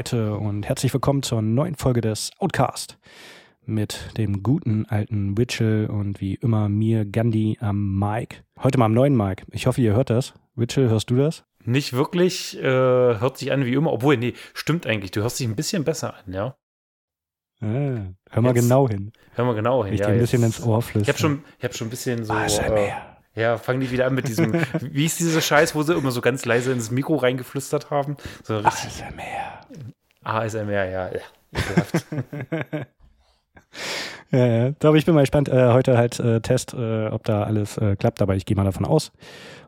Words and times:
Metal-Meute 0.00 0.34
und 0.38 0.66
herzlich 0.66 0.94
willkommen 0.94 1.22
zur 1.22 1.42
neuen 1.42 1.74
Folge 1.74 2.00
des 2.00 2.30
Outcast 2.38 2.96
mit 3.66 4.16
dem 4.16 4.42
guten 4.42 4.86
alten 4.86 5.36
Witchell 5.36 5.88
und 5.88 6.22
wie 6.22 6.36
immer 6.36 6.70
mir 6.70 7.04
Gandhi 7.04 7.58
am 7.60 7.98
Mic. 7.98 8.42
Heute 8.62 8.78
mal 8.78 8.86
am 8.86 8.94
neuen 8.94 9.14
Mic. 9.14 9.44
Ich 9.50 9.66
hoffe, 9.66 9.82
ihr 9.82 9.92
hört 9.92 10.08
das. 10.08 10.32
Witchell, 10.54 10.88
hörst 10.88 11.10
du 11.10 11.16
das? 11.16 11.44
Nicht 11.66 11.92
wirklich, 11.92 12.56
äh, 12.58 12.62
hört 12.62 13.36
sich 13.36 13.52
an 13.52 13.66
wie 13.66 13.74
immer, 13.74 13.92
obwohl, 13.92 14.16
nee, 14.16 14.32
stimmt 14.54 14.86
eigentlich, 14.86 15.10
du 15.10 15.20
hörst 15.20 15.38
dich 15.38 15.46
ein 15.46 15.54
bisschen 15.54 15.84
besser 15.84 16.14
an, 16.14 16.32
ja. 16.32 16.56
Ah, 17.60 18.14
hör 18.30 18.42
mal 18.42 18.54
jetzt, 18.54 18.62
genau 18.62 18.88
hin. 18.88 19.12
Hör 19.34 19.44
mal 19.44 19.54
genau 19.54 19.84
hin, 19.84 19.92
ich 19.92 20.00
ja. 20.00 20.06
ein 20.06 20.18
bisschen 20.18 20.42
ins 20.42 20.62
Ohr 20.62 20.80
flüstern. 20.80 21.02
Ich 21.02 21.08
habe 21.08 21.18
schon, 21.18 21.44
hab 21.62 21.76
schon 21.76 21.88
ein 21.88 21.90
bisschen 21.90 22.24
so. 22.24 22.32
Äh, 22.32 22.90
ja, 23.40 23.58
fangen 23.58 23.80
die 23.80 23.90
wieder 23.90 24.06
an 24.06 24.14
mit 24.14 24.28
diesem, 24.28 24.52
wie 24.80 25.06
ist 25.06 25.18
dieser 25.18 25.40
Scheiß, 25.40 25.74
wo 25.74 25.82
sie 25.82 25.94
immer 25.94 26.10
so 26.10 26.20
ganz 26.20 26.44
leise 26.44 26.72
ins 26.72 26.90
Mikro 26.90 27.16
reingeflüstert 27.16 27.90
haben? 27.90 28.16
So 28.42 28.58
ASMR. 28.58 29.60
ASMR, 30.22 30.84
ja. 30.84 31.10
ja. 31.10 31.20
ja, 34.30 34.46
ja. 34.46 34.72
Aber 34.82 34.96
ich 34.96 35.06
bin 35.06 35.14
mal 35.14 35.22
gespannt. 35.22 35.48
Äh, 35.48 35.72
heute 35.72 35.96
halt 35.96 36.20
äh, 36.20 36.40
Test, 36.40 36.74
äh, 36.74 37.08
ob 37.08 37.24
da 37.24 37.42
alles 37.42 37.78
äh, 37.78 37.96
klappt, 37.96 38.22
aber 38.22 38.36
ich 38.36 38.44
gehe 38.44 38.56
mal 38.56 38.64
davon 38.64 38.84
aus. 38.84 39.12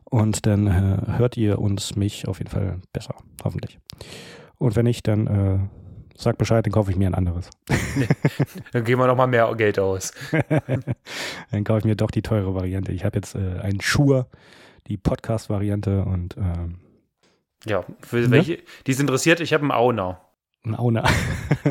Und 0.04 0.46
dann 0.46 0.66
äh, 0.66 1.16
hört 1.18 1.36
ihr 1.36 1.58
uns 1.58 1.96
mich 1.96 2.28
auf 2.28 2.38
jeden 2.38 2.50
Fall 2.50 2.80
besser, 2.92 3.14
hoffentlich. 3.42 3.78
Und 4.58 4.76
wenn 4.76 4.84
nicht, 4.84 5.08
dann 5.08 5.26
äh, 5.26 5.58
Sag 6.16 6.38
Bescheid, 6.38 6.64
dann 6.64 6.72
kaufe 6.72 6.90
ich 6.90 6.96
mir 6.96 7.06
ein 7.06 7.14
anderes. 7.14 7.50
dann 8.72 8.84
geben 8.84 9.00
wir 9.00 9.06
noch 9.06 9.16
mal 9.16 9.26
mehr 9.26 9.52
Geld 9.54 9.78
aus. 9.78 10.12
dann 11.50 11.64
kaufe 11.64 11.80
ich 11.80 11.84
mir 11.84 11.96
doch 11.96 12.10
die 12.10 12.22
teure 12.22 12.54
Variante. 12.54 12.92
Ich 12.92 13.04
habe 13.04 13.16
jetzt 13.16 13.34
äh, 13.34 13.60
einen 13.60 13.80
Schur, 13.80 14.28
die 14.88 14.96
Podcast-Variante 14.96 16.04
und 16.04 16.36
ähm, 16.36 16.80
ja, 17.64 17.84
für 18.00 18.16
ne? 18.16 18.30
welche, 18.30 18.58
die 18.86 18.90
ist 18.90 19.00
interessiert, 19.00 19.40
ich 19.40 19.52
habe 19.52 19.62
einen 19.62 19.72
Auna. 19.72 20.20
Ein 20.64 20.76
Auna. 20.76 21.04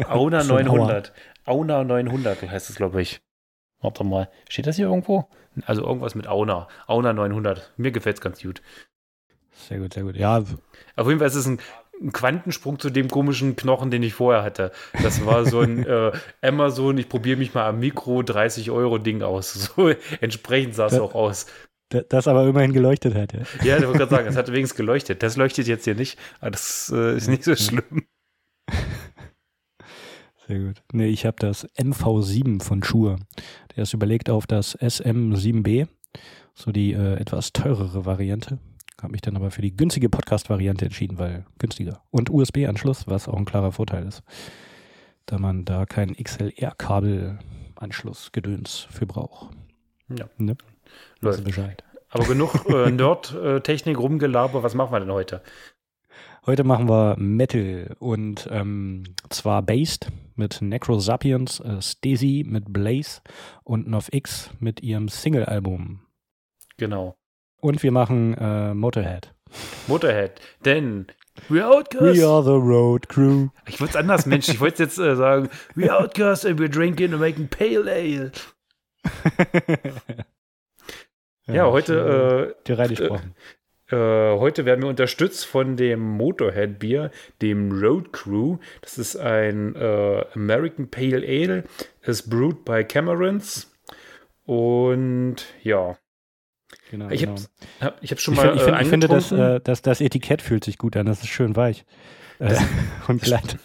Auna 0.10 0.44
900. 0.44 1.14
Auna 1.46 1.84
900 1.84 2.50
heißt 2.50 2.70
es, 2.70 2.76
glaube 2.76 3.02
ich. 3.02 3.22
Warte 3.82 4.04
mal, 4.04 4.30
steht 4.48 4.68
das 4.68 4.76
hier 4.76 4.86
irgendwo? 4.86 5.28
Also 5.66 5.84
irgendwas 5.84 6.16
mit 6.16 6.28
Auna. 6.28 6.68
Auna 6.88 7.14
900. 7.14 7.74
Mir 7.78 7.92
gefällt 7.92 8.18
es 8.18 8.22
ganz 8.22 8.42
gut. 8.42 8.62
Sehr 9.52 9.80
gut, 9.80 9.94
sehr 9.94 10.04
gut. 10.04 10.16
Ja. 10.16 10.38
Auf 10.96 11.08
jeden 11.08 11.20
Fall 11.20 11.28
ist 11.28 11.36
es 11.36 11.48
ein 11.48 11.60
ein 12.02 12.12
Quantensprung 12.12 12.80
zu 12.80 12.90
dem 12.90 13.08
komischen 13.10 13.56
Knochen, 13.56 13.92
den 13.92 14.04
ich 14.04 14.14
vorher 14.14 14.44
hatte. 14.44 14.72
Das 15.04 15.26
war 15.26 15.46
so 15.46 15.60
ein 15.62 15.86
äh, 15.88 16.12
Amazon, 16.42 16.98
ich 16.98 17.08
probiere 17.08 17.38
mich 17.38 17.54
mal 17.54 17.68
am 17.68 17.80
Mikro 17.80 18.24
30 18.24 18.72
Euro 18.72 18.98
Ding 18.98 19.22
aus. 19.22 19.52
So 19.76 19.94
entsprechend 20.20 20.76
sah 20.76 20.88
es 20.88 21.00
auch 21.00 21.14
aus. 21.14 21.46
Das 22.10 22.28
aber 22.28 22.48
immerhin 22.48 22.74
geleuchtet 22.74 23.16
hat, 23.16 23.34
ja. 23.34 23.42
Ja, 23.64 23.78
ich 23.78 23.84
wollte 23.84 24.00
gerade 24.00 24.12
sagen, 24.12 24.28
es 24.28 24.36
hat 24.38 24.48
übrigens 24.48 24.76
geleuchtet. 24.76 25.22
Das 25.24 25.36
leuchtet 25.36 25.68
jetzt 25.68 25.84
hier 25.84 25.96
nicht, 25.96 26.18
aber 26.40 26.52
das 26.52 26.92
äh, 26.96 27.18
ist 27.18 27.28
nicht 27.28 27.44
so 27.44 27.56
schlimm. 27.56 28.06
Sehr 30.48 30.60
gut. 30.60 30.82
Nee, 30.94 31.08
ich 31.08 31.26
habe 31.26 31.38
das 31.40 31.68
MV7 31.76 32.64
von 32.64 32.84
Schuhe. 32.84 33.18
Der 33.76 33.84
ist 33.84 33.94
überlegt 33.94 34.30
auf 34.30 34.48
das 34.48 34.78
SM7B, 34.80 35.88
so 36.54 36.72
die 36.72 36.94
äh, 36.94 37.16
etwas 37.16 37.52
teurere 37.54 38.06
Variante. 38.06 38.60
Habe 39.02 39.14
mich 39.14 39.22
dann 39.22 39.36
aber 39.36 39.50
für 39.52 39.62
die 39.62 39.76
günstige 39.76 40.10
Podcast-Variante 40.10 40.86
entschieden, 40.86 41.18
weil 41.18 41.46
günstiger. 41.58 42.04
Und 42.12 42.30
USB-Anschluss, 42.30 43.08
was 43.08 43.28
auch 43.28 43.38
ein 43.38 43.46
klarer 43.46 43.72
Vorteil 43.72 44.06
ist. 44.06 44.22
Da 45.26 45.40
man 45.40 45.66
da 45.66 45.86
keinen 45.86 46.16
XLR-Kabel-Anschluss-Gedöns 46.16 48.88
für 48.92 49.08
braucht. 49.08 49.56
Ja. 50.10 50.30
Ne? 50.38 50.56
Läuft. 51.20 51.44
Bescheid. 51.44 51.84
Aber 52.10 52.26
genug 52.26 52.70
äh, 52.70 52.92
Nerd-Technik 52.92 53.98
rumgelaber. 53.98 54.62
Was 54.62 54.76
machen 54.76 54.92
wir 54.92 55.00
denn 55.00 55.12
heute? 55.12 55.42
Heute 56.46 56.64
machen 56.64 56.88
wir 56.90 57.16
Metal 57.18 57.96
und 58.00 58.48
ähm, 58.52 59.04
zwar 59.30 59.62
Based 59.62 60.08
mit 60.36 60.62
Necrosapiens, 60.62 61.60
äh, 61.60 61.82
Stacey 61.82 62.44
mit 62.46 62.74
Blaze 62.74 63.22
und 63.64 63.88
NovX 63.88 64.50
mit 64.60 64.82
ihrem 64.82 65.08
Single-Album. 65.08 66.02
Genau. 66.78 67.16
Und 67.62 67.84
wir 67.84 67.92
machen 67.92 68.36
äh, 68.38 68.74
Motorhead. 68.74 69.34
Motorhead, 69.88 70.42
denn 70.66 71.08
We 71.48 71.66
Outcast. 71.66 72.18
We 72.18 72.26
are 72.26 72.44
the 72.44 72.50
road 72.52 73.08
crew. 73.08 73.50
Ich 73.68 73.80
wollte 73.80 73.92
es 73.92 73.96
anders, 73.96 74.26
Mensch. 74.26 74.50
Ich 74.50 74.60
wollte 74.60 74.84
jetzt 74.84 74.98
äh, 74.98 75.16
sagen, 75.16 75.50
We 75.76 75.94
Outcast 75.94 76.46
and 76.46 76.60
we're 76.60 76.70
drinking 76.70 77.14
and 77.14 77.22
making 77.22 77.48
pale 77.48 77.90
ale. 77.90 78.32
ja, 81.48 81.54
ja, 81.54 81.72
heute. 81.72 82.56
Äh, 82.60 82.68
dir 82.68 82.80
reingesprochen. 82.80 83.36
Äh, 83.92 83.96
äh, 83.96 84.40
heute 84.40 84.66
werden 84.66 84.82
wir 84.82 84.90
unterstützt 84.90 85.46
von 85.46 85.76
dem 85.76 86.00
Motorhead 86.00 86.80
Bier, 86.80 87.12
dem 87.42 87.72
Road 87.72 88.12
Crew. 88.12 88.58
Das 88.82 88.98
ist 88.98 89.18
ein 89.18 89.76
äh, 89.76 90.26
American 90.34 90.90
Pale 90.90 91.18
Ale. 91.18 91.64
Ist 92.02 92.30
brewed 92.30 92.66
by 92.66 92.84
Camerons. 92.84 93.72
Und 94.46 95.46
ja, 95.62 95.98
Genau, 96.92 97.10
ich 97.10 97.22
genau. 97.22 97.36
habe 97.80 97.96
hab 98.06 98.20
schon 98.20 98.36
mal. 98.36 98.54
Ich, 98.54 98.62
find, 98.62 98.76
ich, 98.76 98.88
äh, 98.88 98.90
finde, 98.90 99.08
das, 99.08 99.32
äh, 99.32 99.62
das, 99.64 99.82
das 99.82 100.02
Etikett 100.02 100.42
fühlt 100.42 100.66
sich 100.66 100.78
gut 100.78 100.98
an. 100.98 101.06
Das 101.06 101.22
ist 101.22 101.30
schön 101.30 101.56
weich. 101.56 101.86
Äh, 102.40 102.54
und 103.08 103.22
glatt. 103.22 103.58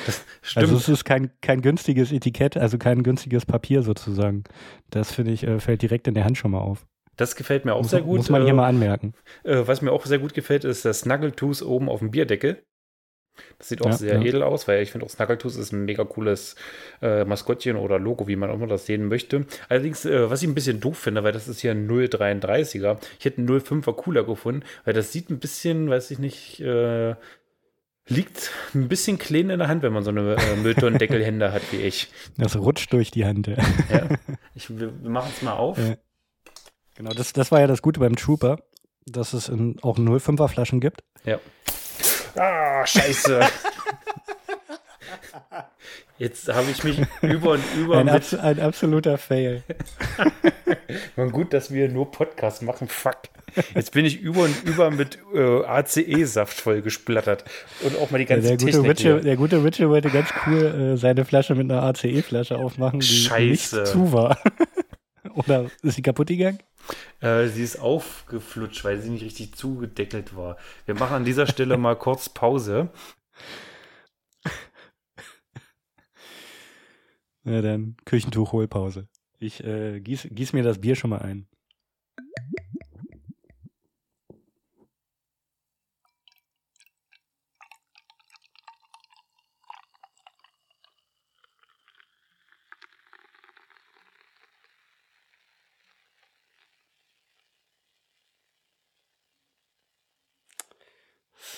also 0.54 0.76
es 0.76 0.88
ist 0.88 1.04
kein, 1.04 1.32
kein 1.40 1.60
günstiges 1.60 2.12
Etikett, 2.12 2.56
also 2.56 2.78
kein 2.78 3.02
günstiges 3.02 3.46
Papier 3.46 3.82
sozusagen. 3.82 4.44
Das 4.90 5.12
finde 5.12 5.32
ich, 5.32 5.42
äh, 5.42 5.58
fällt 5.58 5.82
direkt 5.82 6.06
in 6.06 6.14
der 6.14 6.24
Hand 6.24 6.38
schon 6.38 6.52
mal 6.52 6.60
auf. 6.60 6.86
Das 7.16 7.34
gefällt 7.34 7.64
mir 7.64 7.74
auch 7.74 7.82
muss, 7.82 7.90
sehr 7.90 8.02
gut. 8.02 8.18
Muss 8.18 8.30
man 8.30 8.42
hier 8.42 8.52
äh, 8.52 8.56
mal 8.56 8.68
anmerken. 8.68 9.12
Was 9.42 9.82
mir 9.82 9.90
auch 9.90 10.06
sehr 10.06 10.20
gut 10.20 10.34
gefällt, 10.34 10.62
ist 10.62 10.84
das 10.84 11.00
Snuggletooth 11.00 11.62
oben 11.62 11.88
auf 11.88 11.98
dem 11.98 12.12
Bierdeckel. 12.12 12.62
Das 13.58 13.68
sieht 13.68 13.82
auch 13.82 13.86
ja, 13.86 13.92
sehr 13.92 14.14
ja. 14.14 14.22
edel 14.22 14.42
aus, 14.42 14.68
weil 14.68 14.82
ich 14.82 14.92
finde 14.92 15.06
auch 15.06 15.10
Snuggletooth 15.10 15.56
ist 15.56 15.72
ein 15.72 15.84
mega 15.84 16.04
cooles 16.04 16.56
äh, 17.02 17.24
Maskottchen 17.24 17.76
oder 17.76 17.98
Logo, 17.98 18.28
wie 18.28 18.36
man 18.36 18.50
auch 18.50 18.54
immer 18.54 18.66
das 18.66 18.86
sehen 18.86 19.08
möchte. 19.08 19.46
Allerdings, 19.68 20.04
äh, 20.04 20.30
was 20.30 20.42
ich 20.42 20.48
ein 20.48 20.54
bisschen 20.54 20.80
doof 20.80 20.98
finde, 20.98 21.24
weil 21.24 21.32
das 21.32 21.48
ist 21.48 21.60
hier 21.60 21.72
ein 21.72 21.88
0,33er. 21.88 22.98
Ich 23.18 23.24
hätte 23.24 23.38
einen 23.38 23.48
0,5er 23.48 23.94
cooler 23.94 24.24
gefunden, 24.24 24.62
weil 24.84 24.94
das 24.94 25.12
sieht 25.12 25.30
ein 25.30 25.38
bisschen, 25.38 25.90
weiß 25.90 26.10
ich 26.10 26.18
nicht, 26.18 26.60
äh, 26.60 27.14
liegt 28.08 28.50
ein 28.74 28.88
bisschen 28.88 29.18
klein 29.18 29.50
in 29.50 29.58
der 29.58 29.68
Hand, 29.68 29.82
wenn 29.82 29.92
man 29.92 30.02
so 30.02 30.10
eine 30.10 30.36
äh, 30.36 30.56
Mülltonnendeckelhände 30.56 31.52
hat 31.52 31.62
wie 31.72 31.76
ich. 31.76 32.10
Das 32.36 32.56
rutscht 32.56 32.92
durch 32.92 33.10
die 33.10 33.24
Hand. 33.24 33.46
Ja. 33.46 33.56
Ich, 34.54 34.76
wir 34.76 34.90
machen 35.04 35.30
es 35.36 35.42
mal 35.42 35.52
auf. 35.52 35.78
Genau, 36.96 37.10
das, 37.10 37.32
das 37.32 37.52
war 37.52 37.60
ja 37.60 37.68
das 37.68 37.80
Gute 37.80 38.00
beim 38.00 38.16
Trooper, 38.16 38.58
dass 39.06 39.32
es 39.32 39.48
in, 39.48 39.76
auch 39.82 39.98
0,5er 39.98 40.48
Flaschen 40.48 40.80
gibt. 40.80 41.04
Ja. 41.24 41.38
Ah, 42.38 42.86
scheiße. 42.86 43.40
Jetzt 46.18 46.52
habe 46.52 46.68
ich 46.70 46.82
mich 46.82 47.00
über 47.22 47.52
und 47.52 47.62
über. 47.76 47.98
Ein, 47.98 48.08
abs 48.08 48.34
ein 48.34 48.58
absoluter 48.58 49.18
Fail. 49.18 49.62
Man, 51.16 51.30
gut, 51.30 51.52
dass 51.52 51.72
wir 51.72 51.88
nur 51.88 52.10
Podcast 52.10 52.62
machen. 52.62 52.88
Fuck. 52.88 53.18
Jetzt 53.74 53.92
bin 53.92 54.04
ich 54.04 54.20
über 54.20 54.42
und 54.42 54.64
über 54.64 54.90
mit 54.90 55.18
äh, 55.32 55.64
ACE-Saft 55.64 56.60
voll 56.60 56.82
gesplattert. 56.82 57.44
Und 57.82 57.96
auch 57.98 58.10
mal 58.10 58.18
die 58.18 58.24
ganze 58.24 58.50
ja, 58.50 58.56
der, 58.56 58.66
gute 58.66 58.82
Richard, 58.82 59.24
der 59.24 59.36
gute 59.36 59.64
Richard 59.64 59.88
wollte 59.90 60.10
ganz 60.10 60.28
cool 60.46 60.94
äh, 60.94 60.96
seine 60.96 61.24
Flasche 61.24 61.54
mit 61.54 61.70
einer 61.70 61.82
ACE-Flasche 61.84 62.56
aufmachen, 62.56 63.00
die 63.00 63.06
Scheiße. 63.06 63.76
nicht 63.76 63.86
zu 63.86 64.12
war. 64.12 64.38
Oder 65.38 65.70
ist 65.82 65.94
sie 65.94 66.02
kaputt 66.02 66.26
gegangen? 66.26 66.58
Äh, 67.20 67.46
sie 67.46 67.62
ist 67.62 67.78
aufgeflutscht, 67.78 68.84
weil 68.84 69.00
sie 69.00 69.10
nicht 69.10 69.24
richtig 69.24 69.54
zugedeckelt 69.54 70.36
war. 70.36 70.56
Wir 70.84 70.94
machen 70.96 71.14
an 71.14 71.24
dieser 71.24 71.46
Stelle 71.46 71.76
mal 71.76 71.96
kurz 71.98 72.28
Pause. 72.28 72.90
Na 77.44 77.62
dann, 77.62 77.96
Küchentuch-Hohlpause. 78.04 79.06
Ich 79.38 79.62
äh, 79.62 80.00
gieß, 80.00 80.28
gieß 80.32 80.52
mir 80.54 80.64
das 80.64 80.80
Bier 80.80 80.96
schon 80.96 81.10
mal 81.10 81.22
ein. 81.22 81.46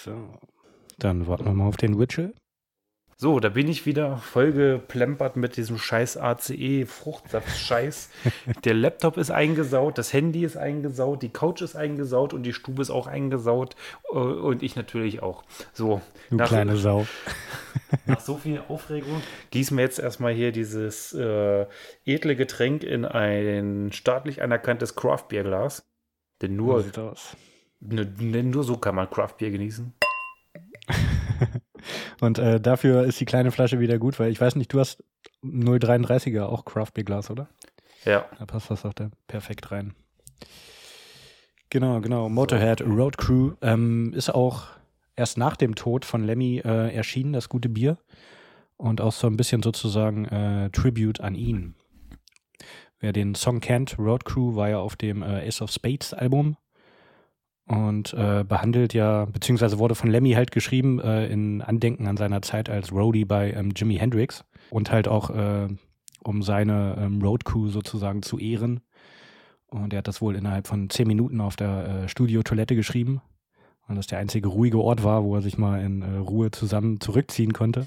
So. 0.04 0.38
Dann 0.98 1.26
warten 1.26 1.44
wir 1.44 1.52
mal 1.52 1.66
auf 1.66 1.76
den 1.76 1.98
Witchell. 1.98 2.34
So, 3.22 3.38
da 3.38 3.50
bin 3.50 3.68
ich 3.68 3.84
wieder 3.84 4.16
voll 4.16 4.52
geplempert 4.52 5.36
mit 5.36 5.58
diesem 5.58 5.76
scheiß 5.76 6.16
ACE-Fruchtsaft-Scheiß. 6.16 8.08
Der 8.64 8.72
Laptop 8.72 9.18
ist 9.18 9.30
eingesaut, 9.30 9.98
das 9.98 10.14
Handy 10.14 10.42
ist 10.42 10.56
eingesaut, 10.56 11.22
die 11.22 11.28
Couch 11.28 11.60
ist 11.60 11.76
eingesaut 11.76 12.32
und 12.32 12.44
die 12.44 12.54
Stube 12.54 12.80
ist 12.80 12.88
auch 12.88 13.06
eingesaut 13.06 13.76
äh, 14.10 14.16
und 14.16 14.62
ich 14.62 14.74
natürlich 14.74 15.22
auch. 15.22 15.44
So, 15.74 16.00
du 16.30 16.36
nach, 16.36 16.48
kleine 16.48 16.78
Sau. 16.78 17.06
Nach 18.06 18.20
so 18.20 18.38
viel 18.38 18.62
Aufregung 18.68 19.20
gießen 19.50 19.76
wir 19.76 19.84
jetzt 19.84 19.98
erstmal 19.98 20.32
hier 20.32 20.50
dieses 20.50 21.12
äh, 21.12 21.66
edle 22.06 22.36
Getränk 22.36 22.84
in 22.84 23.04
ein 23.04 23.92
staatlich 23.92 24.40
anerkanntes 24.40 24.94
Craft-Bier-Glas. 24.94 25.86
Denn 26.40 26.56
nur. 26.56 26.82
Ne, 27.80 28.12
ne, 28.18 28.42
nur 28.42 28.62
so 28.62 28.76
kann 28.76 28.94
man 28.94 29.08
Craft 29.08 29.36
Beer 29.38 29.50
genießen. 29.50 29.92
Und 32.20 32.38
äh, 32.38 32.60
dafür 32.60 33.04
ist 33.04 33.18
die 33.20 33.24
kleine 33.24 33.50
Flasche 33.50 33.80
wieder 33.80 33.98
gut, 33.98 34.20
weil 34.20 34.30
ich 34.30 34.40
weiß 34.40 34.56
nicht, 34.56 34.72
du 34.72 34.80
hast 34.80 35.02
0,33er 35.42 36.42
auch 36.42 36.66
Craft 36.66 36.92
Beer 36.94 37.04
Glas, 37.04 37.30
oder? 37.30 37.48
Ja. 38.04 38.26
Da 38.38 38.44
passt 38.44 38.70
das 38.70 38.84
auch 38.84 38.92
da 38.92 39.10
perfekt 39.26 39.72
rein. 39.72 39.94
Genau, 41.70 42.00
genau. 42.00 42.28
Motorhead 42.28 42.82
Road 42.82 43.16
Crew 43.16 43.52
ähm, 43.62 44.12
ist 44.12 44.28
auch 44.34 44.66
erst 45.16 45.38
nach 45.38 45.56
dem 45.56 45.74
Tod 45.74 46.04
von 46.04 46.24
Lemmy 46.24 46.58
äh, 46.58 46.94
erschienen, 46.94 47.32
das 47.32 47.48
gute 47.48 47.68
Bier. 47.70 47.98
Und 48.76 49.00
auch 49.00 49.12
so 49.12 49.26
ein 49.26 49.36
bisschen 49.36 49.62
sozusagen 49.62 50.24
äh, 50.26 50.70
Tribute 50.70 51.20
an 51.20 51.34
ihn. 51.34 51.74
Wer 52.98 53.12
den 53.12 53.34
Song 53.34 53.60
kennt, 53.60 53.98
Road 53.98 54.24
Crew 54.24 54.56
war 54.56 54.68
ja 54.68 54.78
auf 54.78 54.96
dem 54.96 55.22
äh, 55.22 55.46
Ace 55.46 55.62
of 55.62 55.70
Spades 55.70 56.12
Album 56.12 56.56
und 57.70 58.14
äh, 58.14 58.44
behandelt 58.44 58.94
ja, 58.94 59.26
beziehungsweise 59.26 59.78
wurde 59.78 59.94
von 59.94 60.10
Lemmy 60.10 60.32
halt 60.32 60.50
geschrieben 60.50 61.00
äh, 61.00 61.28
in 61.28 61.62
Andenken 61.62 62.08
an 62.08 62.16
seiner 62.16 62.42
Zeit 62.42 62.68
als 62.68 62.90
Roadie 62.90 63.24
bei 63.24 63.52
ähm, 63.52 63.70
Jimi 63.76 63.96
Hendrix 63.96 64.44
und 64.70 64.90
halt 64.90 65.06
auch 65.06 65.30
äh, 65.30 65.68
um 66.24 66.42
seine 66.42 66.96
ähm, 66.98 67.22
Road 67.22 67.44
Crew 67.44 67.68
sozusagen 67.68 68.22
zu 68.22 68.38
ehren. 68.38 68.80
Und 69.68 69.92
er 69.92 69.98
hat 69.98 70.08
das 70.08 70.20
wohl 70.20 70.34
innerhalb 70.34 70.66
von 70.66 70.90
zehn 70.90 71.06
Minuten 71.06 71.40
auf 71.40 71.54
der 71.54 71.86
äh, 72.04 72.08
Studiotoilette 72.08 72.74
geschrieben, 72.74 73.22
weil 73.86 73.94
das 73.94 74.08
der 74.08 74.18
einzige 74.18 74.48
ruhige 74.48 74.80
Ort 74.80 75.04
war, 75.04 75.22
wo 75.22 75.36
er 75.36 75.42
sich 75.42 75.56
mal 75.56 75.80
in 75.80 76.02
äh, 76.02 76.16
Ruhe 76.16 76.50
zusammen 76.50 77.00
zurückziehen 77.00 77.52
konnte. 77.52 77.86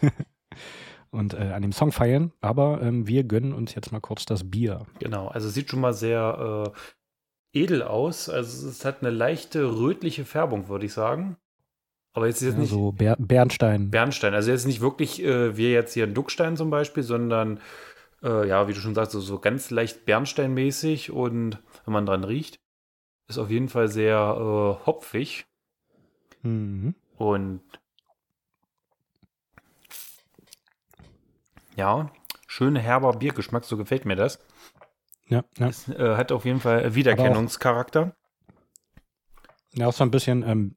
und 1.10 1.34
äh, 1.34 1.50
an 1.52 1.62
dem 1.62 1.72
Song 1.72 1.90
feiern. 1.90 2.32
Aber 2.40 2.80
ähm, 2.82 3.08
wir 3.08 3.24
gönnen 3.24 3.52
uns 3.52 3.74
jetzt 3.74 3.90
mal 3.90 4.00
kurz 4.00 4.26
das 4.26 4.48
Bier. 4.48 4.86
Genau, 5.00 5.26
also 5.26 5.48
sieht 5.48 5.70
schon 5.70 5.80
mal 5.80 5.92
sehr 5.92 6.72
äh, 6.72 6.78
edel 7.54 7.82
aus. 7.82 8.28
Also 8.28 8.68
es 8.68 8.84
hat 8.84 9.00
eine 9.02 9.10
leichte 9.10 9.64
rötliche 9.78 10.24
Färbung, 10.24 10.68
würde 10.68 10.86
ich 10.86 10.92
sagen. 10.92 11.36
Aber 12.12 12.26
jetzt 12.26 12.36
ist 12.42 12.48
jetzt 12.48 12.54
Ja, 12.54 12.60
nicht 12.60 12.70
so 12.70 12.92
Ber 12.92 13.16
Bernstein. 13.18 13.90
Bernstein. 13.90 14.34
Also 14.34 14.50
jetzt 14.50 14.66
nicht 14.66 14.80
wirklich 14.80 15.22
äh, 15.22 15.56
wie 15.56 15.72
jetzt 15.72 15.94
hier 15.94 16.04
ein 16.06 16.14
Duckstein 16.14 16.56
zum 16.56 16.70
Beispiel, 16.70 17.02
sondern 17.02 17.60
äh, 18.22 18.46
ja, 18.48 18.68
wie 18.68 18.72
du 18.72 18.80
schon 18.80 18.94
sagst, 18.94 19.12
so, 19.12 19.20
so 19.20 19.38
ganz 19.38 19.70
leicht 19.70 20.04
Bernsteinmäßig 20.06 21.10
und 21.10 21.58
wenn 21.84 21.92
man 21.92 22.06
dran 22.06 22.24
riecht, 22.24 22.60
ist 23.28 23.38
auf 23.38 23.50
jeden 23.50 23.68
Fall 23.68 23.88
sehr 23.88 24.16
äh, 24.18 24.86
hopfig 24.86 25.46
Mhm. 26.42 26.94
und 27.16 27.62
ja, 31.76 32.10
schön 32.46 32.76
herber 32.76 33.12
Biergeschmack, 33.14 33.64
so 33.64 33.76
gefällt 33.76 34.04
mir 34.04 34.14
das. 34.16 34.38
Ja, 35.28 35.44
ja. 35.58 35.68
Es 35.68 35.88
äh, 35.88 36.16
hat 36.16 36.32
auf 36.32 36.44
jeden 36.44 36.60
Fall 36.60 36.94
Wiedererkennungscharakter. 36.94 38.14
ja, 39.74 39.86
auch 39.86 39.92
so 39.92 40.04
ein 40.04 40.10
bisschen 40.10 40.42
ähm, 40.42 40.76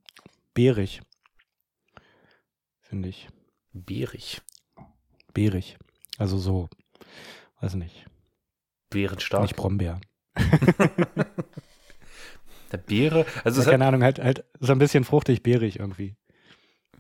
beerig. 0.54 1.02
Finde 2.82 3.10
ich. 3.10 3.28
Beerig. 3.74 4.42
Beerig. 5.34 5.78
Also 6.18 6.38
so, 6.38 6.70
weiß 7.60 7.76
nicht. 7.76 8.06
Beerenstark. 8.90 9.42
Nicht 9.44 9.56
Brombeer. 9.58 10.00
Der 12.72 12.78
Beere. 12.78 13.26
Also 13.44 13.60
Ja, 13.60 13.62
es 13.62 13.66
hat, 13.68 13.72
keine 13.72 13.86
Ahnung, 13.88 14.04
halt, 14.04 14.20
halt 14.20 14.46
so 14.60 14.72
ein 14.72 14.80
bisschen 14.80 15.04
fruchtig 15.04 15.44
beerig 15.44 15.80
irgendwie. 15.80 16.16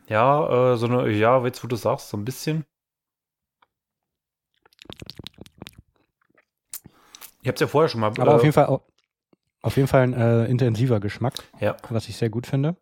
ja, 0.07 0.73
äh, 0.73 0.77
so 0.77 0.85
eine, 0.87 1.09
ja, 1.09 1.43
jetzt 1.45 1.63
wo 1.63 1.67
du 1.67 1.75
sagst, 1.75 2.09
so 2.09 2.17
ein 2.17 2.25
bisschen. 2.25 2.65
Ich 7.47 7.49
hab's 7.49 7.61
ja 7.61 7.67
vorher 7.67 7.87
schon 7.87 8.01
mal. 8.01 8.07
Aber 8.07 8.27
äh, 8.27 8.35
auf 8.35 8.41
jeden 8.43 8.51
Fall 8.53 8.65
au- 8.65 8.81
auf 9.61 9.77
jeden 9.77 9.87
Fall 9.87 10.01
ein 10.01 10.11
äh, 10.13 10.45
intensiver 10.47 10.99
Geschmack, 10.99 11.35
Ja. 11.61 11.77
was 11.89 12.09
ich 12.09 12.17
sehr 12.17 12.29
gut 12.29 12.45
finde. 12.45 12.75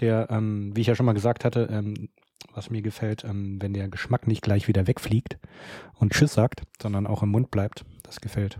Der, 0.00 0.28
ähm, 0.30 0.70
wie 0.76 0.82
ich 0.82 0.86
ja 0.86 0.94
schon 0.94 1.06
mal 1.06 1.14
gesagt 1.14 1.46
hatte, 1.46 1.66
ähm, 1.70 2.10
was 2.52 2.68
mir 2.68 2.82
gefällt, 2.82 3.24
ähm, 3.24 3.56
wenn 3.62 3.72
der 3.72 3.88
Geschmack 3.88 4.26
nicht 4.26 4.42
gleich 4.42 4.68
wieder 4.68 4.86
wegfliegt 4.86 5.38
und 5.94 6.12
Tschüss 6.12 6.34
sagt, 6.34 6.62
sondern 6.82 7.06
auch 7.06 7.22
im 7.22 7.30
Mund 7.30 7.50
bleibt. 7.50 7.86
Das 8.02 8.20
gefällt. 8.20 8.58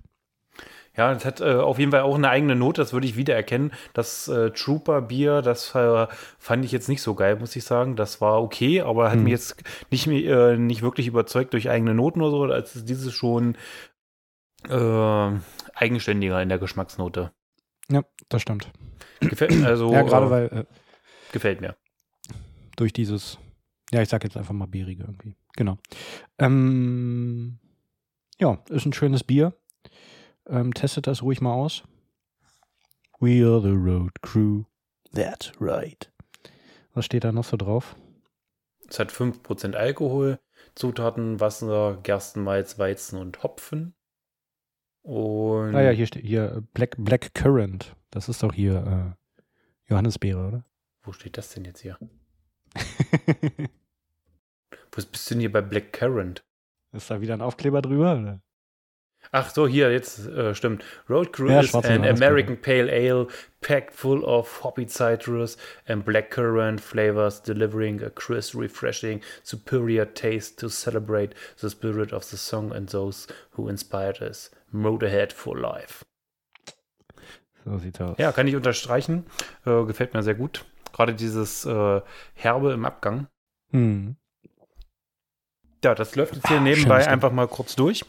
Ja, 0.96 1.12
es 1.12 1.25
hat 1.26 1.40
äh, 1.43 1.54
auf 1.54 1.78
jeden 1.78 1.90
Fall 1.90 2.00
auch 2.02 2.14
eine 2.16 2.28
eigene 2.31 2.54
Note, 2.56 2.81
das 2.81 2.93
würde 2.94 3.06
ich 3.06 3.16
wiedererkennen. 3.16 3.72
Das 3.94 4.28
äh, 4.28 4.50
Trooper-Bier, 4.50 5.40
das 5.43 5.75
äh, 5.75 6.06
fand 6.38 6.64
ich 6.64 6.72
jetzt 6.72 6.88
nicht 6.88 7.00
so 7.02 7.14
geil, 7.14 7.37
muss 7.37 7.56
ich 7.56 7.64
sagen. 7.64 7.96
Das 7.96 8.20
war 8.22 8.43
okay, 8.43 8.81
aber 8.82 9.06
hat 9.10 9.14
Hm. 9.16 9.25
mich 9.25 9.32
jetzt 9.32 9.56
nicht, 9.90 10.06
äh, 10.06 10.56
nicht 10.56 10.81
wirklich 10.82 11.06
überzeugt 11.06 11.52
durch 11.54 11.69
eigene 11.70 11.94
Noten 11.94 12.22
oder 12.22 12.31
so. 12.31 12.43
Als 12.52 12.84
dieses 12.84 13.12
schon 13.14 13.56
äh, 14.69 15.41
eigenständiger 15.75 16.43
in 16.43 16.49
der 16.49 16.59
Geschmacksnote. 16.59 17.32
Ja, 17.91 18.05
das 18.29 18.43
stimmt. 18.43 18.70
Gefällt, 19.20 19.53
also, 19.64 19.93
ja, 19.93 20.03
gerade 20.03 20.26
äh, 20.26 20.31
weil 20.31 20.47
äh, 20.61 20.64
gefällt 21.32 21.61
mir. 21.61 21.76
durch 22.76 22.93
dieses, 22.93 23.38
ja, 23.93 24.03
ich 24.03 24.09
sag 24.09 24.25
jetzt 24.25 24.37
einfach 24.37 24.55
mal 24.55 24.67
beerige 24.67 25.05
irgendwie. 25.05 25.37
Genau. 25.56 25.79
Ähm, 26.38 27.59
ja, 28.38 28.59
ist 28.69 28.87
ein 28.87 28.93
schönes 28.93 29.25
Bier. 29.25 29.55
Ähm, 30.47 30.75
testet 30.75 31.06
das 31.06 31.23
ruhig 31.23 31.41
mal 31.41 31.53
aus. 31.53 31.85
We 33.20 33.47
are 33.47 33.61
the 33.62 33.69
road 33.69 34.20
crew. 34.23 34.64
That's 35.14 35.53
right. 35.61 36.11
Was 36.94 37.05
steht 37.05 37.25
da 37.25 37.32
noch 37.32 37.44
so 37.44 37.56
drauf? 37.56 37.97
Es 38.88 38.99
hat 38.99 39.12
5% 39.12 39.75
Alkohol, 39.75 40.38
Zutaten, 40.75 41.41
Wasser, 41.41 41.99
Gerstenmalz, 42.03 42.79
Weizen 42.79 43.19
und 43.19 43.43
Hopfen. 43.43 43.94
Und 45.02 45.75
Ah 45.75 45.82
ja, 45.82 45.90
hier 45.90 46.06
steht 46.06 46.25
hier 46.25 46.62
Black, 46.75 46.94
Black 46.99 47.34
Currant. 47.34 47.94
Das 48.10 48.28
ist 48.28 48.43
doch 48.43 48.52
hier 48.52 49.16
äh, 49.16 49.90
Johannisbeere, 49.90 50.46
oder? 50.46 50.64
wo 51.04 51.12
steht 51.12 51.37
das 51.37 51.50
denn 51.50 51.64
jetzt 51.64 51.81
hier? 51.81 51.99
Wo 54.94 55.02
bist 55.10 55.31
du 55.31 55.34
denn 55.34 55.40
hier 55.40 55.52
bei 55.52 55.62
Black 55.62 55.93
Currant? 55.93 56.44
ist 56.93 57.10
da 57.10 57.20
wieder 57.20 57.34
ein 57.34 57.40
Aufkleber 57.40 57.82
drüber? 57.82 58.19
Oder? 58.19 58.40
Ach 59.34 59.49
so, 59.49 59.67
hier, 59.67 59.90
jetzt 59.90 60.26
äh, 60.29 60.55
stimmt. 60.55 60.84
Road 61.08 61.32
Crew 61.32 61.49
Ja, 61.50 61.61
is 61.61 61.75
an. 61.75 62.05
American 62.05 62.61
Pale 62.61 62.93
Ale 62.93 63.29
packed 63.62 63.94
full 63.94 64.23
of 64.25 64.62
hoppy 64.62 64.87
citrus 64.87 65.56
and 65.88 66.05
blackcurrant 66.05 66.80
flavors, 66.80 67.42
delivering 67.42 68.02
a 68.02 68.11
crisp, 68.11 68.54
refreshing, 68.54 69.23
superior 69.42 70.04
taste 70.04 70.59
to 70.59 70.68
celebrate 70.68 71.35
the 71.62 71.71
spirit 71.71 72.12
of 72.12 72.25
the 72.25 72.37
song 72.37 72.73
and 72.73 72.90
those 72.90 73.26
who 73.52 73.68
inspired 73.68 74.21
us. 74.21 74.50
Motorhead 74.71 75.33
for 75.33 75.59
life. 75.59 76.04
So 77.64 77.78
sieht's 77.78 78.00
aus. 78.02 78.18
Ja, 78.18 78.33
kann 78.33 78.47
ich 78.49 78.57
unterstreichen. 78.57 79.25
Äh, 79.64 79.85
gefällt 79.85 80.12
mir 80.12 80.23
sehr 80.23 80.35
gut. 80.35 80.66
Gerade 80.92 81.14
dieses 81.14 81.64
äh, 81.64 82.02
Herbe 82.35 82.73
im 82.75 82.85
Abgang. 82.85 83.28
Hm. 83.71 84.16
Ja, 85.83 85.95
das 85.95 86.16
läuft 86.16 86.35
jetzt 86.37 86.49
hier 86.49 86.59
Ah, 86.59 86.61
nebenbei 86.61 87.09
einfach 87.09 87.33
mal 87.33 87.49
kurz 87.49 87.76
durch. 87.76 88.04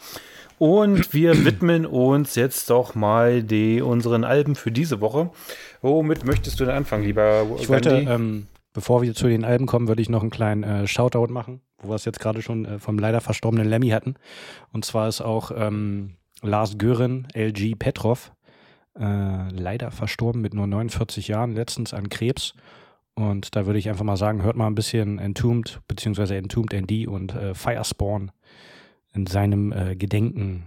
Und 0.59 1.13
wir 1.13 1.45
widmen 1.45 1.85
uns 1.85 2.35
jetzt 2.35 2.69
doch 2.69 2.95
mal 2.95 3.43
die, 3.43 3.81
unseren 3.81 4.23
Alben 4.23 4.55
für 4.55 4.71
diese 4.71 5.01
Woche. 5.01 5.29
Womit 5.81 6.25
möchtest 6.25 6.59
du 6.59 6.65
denn 6.65 6.75
anfangen, 6.75 7.03
lieber 7.03 7.45
Ich 7.59 7.69
wollte, 7.69 8.05
ähm, 8.07 8.47
bevor 8.73 9.01
wir 9.01 9.13
zu 9.13 9.27
den 9.27 9.45
Alben 9.45 9.65
kommen, 9.65 9.87
würde 9.87 10.01
ich 10.01 10.09
noch 10.09 10.21
einen 10.21 10.31
kleinen 10.31 10.63
äh, 10.63 10.87
Shoutout 10.87 11.31
machen, 11.31 11.61
wo 11.81 11.89
wir 11.89 11.95
es 11.95 12.05
jetzt 12.05 12.19
gerade 12.19 12.41
schon 12.41 12.65
äh, 12.65 12.79
vom 12.79 12.97
leider 12.97 13.21
verstorbenen 13.21 13.67
Lemmy 13.67 13.89
hatten. 13.89 14.15
Und 14.71 14.85
zwar 14.85 15.07
ist 15.07 15.21
auch 15.21 15.51
ähm, 15.55 16.15
Lars 16.41 16.77
Gören, 16.77 17.27
LG 17.33 17.75
Petrov, 17.77 18.31
äh, 18.99 19.49
leider 19.49 19.91
verstorben 19.91 20.41
mit 20.41 20.53
nur 20.53 20.67
49 20.67 21.27
Jahren, 21.27 21.53
letztens 21.53 21.93
an 21.93 22.09
Krebs. 22.09 22.53
Und 23.15 23.55
da 23.55 23.65
würde 23.65 23.79
ich 23.79 23.89
einfach 23.89 24.03
mal 24.03 24.17
sagen, 24.17 24.43
hört 24.43 24.55
mal 24.55 24.67
ein 24.67 24.75
bisschen 24.75 25.19
Entombed, 25.19 25.81
beziehungsweise 25.87 26.35
Entombed 26.35 26.73
ND 26.73 27.07
und 27.07 27.35
äh, 27.35 27.53
Firespawn 27.53 28.31
in 29.13 29.25
seinem 29.27 29.71
äh, 29.71 29.95
Gedenken. 29.95 30.65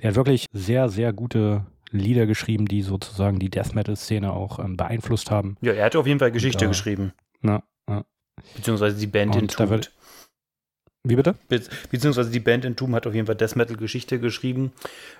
Der 0.00 0.10
hat 0.10 0.16
wirklich 0.16 0.46
sehr, 0.52 0.88
sehr 0.88 1.12
gute 1.12 1.66
Lieder 1.90 2.26
geschrieben, 2.26 2.66
die 2.66 2.82
sozusagen 2.82 3.38
die 3.38 3.50
Death 3.50 3.74
Metal-Szene 3.74 4.32
auch 4.32 4.58
ähm, 4.58 4.76
beeinflusst 4.76 5.30
haben. 5.30 5.56
ja, 5.60 5.72
er 5.72 5.84
hat 5.86 5.96
auf 5.96 6.06
jeden 6.06 6.18
Fall 6.18 6.30
Geschichte 6.32 6.64
Ja. 6.64 6.68
geschrieben. 6.68 7.12
Na, 7.40 7.62
ja. 7.88 8.04
Beziehungsweise 8.56 8.96
die 8.96 9.06
Band 9.06 9.34
Und 9.34 9.40
da 9.58 9.64
Entombed. 9.64 9.70
wird- 9.70 9.92
Wie 11.02 11.16
bitte? 11.16 11.34
Be 11.48 11.60
beziehungsweise 11.90 12.30
die 12.30 12.40
Band 12.40 12.64
Entombed 12.64 12.94
hat 12.96 13.06
auf 13.06 13.14
jeden 13.14 13.26
Fall 13.26 13.34
Death 13.36 13.56
Metal 13.56 13.76
Geschichte 13.76 14.18
geschrieben. 14.20 14.72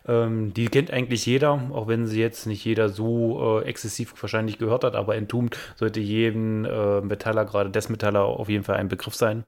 Ähm, 0.06 0.52
die 0.54 0.66
kennt 0.68 0.90
eigentlich 0.90 1.24
jeder, 1.26 1.52
auch 1.72 1.88
wenn 1.88 2.06
sie 2.06 2.20
jetzt 2.20 2.46
nicht 2.46 2.64
jeder 2.64 2.88
so 2.88 3.60
äh, 3.60 3.64
exzessiv 3.64 4.14
wahrscheinlich 4.22 4.58
gehört 4.58 4.84
hat, 4.84 4.94
aber 4.94 5.16
Entombed 5.16 5.56
sollte 5.76 6.00
jedem 6.00 6.64
äh, 6.66 7.00
Metaller, 7.00 7.44
gerade 7.46 7.70
Death 7.70 7.88
Metaller, 7.90 8.24
auf 8.24 8.48
jeden 8.48 8.64
Fall 8.64 8.76
ein 8.76 8.88
Begriff 8.88 9.14
sein. 9.14 9.44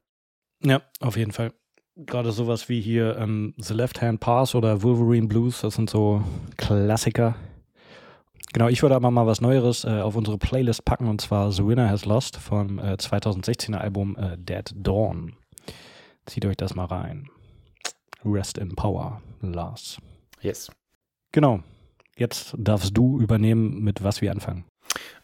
Ja, 0.64 0.80
auf 1.00 1.16
jeden 1.16 1.32
Fall. 1.32 1.52
Gerade 1.96 2.32
sowas 2.32 2.68
wie 2.68 2.80
hier 2.80 3.18
ähm, 3.18 3.54
The 3.58 3.74
Left 3.74 4.00
Hand 4.00 4.20
Pass 4.20 4.54
oder 4.54 4.82
Wolverine 4.82 5.26
Blues, 5.26 5.60
das 5.60 5.74
sind 5.74 5.90
so 5.90 6.24
Klassiker. 6.56 7.36
Genau, 8.54 8.68
ich 8.68 8.82
würde 8.82 8.96
aber 8.96 9.10
mal 9.10 9.26
was 9.26 9.40
Neueres 9.40 9.84
äh, 9.84 10.00
auf 10.00 10.16
unsere 10.16 10.38
Playlist 10.38 10.84
packen 10.84 11.06
und 11.06 11.20
zwar 11.20 11.52
The 11.52 11.66
Winner 11.66 11.88
Has 11.88 12.04
Lost 12.06 12.38
vom 12.38 12.78
äh, 12.78 12.94
2016er 12.94 13.76
Album 13.76 14.16
äh, 14.16 14.36
Dead 14.38 14.70
Dawn. 14.74 15.34
Zieht 16.26 16.46
euch 16.46 16.56
das 16.56 16.74
mal 16.74 16.86
rein. 16.86 17.28
Rest 18.24 18.56
in 18.56 18.74
Power, 18.74 19.20
Lars. 19.40 19.98
Yes. 20.40 20.70
Genau. 21.32 21.60
Jetzt 22.16 22.54
darfst 22.58 22.96
du 22.96 23.18
übernehmen, 23.20 23.82
mit 23.82 24.02
was 24.02 24.20
wir 24.20 24.30
anfangen. 24.30 24.64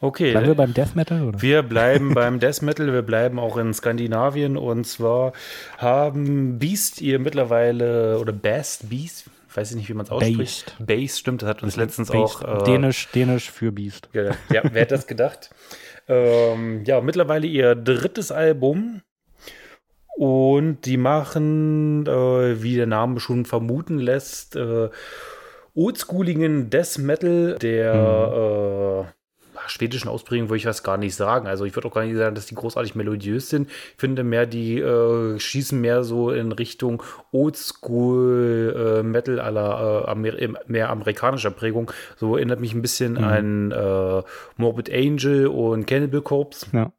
Okay. 0.01 0.31
Bleiben 0.31 0.47
wir 0.47 0.55
beim 0.55 0.75
Death 0.75 0.95
Metal? 0.95 1.23
Oder? 1.25 1.43
Wir 1.43 1.63
bleiben 1.63 2.15
beim 2.15 2.39
Death 2.39 2.63
Metal, 2.63 2.93
wir 2.93 3.03
bleiben 3.03 3.39
auch 3.39 3.57
in 3.57 3.75
Skandinavien 3.75 4.57
und 4.57 4.87
zwar 4.87 5.33
haben 5.77 6.59
Beast 6.59 7.01
ihr 7.01 7.19
mittlerweile, 7.19 8.19
oder 8.19 8.33
Best 8.33 8.89
Beast, 8.91 9.29
weiß 9.55 9.71
ich 9.71 9.77
nicht, 9.77 9.89
wie 9.89 9.95
man 9.95 10.07
es 10.07 10.13
ausspricht. 10.13 10.77
Based. 10.79 10.87
Based, 10.87 11.19
stimmt, 11.19 11.43
das 11.43 11.49
hat 11.49 11.63
uns 11.63 11.77
letztens 11.77 12.11
Based. 12.11 12.45
auch. 12.45 12.63
Äh, 12.63 12.65
Dänisch, 12.65 13.09
Dänisch 13.15 13.51
für 13.51 13.73
Beast. 13.73 14.09
Ja, 14.13 14.25
ja 14.53 14.63
wer 14.63 14.83
hätte 14.83 14.95
das 14.95 15.07
gedacht? 15.07 15.51
ähm, 16.09 16.85
ja, 16.85 17.01
mittlerweile 17.01 17.47
ihr 17.47 17.75
drittes 17.75 18.31
Album. 18.31 19.03
Und 20.17 20.85
die 20.85 20.97
machen, 20.97 22.05
äh, 22.07 22.61
wie 22.61 22.75
der 22.75 22.87
Name 22.87 23.21
schon 23.21 23.45
vermuten 23.45 23.99
lässt, 23.99 24.57
äh, 24.57 24.89
oldschooligen 25.75 26.71
Death 26.71 26.99
Metal, 26.99 27.57
der 27.61 29.07
äh, 29.07 29.18
schwedischen 29.69 30.09
Ausprägung 30.09 30.49
würde 30.49 30.59
ich 30.59 30.67
was 30.67 30.83
gar 30.83 30.97
nicht 30.97 31.15
sagen. 31.15 31.47
Also 31.47 31.65
ich 31.65 31.75
würde 31.77 31.89
auch 31.89 31.95
gar 31.95 32.05
nicht 32.05 32.17
sagen, 32.17 32.35
dass 32.35 32.47
die 32.47 32.55
großartig 32.55 32.95
melodiös 32.95 33.49
sind. 33.51 33.69
Ich 33.71 33.95
finde 33.97 34.25
mehr, 34.25 34.47
die 34.47 34.79
äh, 34.81 35.39
schießen 35.39 35.81
mehr 35.81 36.05
so 36.05 36.31
in 36.31 36.53
Richtung 36.53 37.03
Oldschool 37.33 38.99
äh, 38.99 39.03
Metal 39.03 39.41
aller 39.41 40.05
äh, 40.07 40.11
Amer 40.11 40.33
mehr 40.67 40.91
amerikanischer 40.91 41.51
Prägung. 41.51 41.91
So 42.17 42.37
erinnert 42.37 42.61
mich 42.61 42.75
ein 42.75 42.83
bisschen 42.83 43.13
Mhm. 43.13 43.25
an 43.25 43.71
äh, 43.73 44.23
Morbid 44.57 44.93
Angel 44.93 45.47
und 45.47 45.87
Cannibal 45.87 46.21
Corpse. 46.23 46.67
Ja. 46.73 46.93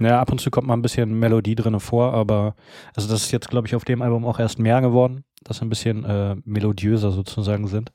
Ja, 0.00 0.20
ab 0.20 0.32
und 0.32 0.40
zu 0.40 0.50
kommt 0.50 0.66
mal 0.66 0.74
ein 0.74 0.82
bisschen 0.82 1.18
Melodie 1.18 1.54
drin 1.54 1.78
vor, 1.78 2.12
aber 2.14 2.56
also 2.96 3.08
das 3.08 3.24
ist 3.24 3.30
jetzt, 3.30 3.50
glaube 3.50 3.68
ich, 3.68 3.76
auf 3.76 3.84
dem 3.84 4.02
Album 4.02 4.24
auch 4.24 4.40
erst 4.40 4.58
mehr 4.58 4.80
geworden, 4.80 5.22
dass 5.44 5.58
sie 5.58 5.64
ein 5.64 5.68
bisschen 5.68 6.04
äh, 6.04 6.34
melodiöser 6.44 7.12
sozusagen 7.12 7.68
sind. 7.68 7.92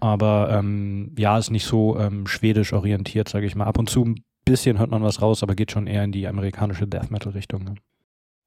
Aber 0.00 0.50
ähm, 0.52 1.12
ja, 1.18 1.38
ist 1.38 1.50
nicht 1.50 1.66
so 1.66 1.98
ähm, 1.98 2.26
schwedisch 2.26 2.72
orientiert, 2.72 3.28
sage 3.28 3.46
ich 3.46 3.56
mal. 3.56 3.64
Ab 3.64 3.78
und 3.78 3.90
zu 3.90 4.04
ein 4.04 4.24
bisschen 4.44 4.78
hört 4.78 4.90
man 4.90 5.02
was 5.02 5.22
raus, 5.22 5.42
aber 5.42 5.54
geht 5.54 5.72
schon 5.72 5.86
eher 5.86 6.04
in 6.04 6.12
die 6.12 6.26
amerikanische 6.26 6.86
Death 6.86 7.10
Metal 7.10 7.32
Richtung. 7.32 7.64
Ne? 7.64 7.74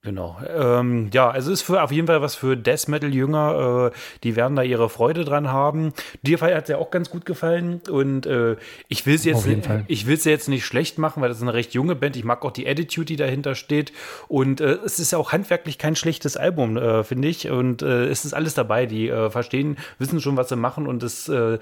Genau. 0.04 0.40
Ähm, 0.50 1.12
ja, 1.14 1.30
also 1.30 1.52
ist 1.52 1.62
für 1.62 1.84
auf 1.84 1.92
jeden 1.92 2.08
Fall 2.08 2.24
was 2.24 2.34
für 2.34 2.58
Death 2.58 2.88
Metal 2.88 3.14
Jünger. 3.14 3.92
Äh, 3.94 3.98
die 4.24 4.36
werden 4.36 4.56
da 4.56 4.64
ihre 4.64 4.90
Freude 4.90 5.26
dran 5.26 5.50
haben. 5.50 5.94
Dir 6.24 6.42
hat 6.42 6.64
es 6.64 6.70
ja 6.70 6.78
auch 6.80 6.90
ganz 6.90 7.12
gut 7.12 7.24
gefallen 7.24 7.82
und 7.88 8.26
äh, 8.26 8.56
ich 8.88 9.06
will 9.06 9.14
es 9.14 9.26
jetzt, 9.26 9.48
ich 9.88 10.08
will 10.08 10.16
es 10.16 10.24
jetzt 10.24 10.50
nicht 10.50 10.66
schlecht 10.66 10.98
machen, 10.98 11.22
weil 11.22 11.30
das 11.30 11.38
ist 11.38 11.44
eine 11.44 11.54
recht 11.54 11.76
junge 11.76 11.96
Band. 11.96 12.16
Ich 12.16 12.24
mag 12.24 12.44
auch 12.44 12.52
die 12.52 12.68
Attitude, 12.68 13.06
die 13.06 13.16
dahinter 13.16 13.54
steht 13.54 13.94
und 14.28 14.60
äh, 14.60 14.80
es 14.84 14.98
ist 14.98 15.12
ja 15.12 15.20
auch 15.20 15.34
handwerklich 15.34 15.78
kein 15.78 15.96
schlechtes 15.96 16.36
Album, 16.36 16.78
äh, 16.78 17.04
finde 17.04 17.28
ich. 17.28 17.52
Und 17.52 17.84
äh, 17.84 18.06
es 18.06 18.26
ist 18.26 18.34
alles 18.34 18.56
dabei. 18.56 18.88
Die 18.88 19.08
äh, 19.08 19.30
verstehen, 19.30 19.78
wissen 20.00 20.20
schon, 20.20 20.36
was 20.36 20.50
sie 20.50 20.56
machen 20.56 20.88
und 20.88 21.04
es 21.04 21.30
äh, 21.30 21.60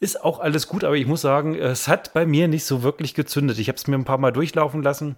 ist 0.00 0.24
auch 0.24 0.40
alles 0.40 0.66
gut, 0.66 0.82
aber 0.82 0.96
ich 0.96 1.06
muss 1.06 1.20
sagen, 1.20 1.54
es 1.54 1.86
hat 1.86 2.14
bei 2.14 2.24
mir 2.24 2.48
nicht 2.48 2.64
so 2.64 2.82
wirklich 2.82 3.14
gezündet. 3.14 3.58
Ich 3.58 3.68
habe 3.68 3.76
es 3.76 3.86
mir 3.86 3.96
ein 3.96 4.06
paar 4.06 4.16
Mal 4.16 4.32
durchlaufen 4.32 4.82
lassen 4.82 5.16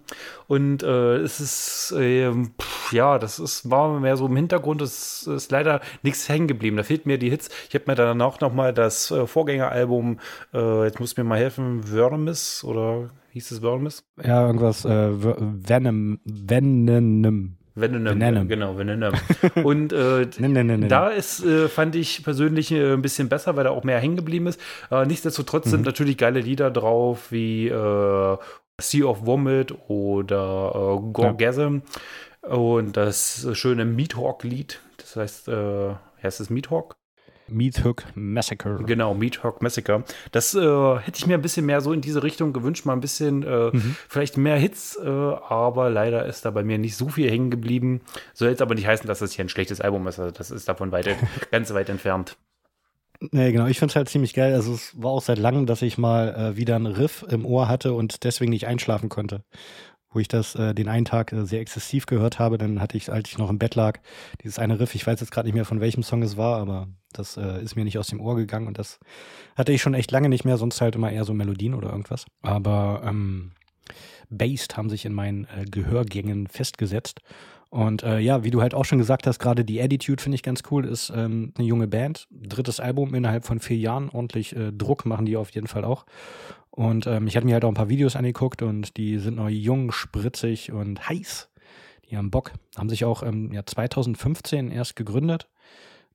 und 0.49 0.83
äh, 0.83 1.19
es 1.19 1.39
ist, 1.39 1.95
äh, 1.97 2.33
pff, 2.63 2.93
ja, 2.93 3.19
das 3.19 3.39
ist, 3.39 3.71
war 3.71 3.99
mehr 4.01 4.17
so 4.17 4.27
im 4.27 4.37
Hintergrund. 4.37 4.81
Es 4.83 5.27
ist 5.27 5.51
leider 5.51 5.81
nichts 6.03 6.29
hängen 6.29 6.47
geblieben. 6.49 6.77
Da 6.77 6.83
fehlt 6.83 7.07
mir 7.07 7.19
die 7.19 7.31
Hits. 7.31 7.49
Ich 7.69 7.75
habe 7.75 7.85
mir 7.87 7.95
dann 7.95 8.21
auch 8.23 8.41
noch 8.41 8.53
mal 8.53 8.73
das 8.73 9.11
äh, 9.11 9.27
Vorgängeralbum, 9.27 10.19
äh, 10.55 10.85
jetzt 10.85 11.01
muss 11.01 11.17
mir 11.17 11.25
mal 11.25 11.39
helfen, 11.39 11.91
Wörnemis 11.91 12.65
oder 12.65 13.11
hieß 13.33 13.51
es 13.51 13.63
Wörnemis? 13.63 14.05
Ja, 14.23 14.47
irgendwas, 14.47 14.85
äh, 14.85 15.11
Venom, 15.13 16.21
Venom. 16.25 17.57
Venom, 17.75 18.05
Venom. 18.21 18.49
genau, 18.49 18.77
Venom. 18.77 19.15
Und 19.65 19.93
äh. 19.95 20.27
Da 20.89 21.09
ist, 21.09 21.43
äh, 21.43 21.69
fand 21.69 21.97
ich 21.97 22.23
persönlich 22.23 22.71
äh, 22.71 22.93
ein 22.93 23.01
bisschen 23.01 23.31
besser, 23.31 23.57
weil 23.57 23.65
da 23.65 23.71
auch 23.71 23.85
mehr 23.85 23.99
hängen 23.99 24.17
geblieben 24.17 24.47
ist. 24.47 24.61
Äh, 24.91 25.07
nichtsdestotrotz 25.07 25.67
Mhm. 25.67 25.71
sind 25.71 25.87
natürlich 25.87 26.19
geile 26.19 26.41
Lieder 26.41 26.71
drauf, 26.71 27.33
wie 27.33 27.69
äh, 27.69 28.37
Sea 28.79 29.07
of 29.07 29.25
Vomit 29.25 29.75
oder 29.89 30.73
äh, 30.75 31.13
Gorgasm. 31.13 31.79
Und 32.43 32.97
das 32.97 33.47
schöne 33.53 33.85
Meathawk-Lied, 33.85 34.81
das 34.99 35.17
heißt, 35.17 35.49
äh, 35.49 35.95
heißt 36.23 36.41
es 36.41 36.51
Meathawk? 36.51 36.97
Meat 37.49 37.85
Hook 37.85 38.05
Massacre. 38.15 38.83
Genau, 38.87 39.13
Meathawk 39.15 39.61
Massacre. 39.63 40.05
Das 40.31 40.55
äh, 40.55 40.59
hätte 40.99 41.19
ich 41.19 41.27
mir 41.27 41.35
ein 41.35 41.43
bisschen 41.43 41.67
mehr 41.67 41.81
so 41.83 41.93
in 41.93 42.01
diese 42.01 42.23
Richtung 42.23 42.53
gewünscht, 42.53 42.87
mal 42.87 42.95
ein 42.95 43.01
bisschen, 43.01 43.43
äh, 43.43 43.71
Mhm. 43.73 43.97
vielleicht 44.09 44.39
mehr 44.39 44.57
Hits, 44.57 44.97
äh, 44.97 45.07
aber 45.09 45.91
leider 45.91 46.25
ist 46.25 46.45
da 46.45 46.51
bei 46.51 46.63
mir 46.63 46.79
nicht 46.79 46.97
so 46.97 47.09
viel 47.11 47.31
hängen 47.31 47.51
geblieben. 47.51 48.01
Soll 48.33 48.49
jetzt 48.49 48.63
aber 48.63 48.75
nicht 48.75 48.87
heißen, 48.87 49.07
dass 49.07 49.19
das 49.19 49.33
hier 49.33 49.45
ein 49.45 49.49
schlechtes 49.51 49.81
Album 49.81 50.07
ist. 50.07 50.19
Also 50.19 50.31
das 50.31 50.51
ist 50.51 50.69
davon 50.69 50.93
weit, 50.93 51.07
ganz 51.51 51.73
weit 51.75 51.91
entfernt. 51.91 52.37
Nee, 53.31 53.53
genau. 53.53 53.67
Ich 53.67 53.79
finde 53.79 53.93
es 53.93 53.97
halt 53.97 54.09
ziemlich 54.09 54.35
geil. 54.35 54.55
Also 54.55 54.73
es 54.73 55.01
war 55.01 55.11
auch 55.11 55.23
seit 55.23 55.39
langem, 55.39 55.67
dass 55.67 55.83
ich 55.83 55.99
mal 55.99 56.35
äh, 56.35 56.57
wieder 56.57 56.77
einen 56.77 56.87
Riff 56.87 57.25
im 57.29 57.45
Ohr 57.45 57.69
hatte 57.69 57.93
und 57.93 58.25
deswegen 58.25 58.51
nicht 58.51 58.67
einschlafen 58.67 59.09
konnte. 59.11 59.45
Wo 60.13 60.19
ich 60.19 60.29
das 60.29 60.55
äh, 60.55 60.75
den 60.75 60.89
einen 60.89 61.05
Tag 61.05 61.33
äh, 61.33 61.47
sehr 61.47 61.61
exzessiv 61.61 62.07
gehört 62.07 62.39
habe, 62.39 62.59
dann 62.59 62.81
hatte 62.81 62.97
ich, 62.97 63.11
als 63.11 63.31
ich 63.31 63.39
noch 63.39 63.51
im 63.51 63.59
Bett 63.59 63.75
lag, 63.75 64.01
dieses 64.43 64.59
eine 64.59 64.79
Riff. 64.79 64.95
Ich 64.95 65.07
weiß 65.07 65.21
jetzt 65.21 65.31
gerade 65.31 65.49
nicht 65.49 65.55
mehr, 65.55 65.65
von 65.65 65.81
welchem 65.81 66.03
Song 66.03 66.23
es 66.23 66.37
war, 66.37 66.59
aber 66.59 66.89
das 67.13 67.37
äh, 67.37 67.63
ist 67.63 67.77
mir 67.77 67.85
nicht 67.85 67.99
aus 67.99 68.09
dem 68.09 68.21
Ohr 68.21 68.37
gegangen 68.37 68.67
und 68.67 68.79
das 68.79 68.99
hatte 69.57 69.73
ich 69.73 69.83
schon 69.83 69.95
echt 69.95 70.11
lange 70.11 70.29
nicht 70.29 70.45
mehr, 70.45 70.57
sonst 70.57 70.81
halt 70.81 70.95
immer 70.95 71.11
eher 71.11 71.25
so 71.25 71.35
Melodien 71.35 71.75
oder 71.75 71.91
irgendwas. 71.91 72.27
Aber 72.43 73.03
ähm, 73.05 73.53
Based 74.29 74.77
haben 74.77 74.91
sich 74.91 75.05
in 75.05 75.13
meinen 75.13 75.45
äh, 75.45 75.65
Gehörgängen 75.65 76.47
festgesetzt. 76.47 77.21
Und 77.73 78.03
äh, 78.03 78.19
ja, 78.19 78.45
wie 78.45 78.51
du 78.51 78.61
halt 78.61 78.75
auch 78.75 78.85
schon 78.85 78.99
gesagt 78.99 79.27
hast, 79.27 79.39
gerade 79.39 79.65
die 79.65 79.81
Attitude 79.81 80.23
finde 80.23 80.35
ich 80.35 80.43
ganz 80.43 80.63
cool, 80.71 80.85
ist 80.85 81.11
ähm, 81.17 81.55
eine 81.57 81.67
junge 81.67 81.89
Band. 81.89 82.29
Drittes 82.31 82.81
Album 82.81 83.15
innerhalb 83.15 83.47
von 83.47 83.61
vier 83.61 83.79
Jahren, 83.79 84.11
ordentlich 84.11 84.55
äh, 84.55 84.71
Druck 84.73 85.07
machen 85.07 85.25
die 85.25 85.39
auf 85.39 85.49
jeden 85.53 85.69
Fall 85.69 85.87
auch. 85.87 86.05
Und 86.71 87.07
ähm, 87.07 87.27
ich 87.27 87.35
hatte 87.35 87.47
mir 87.47 87.55
halt 87.55 87.65
auch 87.65 87.71
ein 87.71 87.75
paar 87.75 87.89
Videos 87.89 88.15
angeguckt 88.15 88.61
und 88.61 88.99
die 88.99 89.19
sind 89.19 89.37
noch 89.37 89.49
jung, 89.49 89.91
spritzig 89.91 90.71
und 90.71 91.09
heiß. 91.09 91.49
Die 92.11 92.19
haben 92.19 92.31
Bock. 92.31 92.53
Haben 92.77 92.91
sich 92.91 93.07
auch 93.07 93.23
ähm, 93.23 93.51
ja, 93.55 93.65
2015 93.65 94.71
erst 94.71 94.95
gegründet. 94.95 95.49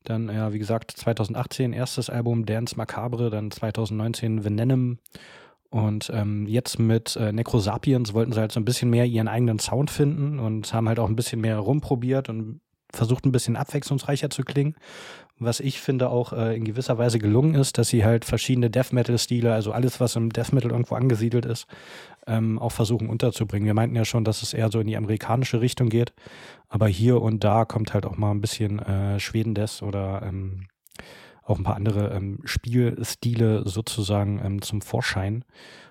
Dann, 0.04 0.30
ja, 0.30 0.54
wie 0.54 0.60
gesagt, 0.60 0.92
2018 0.92 1.74
erstes 1.74 2.12
Album 2.12 2.46
Dance 2.46 2.76
Macabre, 2.78 3.32
dann 3.32 3.50
2019 3.50 4.44
Venom. 4.44 5.00
Und 5.70 6.10
ähm, 6.14 6.48
jetzt 6.48 6.80
mit 6.80 7.16
äh, 7.18 7.32
Necrosapiens 7.32 8.14
wollten 8.14 8.32
sie 8.32 8.40
halt 8.40 8.52
so 8.52 8.60
ein 8.60 8.66
bisschen 8.66 8.90
mehr 8.90 9.06
ihren 9.06 9.28
eigenen 9.28 9.60
Sound 9.60 9.92
finden 9.92 10.40
und 10.40 10.74
haben 10.74 10.88
halt 10.88 11.00
auch 11.00 11.10
ein 11.10 11.16
bisschen 11.16 11.42
mehr 11.42 11.58
rumprobiert 11.58 12.30
und 12.30 12.62
versucht 12.94 13.26
ein 13.26 13.32
bisschen 13.32 13.58
abwechslungsreicher 13.58 14.30
zu 14.30 14.44
klingen. 14.44 14.76
Was 15.40 15.60
ich 15.60 15.80
finde 15.80 16.10
auch 16.10 16.34
äh, 16.34 16.56
in 16.56 16.64
gewisser 16.64 16.98
Weise 16.98 17.20
gelungen 17.20 17.54
ist, 17.54 17.78
dass 17.78 17.90
sie 17.90 18.04
halt 18.04 18.26
verschiedene 18.26 18.72
Death 18.72 18.92
Metal-Stile, 18.92 19.54
also 19.54 19.72
alles, 19.72 20.00
was 20.00 20.16
im 20.16 20.32
Death 20.32 20.52
Metal 20.52 20.72
irgendwo 20.72 20.96
angesiedelt 20.96 21.46
ist, 21.46 21.68
ähm, 22.26 22.58
auch 22.58 22.72
versuchen 22.72 23.08
unterzubringen. 23.10 23.68
Wir 23.68 23.76
meinten 23.76 23.96
ja 23.96 24.06
schon, 24.06 24.24
dass 24.24 24.42
es 24.42 24.54
eher 24.54 24.72
so 24.72 24.80
in 24.80 24.88
die 24.88 24.98
amerikanische 24.98 25.62
Richtung 25.62 25.90
geht, 25.90 26.14
aber 26.70 26.88
hier 26.88 27.22
und 27.22 27.44
da 27.44 27.66
kommt 27.66 27.94
halt 27.94 28.06
auch 28.06 28.18
mal 28.18 28.32
ein 28.32 28.42
bisschen 28.42 28.80
äh, 28.80 29.20
Schweden-Death 29.20 29.84
oder 29.84 30.24
ähm, 30.24 30.68
auch 31.48 31.58
ein 31.58 31.64
paar 31.64 31.76
andere 31.76 32.10
ähm, 32.14 32.40
Spielstile 32.44 33.68
sozusagen 33.68 34.42
ähm, 34.44 34.62
zum 34.62 34.82
Vorschein 34.82 35.46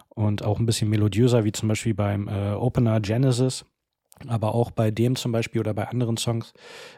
und 0.09 0.45
auch 0.45 0.59
ein 0.59 0.67
bisschen 0.67 0.91
melodiöser, 0.91 1.45
wie 1.45 1.53
zum 1.53 1.69
Beispiel 1.69 1.95
beim 1.95 2.29
äh, 2.29 2.53
Opener 2.53 3.01
Genesis. 3.01 3.65
Aber 4.29 4.55
auch 4.55 4.71
bei 4.71 4.91
dem 4.91 5.15
zum 5.17 5.33
Beispiel 5.33 5.61
oder 5.61 5.75
bei 5.75 5.89
anderen 5.89 6.17
Songs 6.17 6.53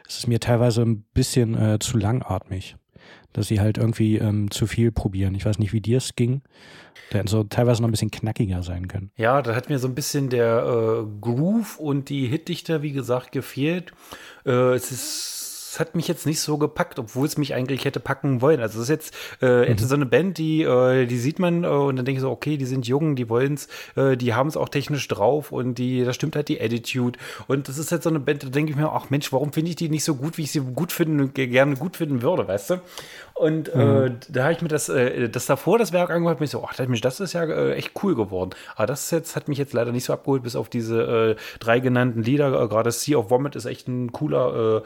ist 0.07 0.19
es 0.19 0.27
mir 0.27 0.39
teilweise 0.39 0.81
ein 0.83 1.03
bisschen 1.13 1.53
äh, 1.55 1.77
zu 1.79 1.97
langatmig, 1.97 2.77
dass 3.33 3.47
sie 3.47 3.59
halt 3.59 3.77
irgendwie 3.77 4.17
ähm, 4.17 4.51
zu 4.51 4.67
viel 4.67 4.91
probieren. 4.93 5.35
Ich 5.35 5.45
weiß 5.45 5.59
nicht, 5.59 5.73
wie 5.73 5.81
dir 5.81 5.97
es 5.97 6.15
ging. 6.15 6.41
Der 7.11 7.19
hätten 7.19 7.27
so 7.27 7.43
teilweise 7.43 7.81
noch 7.81 7.89
ein 7.89 7.91
bisschen 7.91 8.11
knackiger 8.11 8.63
sein 8.63 8.87
können. 8.87 9.11
Ja, 9.17 9.41
da 9.41 9.53
hat 9.55 9.69
mir 9.69 9.79
so 9.79 9.87
ein 9.87 9.95
bisschen 9.95 10.29
der 10.29 10.63
äh, 10.63 11.19
Groove 11.19 11.77
und 11.77 12.07
die 12.07 12.27
Hitdichter, 12.27 12.83
wie 12.83 12.93
gesagt, 12.93 13.33
gefehlt. 13.33 13.91
Äh, 14.45 14.73
es 14.75 14.91
ist 14.91 15.38
es 15.71 15.79
hat 15.79 15.95
mich 15.95 16.07
jetzt 16.07 16.25
nicht 16.25 16.39
so 16.39 16.57
gepackt, 16.57 16.97
obwohl 16.99 17.27
es 17.27 17.37
mich 17.37 17.53
eigentlich 17.53 17.85
hätte 17.85 17.99
packen 17.99 18.41
wollen. 18.41 18.59
Also 18.59 18.79
es 18.79 18.83
ist 18.83 18.89
jetzt 18.89 19.13
äh, 19.41 19.69
Mhm. 19.71 19.77
so 19.77 19.95
eine 19.95 20.05
Band, 20.05 20.37
die, 20.37 20.63
äh, 20.63 21.05
die 21.05 21.17
sieht 21.19 21.37
man 21.39 21.63
äh, 21.63 21.67
und 21.67 21.95
dann 21.95 22.05
denke 22.05 22.17
ich 22.17 22.21
so, 22.21 22.31
okay, 22.31 22.57
die 22.57 22.65
sind 22.65 22.87
jung, 22.87 23.15
die 23.15 23.29
wollen's, 23.29 23.67
äh, 23.95 24.17
die 24.17 24.33
haben 24.33 24.47
es 24.49 24.57
auch 24.57 24.69
technisch 24.69 25.07
drauf 25.07 25.51
und 25.51 25.75
die, 25.75 26.03
da 26.03 26.13
stimmt 26.13 26.35
halt 26.35 26.47
die 26.47 26.59
Attitude. 26.59 27.19
Und 27.47 27.67
das 27.67 27.77
ist 27.77 27.91
jetzt 27.91 28.03
so 28.03 28.09
eine 28.09 28.19
Band, 28.19 28.43
da 28.43 28.47
denke 28.49 28.71
ich 28.71 28.77
mir, 28.77 28.91
ach 28.91 29.09
Mensch, 29.09 29.31
warum 29.31 29.53
finde 29.53 29.69
ich 29.69 29.75
die 29.75 29.89
nicht 29.89 30.03
so 30.03 30.15
gut, 30.15 30.37
wie 30.37 30.43
ich 30.43 30.51
sie 30.51 30.61
gut 30.61 30.91
finden 30.91 31.19
und 31.19 31.35
ge- 31.35 31.47
gerne 31.47 31.75
gut 31.75 31.97
finden 31.97 32.21
würde, 32.21 32.47
weißt 32.47 32.71
du? 32.71 32.81
Und 33.35 33.69
äh, 33.69 34.11
da 34.27 34.43
habe 34.43 34.53
ich 34.53 34.61
mir 34.61 34.67
das, 34.67 34.89
äh, 34.89 35.29
das 35.29 35.45
davor, 35.45 35.77
das 35.77 35.93
Werk 35.93 36.09
angehört, 36.09 36.41
mich 36.41 36.49
so, 36.49 36.65
ach 36.67 36.77
Mensch, 36.79 36.99
das 36.99 37.21
ist 37.21 37.31
ja 37.33 37.43
äh, 37.43 37.73
echt 37.75 37.91
cool 38.03 38.13
geworden. 38.15 38.49
Aber 38.75 38.85
das 38.87 39.11
jetzt 39.11 39.35
hat 39.37 39.47
mich 39.47 39.57
jetzt 39.57 39.71
leider 39.71 39.93
nicht 39.93 40.03
so 40.03 40.11
abgeholt, 40.11 40.43
bis 40.43 40.57
auf 40.57 40.67
diese 40.67 41.35
äh, 41.37 41.41
drei 41.59 41.79
genannten 41.79 42.21
Lieder. 42.23 42.47
Äh, 42.61 42.67
Gerade 42.67 42.91
Sea 42.91 43.17
of 43.17 43.29
Vomit 43.29 43.55
ist 43.55 43.65
echt 43.65 43.87
ein 43.87 44.11
cooler, 44.11 44.83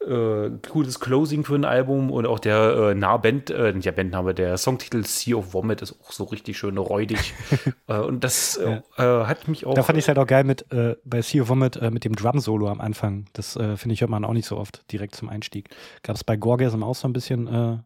äh, 0.00 0.50
cooles 0.68 1.00
Closing 1.00 1.44
für 1.44 1.54
ein 1.54 1.64
Album 1.64 2.10
und 2.10 2.26
auch 2.26 2.38
der 2.38 2.90
äh, 2.90 2.94
Nahband, 2.94 3.50
äh, 3.50 3.72
nicht 3.72 3.86
der 3.86 3.92
Bandname, 3.92 4.34
der 4.34 4.56
Songtitel 4.56 5.04
Sea 5.04 5.36
of 5.36 5.54
Vomit 5.54 5.82
ist 5.82 5.96
auch 6.00 6.12
so 6.12 6.24
richtig 6.24 6.58
schön 6.58 6.78
räudig. 6.78 7.34
äh, 7.88 7.98
und 7.98 8.24
das 8.24 8.56
äh, 8.56 8.80
äh, 8.96 9.24
hat 9.24 9.48
mich 9.48 9.66
auch. 9.66 9.74
Da 9.74 9.82
fand 9.82 9.98
ich 9.98 10.04
es 10.04 10.08
halt 10.08 10.18
auch 10.18 10.26
geil 10.26 10.44
mit 10.44 10.70
äh, 10.72 10.96
bei 11.04 11.22
Sea 11.22 11.42
of 11.42 11.48
Vomit 11.48 11.76
äh, 11.76 11.90
mit 11.90 12.04
dem 12.04 12.14
Drum-Solo 12.14 12.68
am 12.68 12.80
Anfang. 12.80 13.26
Das 13.32 13.56
äh, 13.56 13.76
finde 13.76 13.94
ich 13.94 14.00
hört 14.00 14.10
man 14.10 14.24
auch 14.24 14.32
nicht 14.32 14.46
so 14.46 14.56
oft 14.56 14.90
direkt 14.92 15.14
zum 15.14 15.28
Einstieg. 15.28 15.70
Gab 16.02 16.16
es 16.16 16.24
bei 16.24 16.36
Gorgasm 16.36 16.82
auch 16.82 16.94
so 16.94 17.08
ein 17.08 17.12
bisschen 17.12 17.82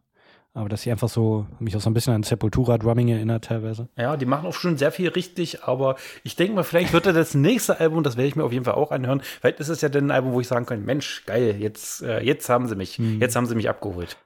Aber 0.53 0.67
dass 0.67 0.81
sie 0.81 0.91
einfach 0.91 1.07
so, 1.07 1.47
mich 1.59 1.77
auch 1.77 1.81
so 1.81 1.89
ein 1.89 1.93
bisschen 1.93 2.13
an 2.13 2.23
Sepultura-Drumming 2.23 3.07
erinnert 3.07 3.45
teilweise. 3.45 3.87
Ja, 3.97 4.17
die 4.17 4.25
machen 4.25 4.45
auch 4.45 4.53
schon 4.53 4.77
sehr 4.77 4.91
viel 4.91 5.07
richtig, 5.07 5.63
aber 5.63 5.95
ich 6.23 6.35
denke 6.35 6.55
mal, 6.55 6.63
vielleicht 6.63 6.91
wird 6.91 7.05
das 7.05 7.33
nächste 7.35 7.79
Album, 7.79 8.03
das 8.03 8.17
werde 8.17 8.27
ich 8.27 8.35
mir 8.35 8.43
auf 8.43 8.51
jeden 8.51 8.65
Fall 8.65 8.73
auch 8.73 8.91
anhören. 8.91 9.21
Vielleicht 9.21 9.61
ist 9.61 9.69
es 9.69 9.79
ja 9.79 9.87
dann 9.87 10.07
ein 10.07 10.11
Album, 10.11 10.33
wo 10.33 10.41
ich 10.41 10.47
sagen 10.47 10.65
kann, 10.65 10.83
Mensch, 10.83 11.23
geil, 11.25 11.55
jetzt, 11.57 12.01
äh, 12.01 12.21
jetzt 12.21 12.49
haben 12.49 12.67
sie 12.67 12.75
mich, 12.75 12.97
hm. 12.97 13.21
jetzt 13.21 13.35
haben 13.37 13.45
sie 13.45 13.55
mich 13.55 13.69
abgeholt. 13.69 14.17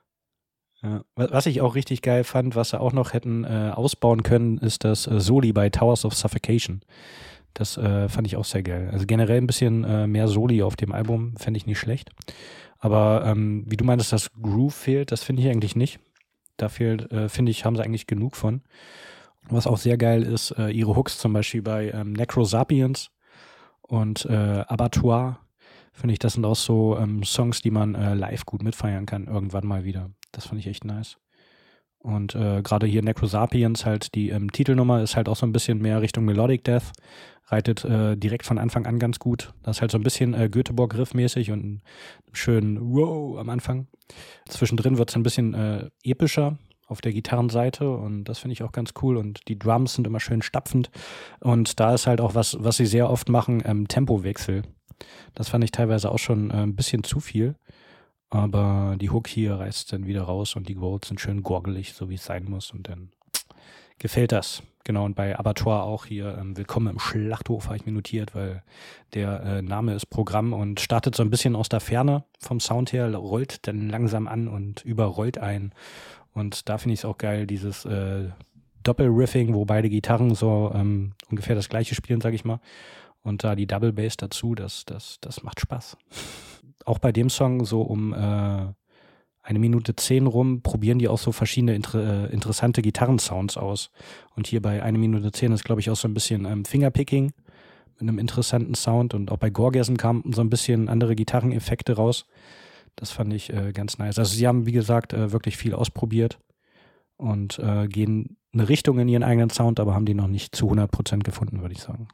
Ja. 0.82 1.04
Was 1.16 1.46
ich 1.46 1.62
auch 1.62 1.76
richtig 1.76 2.02
geil 2.02 2.24
fand, 2.24 2.56
was 2.56 2.72
sie 2.72 2.80
auch 2.80 2.94
noch 2.94 3.14
hätten 3.14 3.44
äh, 3.44 3.72
ausbauen 3.74 4.24
können, 4.24 4.58
ist 4.58 4.84
das 4.84 5.08
äh, 5.08 5.20
Soli 5.20 5.54
bei 5.54 5.70
Towers 5.70 6.06
of 6.06 6.16
Suffocation. 6.16 6.82
Das 7.54 7.78
äh, 7.78 8.10
fand 8.10 8.28
ich 8.28 8.36
auch 8.36 8.46
sehr 8.46 8.64
geil. 8.64 8.90
Also 8.92 9.06
generell 9.06 9.38
ein 9.38 9.48
bisschen 9.48 9.84
äh, 9.84 10.08
mehr 10.08 10.28
Soli 10.28 10.62
auf 10.62 10.76
dem 10.76 10.92
Album 10.92 11.38
fände 11.38 11.58
ich 11.58 11.66
nicht 11.66 11.80
schlecht. 11.80 12.10
Aber 12.80 13.24
ähm, 13.26 13.64
wie 13.68 13.78
du 13.78 13.86
meintest, 13.86 14.12
dass 14.12 14.30
Groove 14.42 14.76
fehlt, 14.76 15.12
das 15.12 15.24
finde 15.24 15.42
ich 15.42 15.50
eigentlich 15.50 15.76
nicht. 15.76 16.00
Da 16.58 16.70
fehlt, 16.70 17.12
äh, 17.12 17.30
finde 17.30 17.52
ich, 17.52 17.66
haben 17.66 17.76
sie 17.76 17.84
eigentlich 17.84 18.08
genug 18.08 18.36
von. 18.36 18.62
Was 19.50 19.68
auch 19.68 19.78
sehr 19.78 19.98
geil 19.98 20.24
ist, 20.24 20.52
äh, 20.52 20.70
ihre 20.70 20.96
Hooks 20.96 21.18
zum 21.20 21.34
Beispiel 21.34 21.62
bei 21.62 21.92
ähm, 21.92 22.14
Necrosapiens 22.14 23.12
und 23.82 24.26
äh, 24.26 24.64
Abattoir, 24.68 25.40
finde 25.94 26.14
ich, 26.14 26.20
das 26.20 26.34
sind 26.34 26.46
auch 26.46 26.56
so 26.56 26.98
ähm, 26.98 27.24
Songs, 27.24 27.62
die 27.62 27.72
man 27.72 27.96
äh, 27.96 28.16
live 28.16 28.46
gut 28.46 28.64
mitfeiern 28.64 29.06
kann, 29.06 29.28
irgendwann 29.28 29.68
mal 29.68 29.84
wieder. 29.84 30.10
Das 30.32 30.48
fand 30.48 30.60
ich 30.60 30.68
echt 30.68 30.84
nice. 30.84 31.18
Und 32.06 32.36
äh, 32.36 32.62
gerade 32.62 32.86
hier 32.86 33.02
Necrosapiens, 33.02 33.84
halt 33.84 34.14
die 34.14 34.30
ähm, 34.30 34.52
Titelnummer 34.52 35.02
ist 35.02 35.16
halt 35.16 35.28
auch 35.28 35.36
so 35.36 35.46
ein 35.46 35.52
bisschen 35.52 35.80
mehr 35.80 36.02
Richtung 36.02 36.24
Melodic 36.24 36.64
Death 36.64 36.92
reitet 37.48 37.84
äh, 37.84 38.16
direkt 38.16 38.46
von 38.46 38.60
Anfang 38.60 38.86
an 38.86 39.00
ganz 39.00 39.20
gut. 39.20 39.54
Das 39.64 39.78
ist 39.78 39.82
halt 39.82 39.92
so 39.92 39.98
ein 39.98 40.04
bisschen 40.04 40.34
äh, 40.34 40.50
Göteborg-Riffmäßig 40.50 41.52
und 41.52 41.82
schönen 42.32 42.80
Wow 42.94 43.40
am 43.40 43.50
Anfang. 43.50 43.88
Zwischendrin 44.48 44.98
wird 44.98 45.10
es 45.10 45.16
ein 45.16 45.24
bisschen 45.24 45.54
äh, 45.54 45.90
epischer 46.04 46.58
auf 46.88 47.02
der 47.02 47.14
Gitarrenseite 47.14 47.90
und 47.90 48.26
das 48.26 48.40
finde 48.40 48.54
ich 48.54 48.62
auch 48.62 48.72
ganz 48.72 48.94
cool 49.02 49.18
und 49.18 49.48
die 49.48 49.58
Drums 49.58 49.96
sind 49.96 50.06
immer 50.06 50.20
schön 50.20 50.44
stapfend 50.44 50.92
und 51.40 51.80
da 51.80 51.96
ist 51.96 52.06
halt 52.06 52.22
auch 52.22 52.36
was, 52.36 52.58
was 52.60 52.78
sie 52.78 52.86
sehr 52.86 53.10
oft 53.10 53.30
machen, 53.30 53.64
ähm, 53.66 53.88
Tempowechsel. 53.88 54.62
Das 55.34 55.50
fand 55.50 55.64
ich 55.64 55.72
teilweise 55.72 56.12
auch 56.12 56.20
schon 56.20 56.52
äh, 56.52 56.64
ein 56.64 56.76
bisschen 56.76 57.04
zu 57.04 57.20
viel, 57.20 57.56
aber 58.30 58.96
die 59.00 59.10
Hook 59.10 59.28
hier 59.28 59.56
reißt 59.56 59.94
dann 59.94 60.06
wieder 60.06 60.24
raus 60.24 60.56
und 60.56 60.68
die 60.68 60.76
Golds 60.76 61.08
sind 61.08 61.22
schön 61.22 61.44
gorgelig, 61.44 61.94
so 61.94 62.10
wie 62.10 62.16
es 62.16 62.26
sein 62.26 62.46
muss 62.46 62.72
und 62.72 62.90
dann 62.90 63.10
gefällt 64.00 64.32
das. 64.32 64.64
Genau, 64.84 65.04
und 65.04 65.16
bei 65.16 65.38
Abattoir 65.38 65.82
auch 65.84 66.06
hier 66.06 66.38
ähm, 66.38 66.56
Willkommen 66.58 66.90
im 66.90 67.00
Schlachthof 67.00 67.66
habe 67.66 67.78
ich 67.78 67.88
mir 67.88 67.92
notiert, 67.92 68.36
weil 68.36 68.62
der 69.16 69.42
äh, 69.42 69.62
Name 69.64 69.96
ist 69.96 70.06
Programm 70.12 70.54
und 70.54 70.80
startet 70.80 71.16
so 71.16 71.24
ein 71.24 71.32
bisschen 71.32 71.56
aus 71.56 71.70
der 71.70 71.80
Ferne 71.80 72.24
vom 72.40 72.60
Sound 72.60 72.94
her, 72.94 73.14
rollt 73.16 73.68
dann 73.68 73.90
langsam 73.90 74.28
an 74.28 74.48
und 74.48 74.86
überrollt 74.86 75.40
ein. 75.40 75.74
Und 76.34 76.70
da 76.70 76.78
finde 76.78 76.94
ich 76.94 77.00
es 77.00 77.06
auch 77.06 77.18
geil, 77.18 77.48
dieses 77.48 77.86
äh, 77.86 78.30
Doppelriffing, 78.84 79.56
wo 79.56 79.66
beide 79.66 79.90
Gitarren 79.90 80.36
so 80.36 80.72
ähm, 80.76 81.14
ungefähr 81.32 81.56
das 81.56 81.70
gleiche 81.70 81.96
spielen, 81.96 82.22
sage 82.22 82.36
ich 82.36 82.46
mal. 82.46 82.60
Und 83.24 83.44
da 83.44 83.56
die 83.56 83.66
Double 83.66 83.92
Bass 83.92 84.18
dazu, 84.18 84.54
das, 84.54 84.86
das, 84.86 85.18
das 85.20 85.42
macht 85.42 85.62
Spaß. 85.62 85.98
Auch 86.86 87.00
bei 87.00 87.12
dem 87.12 87.30
Song 87.30 87.66
so 87.66 87.82
um 87.82 88.14
äh, 88.14 88.68
eine 89.42 89.60
Minute 89.60 89.96
zehn 89.96 90.26
rum 90.26 90.62
probieren 90.62 90.98
die 90.98 91.08
auch 91.08 91.20
so 91.20 91.32
verschiedene 91.32 91.76
inter 91.76 92.30
äh, 92.30 92.34
interessante 92.34 92.82
Gitarrensounds 92.82 93.58
aus. 93.58 93.92
Und 94.36 94.48
hier 94.48 94.62
bei 94.62 94.82
eine 94.82 94.98
Minute 94.98 95.32
zehn 95.32 95.52
ist, 95.52 95.64
glaube 95.64 95.82
ich, 95.82 95.90
auch 95.90 95.96
so 95.96 96.08
ein 96.08 96.16
bisschen 96.16 96.46
ähm, 96.46 96.66
Fingerpicking 96.66 97.32
mit 97.94 98.02
einem 98.02 98.18
interessanten 98.18 98.74
Sound. 98.74 99.14
Und 99.14 99.32
auch 99.32 99.38
bei 99.38 99.52
Gorgasm 99.52 99.98
kamen 99.98 100.34
so 100.34 100.42
ein 100.42 100.50
bisschen 100.50 100.90
andere 100.90 101.16
Gitarreneffekte 101.16 101.94
raus. 101.94 102.26
Das 102.96 103.12
fand 103.12 103.34
ich 103.34 103.54
äh, 103.54 103.72
ganz 103.72 104.00
nice. 104.00 104.18
Also 104.18 104.36
sie 104.36 104.48
haben, 104.48 104.66
wie 104.66 104.72
gesagt, 104.72 105.14
äh, 105.14 105.32
wirklich 105.32 105.58
viel 105.58 105.74
ausprobiert 105.74 106.40
und 107.18 107.60
äh, 107.60 107.88
gehen 107.88 108.38
eine 108.54 108.68
Richtung 108.68 108.98
in 109.00 109.08
ihren 109.08 109.24
eigenen 109.24 109.50
Sound, 109.50 109.80
aber 109.80 109.94
haben 109.94 110.06
die 110.06 110.14
noch 110.14 110.28
nicht 110.28 110.56
zu 110.56 110.72
100% 110.72 111.20
gefunden, 111.20 111.62
würde 111.62 111.74
ich 111.74 111.82
sagen. 111.82 112.08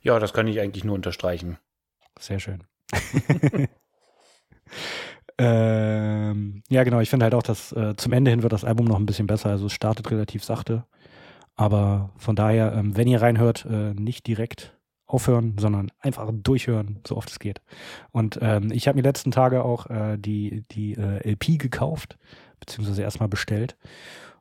Ja, 0.00 0.18
das 0.18 0.32
kann 0.32 0.46
ich 0.46 0.60
eigentlich 0.60 0.84
nur 0.84 0.94
unterstreichen. 0.94 1.58
Sehr 2.18 2.40
schön. 2.40 2.64
Ähm, 5.38 6.62
ja, 6.68 6.82
genau. 6.84 7.00
Ich 7.00 7.10
finde 7.10 7.24
halt 7.24 7.34
auch, 7.34 7.42
dass 7.42 7.72
äh, 7.72 7.94
zum 7.96 8.12
Ende 8.12 8.30
hin 8.30 8.42
wird 8.42 8.52
das 8.52 8.64
Album 8.64 8.86
noch 8.86 8.98
ein 8.98 9.06
bisschen 9.06 9.26
besser. 9.26 9.50
Also 9.50 9.66
es 9.66 9.72
startet 9.72 10.10
relativ 10.10 10.44
sachte. 10.44 10.84
Aber 11.54 12.10
von 12.16 12.36
daher, 12.36 12.72
ähm, 12.72 12.96
wenn 12.96 13.08
ihr 13.08 13.22
reinhört, 13.22 13.66
äh, 13.68 13.94
nicht 13.94 14.26
direkt 14.26 14.78
aufhören, 15.06 15.56
sondern 15.58 15.90
einfach 16.00 16.30
durchhören, 16.32 17.00
so 17.06 17.16
oft 17.16 17.30
es 17.30 17.38
geht. 17.38 17.62
Und 18.10 18.38
ähm, 18.42 18.70
ich 18.70 18.86
habe 18.86 18.96
mir 18.96 19.02
letzten 19.02 19.30
Tage 19.30 19.64
auch 19.64 19.86
äh, 19.86 20.18
die, 20.18 20.64
die 20.70 20.94
äh, 20.94 21.28
LP 21.28 21.58
gekauft, 21.58 22.18
beziehungsweise 22.60 23.02
erstmal 23.02 23.28
bestellt. 23.28 23.76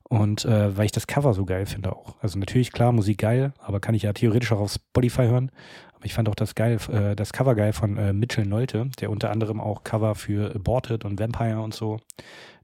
Und 0.04 0.46
äh, 0.46 0.78
weil 0.78 0.86
ich 0.86 0.92
das 0.92 1.08
Cover 1.08 1.34
so 1.34 1.46
geil 1.46 1.66
finde 1.66 1.94
auch. 1.94 2.16
Also 2.22 2.40
natürlich, 2.40 2.72
klar, 2.72 2.92
Musik 2.92 3.20
geil, 3.20 3.54
aber 3.60 3.80
kann 3.80 3.96
ich 3.96 4.04
ja 4.04 4.14
theoretisch 4.14 4.52
auch 4.52 4.60
auf 4.60 4.74
Spotify 4.74 5.24
hören. 5.24 5.52
Aber 5.98 6.06
ich 6.06 6.14
fand 6.14 6.30
auch 6.30 6.36
das 6.36 6.54
geil, 6.54 6.78
äh, 6.92 7.16
das 7.16 7.34
Cover 7.34 7.56
geil 7.56 7.74
von 7.74 7.98
äh, 7.98 8.14
Mitchell 8.14 8.46
Nolte, 8.46 8.90
der 9.00 9.10
unter 9.10 9.32
anderem 9.32 9.60
auch 9.60 9.84
Cover 9.84 10.14
für 10.16 10.54
Aborted 10.54 11.06
und 11.06 11.20
Vampire 11.20 11.60
und 11.60 11.74
so 11.74 12.00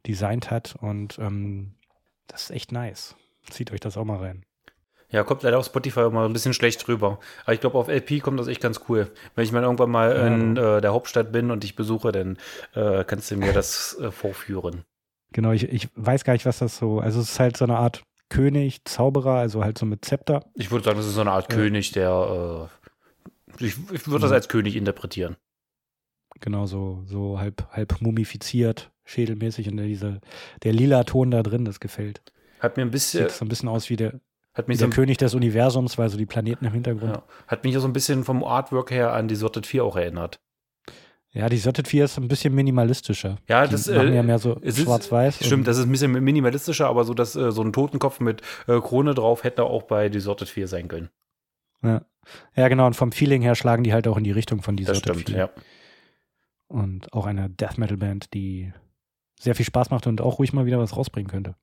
designt 0.05 0.51
hat. 0.51 0.75
Und 0.79 1.17
ähm, 1.17 1.73
das 2.27 2.43
ist 2.43 2.51
echt 2.51 2.71
nice. 2.71 3.15
Zieht 3.49 3.71
euch 3.71 3.79
das 3.79 3.97
auch 3.97 4.05
mal 4.05 4.19
rein. 4.19 4.45
Ja, 5.09 5.23
kommt 5.23 5.43
leider 5.43 5.59
auf 5.59 5.65
Spotify 5.65 6.01
immer 6.01 6.25
ein 6.25 6.33
bisschen 6.33 6.53
schlecht 6.53 6.87
rüber. 6.87 7.19
Aber 7.43 7.53
ich 7.53 7.59
glaube, 7.59 7.77
auf 7.77 7.87
LP 7.87 8.21
kommt 8.21 8.39
das 8.39 8.47
echt 8.47 8.61
ganz 8.61 8.81
cool. 8.87 9.11
Wenn 9.35 9.43
ich 9.43 9.51
mal 9.51 9.61
irgendwann 9.61 9.91
mal 9.91 10.11
in 10.11 10.57
äh, 10.57 10.81
der 10.81 10.91
Hauptstadt 10.91 11.31
bin 11.31 11.51
und 11.51 11.63
dich 11.63 11.75
besuche, 11.75 12.11
dann 12.11 12.37
äh, 12.73 13.03
kannst 13.03 13.29
du 13.29 13.37
mir 13.37 13.53
das 13.53 13.97
äh, 13.99 14.11
vorführen. 14.11 14.83
Genau, 15.31 15.51
ich, 15.51 15.69
ich 15.69 15.89
weiß 15.95 16.23
gar 16.23 16.33
nicht, 16.33 16.45
was 16.45 16.59
das 16.59 16.77
so. 16.77 16.99
Also 16.99 17.19
es 17.19 17.31
ist 17.31 17.39
halt 17.39 17.57
so 17.57 17.65
eine 17.65 17.77
Art 17.77 18.03
König, 18.29 18.85
Zauberer, 18.85 19.35
also 19.35 19.63
halt 19.63 19.77
so 19.77 19.85
mit 19.85 20.03
Zepter. 20.03 20.45
Ich 20.55 20.71
würde 20.71 20.83
sagen, 20.83 20.97
das 20.97 21.05
ist 21.05 21.13
so 21.13 21.21
eine 21.21 21.31
Art 21.31 21.49
König, 21.49 21.91
der 21.91 22.69
äh, 22.71 22.82
ich, 23.59 23.75
ich 23.91 24.07
würde 24.07 24.21
das 24.21 24.31
als 24.31 24.49
König 24.49 24.75
interpretieren. 24.75 25.35
Genau, 26.39 26.65
so, 26.65 27.03
so 27.05 27.39
halb, 27.39 27.67
halb 27.71 28.01
mumifiziert, 28.01 28.91
schädelmäßig 29.05 29.69
und 29.69 29.77
dieser, 29.77 30.19
der 30.63 30.73
lila 30.73 31.03
Ton 31.03 31.31
da 31.31 31.43
drin, 31.43 31.65
das 31.65 31.79
gefällt. 31.79 32.21
Hat 32.59 32.77
mir 32.77 32.83
ein 32.83 32.91
bisschen. 32.91 33.27
Sieht 33.27 33.37
so 33.37 33.45
ein 33.45 33.49
bisschen 33.49 33.69
aus 33.69 33.89
wie 33.89 33.95
der, 33.95 34.19
hat 34.53 34.67
mich 34.67 34.77
der 34.77 34.87
so 34.87 34.93
König 34.93 35.17
des 35.17 35.35
Universums, 35.35 35.97
weil 35.97 36.09
so 36.09 36.17
die 36.17 36.25
Planeten 36.25 36.65
im 36.65 36.73
Hintergrund. 36.73 37.15
Ja. 37.17 37.23
Hat 37.47 37.63
mich 37.63 37.73
ja 37.73 37.79
so 37.79 37.87
ein 37.87 37.93
bisschen 37.93 38.23
vom 38.23 38.43
Artwork 38.43 38.91
her 38.91 39.13
an 39.13 39.27
die 39.27 39.35
Sorted 39.35 39.65
4 39.65 39.83
auch 39.83 39.95
erinnert. 39.95 40.39
Ja, 41.31 41.49
die 41.49 41.57
Sorted 41.57 41.87
4 41.87 42.05
ist 42.05 42.17
ein 42.17 42.27
bisschen 42.27 42.53
minimalistischer. 42.53 43.37
Ja, 43.47 43.65
das 43.65 43.81
ist 43.81 43.87
äh, 43.87 44.13
ja 44.13 44.21
mehr 44.21 44.37
so 44.37 44.61
schwarz-weiß. 44.63 45.43
Stimmt, 45.43 45.67
das 45.67 45.77
ist 45.77 45.85
ein 45.85 45.91
bisschen 45.91 46.11
minimalistischer, 46.11 46.87
aber 46.87 47.03
so, 47.05 47.15
dass 47.15 47.35
äh, 47.35 47.51
so 47.51 47.63
ein 47.63 47.73
Totenkopf 47.73 48.19
mit 48.19 48.41
äh, 48.67 48.79
Krone 48.79 49.15
drauf 49.15 49.43
hätte 49.43 49.63
auch 49.63 49.83
bei 49.83 50.09
die 50.09 50.19
Sorted 50.19 50.47
4 50.47 50.67
sein 50.67 50.87
können. 50.87 51.09
Ja. 51.83 52.05
Ja, 52.55 52.67
genau. 52.69 52.87
Und 52.87 52.95
vom 52.95 53.11
Feeling 53.11 53.41
her 53.41 53.55
schlagen 53.55 53.83
die 53.83 53.93
halt 53.93 54.07
auch 54.07 54.17
in 54.17 54.23
die 54.23 54.31
Richtung 54.31 54.61
von 54.61 54.75
dieser 54.75 54.93
Das 54.93 54.99
stimmt, 54.99 55.29
ja. 55.29 55.49
Und 56.67 57.11
auch 57.13 57.25
eine 57.25 57.49
Death 57.49 57.77
Metal 57.77 57.97
Band, 57.97 58.33
die 58.33 58.73
sehr 59.39 59.55
viel 59.55 59.65
Spaß 59.65 59.89
macht 59.89 60.07
und 60.07 60.21
auch 60.21 60.39
ruhig 60.39 60.53
mal 60.53 60.65
wieder 60.65 60.79
was 60.79 60.95
rausbringen 60.95 61.29
könnte. 61.29 61.55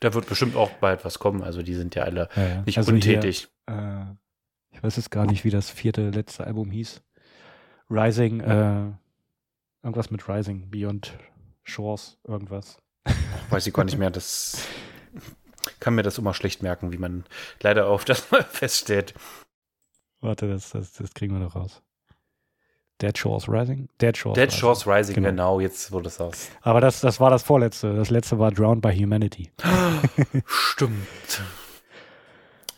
Da 0.00 0.12
wird 0.14 0.28
bestimmt 0.28 0.54
auch 0.54 0.70
bald 0.72 1.04
was 1.04 1.18
kommen. 1.18 1.42
Also 1.42 1.62
die 1.62 1.74
sind 1.74 1.94
ja 1.94 2.02
alle 2.04 2.28
ja, 2.36 2.46
ja. 2.46 2.62
nicht 2.62 2.78
also 2.78 2.92
untätig. 2.92 3.48
Hier, 3.68 3.76
äh, 3.76 4.76
ich 4.76 4.82
weiß 4.82 4.96
jetzt 4.96 5.10
gar 5.10 5.26
nicht, 5.26 5.44
wie 5.44 5.50
das 5.50 5.70
vierte 5.70 6.10
letzte 6.10 6.46
Album 6.46 6.70
hieß. 6.70 7.02
Rising, 7.88 8.40
äh, 8.40 8.92
irgendwas 9.82 10.10
mit 10.10 10.28
Rising, 10.28 10.70
Beyond 10.70 11.18
Shores, 11.62 12.18
irgendwas. 12.26 12.78
Weiß 13.48 13.66
ich 13.66 13.72
gar 13.72 13.84
nicht 13.84 13.98
mehr. 13.98 14.10
Das 14.10 14.66
kann 15.78 15.94
mir 15.94 16.02
das 16.02 16.18
immer 16.18 16.34
schlecht 16.34 16.62
merken, 16.62 16.92
wie 16.92 16.98
man 16.98 17.24
leider 17.60 17.86
auf 17.86 18.04
das 18.06 18.30
mal 18.30 18.44
feststellt. 18.44 19.14
Warte, 20.20 20.48
das, 20.48 20.70
das, 20.70 20.92
das 20.92 21.14
kriegen 21.14 21.34
wir 21.34 21.40
noch 21.40 21.56
raus. 21.56 21.82
Dead 23.00 23.16
Shores 23.16 23.48
Rising? 23.48 23.88
Dead 24.00 24.16
Shores 24.16 24.34
Dead 24.34 24.48
Rising. 24.48 24.60
Shores 24.60 24.86
Rising, 24.86 25.14
genau. 25.14 25.28
genau, 25.28 25.60
jetzt 25.60 25.90
wurde 25.90 26.08
es 26.08 26.20
aus. 26.20 26.50
Aber 26.60 26.82
das, 26.82 27.00
das 27.00 27.18
war 27.18 27.30
das 27.30 27.42
vorletzte. 27.42 27.94
Das 27.94 28.10
letzte 28.10 28.38
war 28.38 28.50
Drowned 28.52 28.82
by 28.82 28.94
Humanity. 28.94 29.50
Stimmt. 30.46 31.42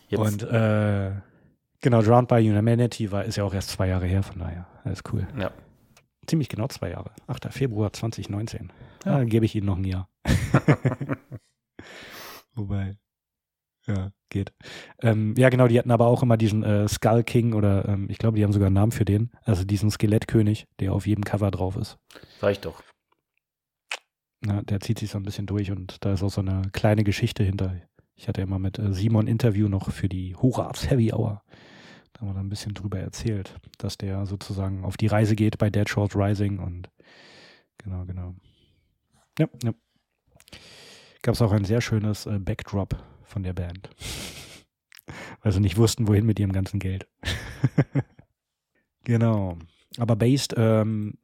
Jetzt. 0.09 0.21
Und 0.21 0.43
äh, 0.45 1.11
genau, 1.81 2.03
Drowned 2.03 2.29
by 2.29 2.41
Humanity 2.41 3.11
war, 3.11 3.25
ist 3.25 3.37
ja 3.37 3.45
auch 3.45 3.55
erst 3.55 3.71
zwei 3.71 3.89
Jahre 3.89 4.07
her, 4.07 4.23
von 4.23 4.39
daher. 4.39 4.67
Das 4.85 4.93
ist 4.93 5.13
cool. 5.13 5.27
Ja. 5.37 5.51
Ziemlich 6.27 6.49
genau 6.49 6.69
zwei 6.69 6.91
Jahre. 6.91 7.11
8. 7.27 7.53
Februar 7.53 7.93
2019. 7.93 8.71
Ja. 9.05 9.19
Dann 9.19 9.29
gebe 9.29 9.45
ich 9.45 9.57
Ihnen 9.57 9.67
noch 9.67 9.77
ein 9.77 9.85
Jahr. 9.85 10.09
Wobei, 12.55 12.97
ja, 13.87 14.13
geht. 14.29 14.53
Ähm, 15.01 15.35
ja, 15.37 15.49
genau, 15.49 15.69
die 15.69 15.79
hatten 15.79 15.91
aber 15.91 16.07
auch 16.07 16.23
immer 16.23 16.37
diesen 16.37 16.63
äh, 16.63 16.89
Skull 16.89 17.25
King 17.25 17.53
oder 17.55 17.89
ähm, 17.89 18.09
ich 18.11 18.19
glaube, 18.19 18.37
die 18.37 18.45
haben 18.45 18.53
sogar 18.53 18.67
einen 18.67 18.75
Namen 18.75 18.93
für 18.93 19.05
den. 19.05 19.31
Also 19.43 19.65
diesen 19.65 19.91
Skelettkönig, 19.91 20.67
der 20.81 20.93
auf 20.93 21.07
jedem 21.07 21.25
Cover 21.25 21.51
drauf 21.51 21.77
ist. 21.77 21.99
Reicht 22.41 22.65
doch. 22.65 22.83
Ja, 24.45 24.63
der 24.63 24.81
zieht 24.81 24.99
sich 24.99 25.11
so 25.11 25.19
ein 25.19 25.23
bisschen 25.23 25.47
durch 25.47 25.71
und 25.71 26.05
da 26.05 26.15
ist 26.15 26.23
auch 26.23 26.31
so 26.31 26.41
eine 26.41 26.63
kleine 26.73 27.05
Geschichte 27.05 27.45
hinter. 27.45 27.77
Ich 28.15 28.29
hatte 28.29 28.43
immer 28.43 28.59
mit 28.59 28.79
äh, 28.79 28.93
Simon 28.93 29.27
Interview 29.27 29.69
noch 29.69 29.91
für 29.91 30.09
die 30.09 30.35
Hocharts 30.35 30.91
Heavy 30.91 31.13
Hour. 31.13 31.43
Da 32.13 32.21
haben 32.21 32.29
wir 32.29 32.35
dann 32.35 32.47
ein 32.47 32.51
bisschen 32.51 32.75
drüber 32.75 32.99
erzählt, 32.99 33.57
dass 33.79 33.97
der 33.97 34.27
sozusagen 34.27 34.85
auf 34.85 34.97
die 34.97 35.07
Reise 35.07 35.35
geht 35.37 35.59
bei 35.59 35.71
Dead 35.71 35.89
Short 35.89 36.15
Rising 36.15 36.59
und 36.59 36.89
genau, 37.79 38.05
genau. 38.05 38.35
Ja, 39.39 39.49
ja. 39.63 39.73
Gab 41.23 41.35
es 41.35 41.43
auch 41.43 41.53
ein 41.53 41.65
sehr 41.65 41.81
schönes 41.81 42.27
äh, 42.27 42.39
Backdrop 42.39 42.97
von 43.23 43.43
der 43.43 43.53
Band. 43.53 43.91
Weil 45.41 45.53
sie 45.53 45.61
nicht 45.61 45.77
wussten, 45.77 46.09
wohin 46.09 46.27
mit 46.27 46.39
ihrem 46.39 46.53
ganzen 46.53 46.79
Geld. 46.79 47.07
genau. 49.05 49.59
Aber 49.99 50.17
based 50.17 50.55
ähm, 50.57 51.19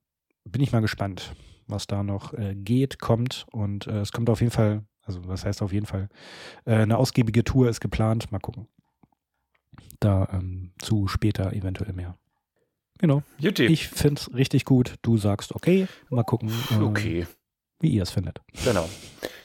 bin 0.45 0.63
ich 0.63 0.73
mal 0.73 0.81
gespannt, 0.81 1.35
was 1.67 1.87
da 1.87 2.03
noch 2.03 2.33
äh, 2.35 2.55
geht, 2.55 3.01
kommt. 3.01 3.47
Und 3.51 3.87
äh, 3.87 4.01
es 4.01 4.13
kommt 4.13 4.31
auf 4.31 4.41
jeden 4.41 4.53
Fall, 4.53 4.85
also 5.03 5.27
was 5.27 5.45
heißt 5.45 5.63
auf 5.63 5.73
jeden 5.73 5.87
Fall, 5.87 6.09
äh, 6.65 6.75
eine 6.75 6.99
ausgiebige 6.99 7.45
Tour 7.45 7.69
ist 7.69 7.81
geplant. 7.81 8.33
Mal 8.33 8.41
gucken. 8.41 8.69
Da 10.01 10.29
ähm, 10.33 10.73
zu 10.79 11.09
später 11.09 11.53
eventuell 11.53 11.93
mehr. 11.93 12.17
Genau. 12.99 13.23
Jutti. 13.39 13.67
Ich 13.67 13.89
finde 13.89 14.21
es 14.21 14.35
richtig 14.35 14.65
gut. 14.65 14.95
Du 15.03 15.17
sagst 15.17 15.55
okay. 15.55 15.87
Mal 16.11 16.25
gucken. 16.25 16.51
Okay. 16.81 17.27
Wie 17.81 17.91
ihr 17.91 18.03
es 18.03 18.11
findet. 18.11 18.41
Genau. 18.65 18.89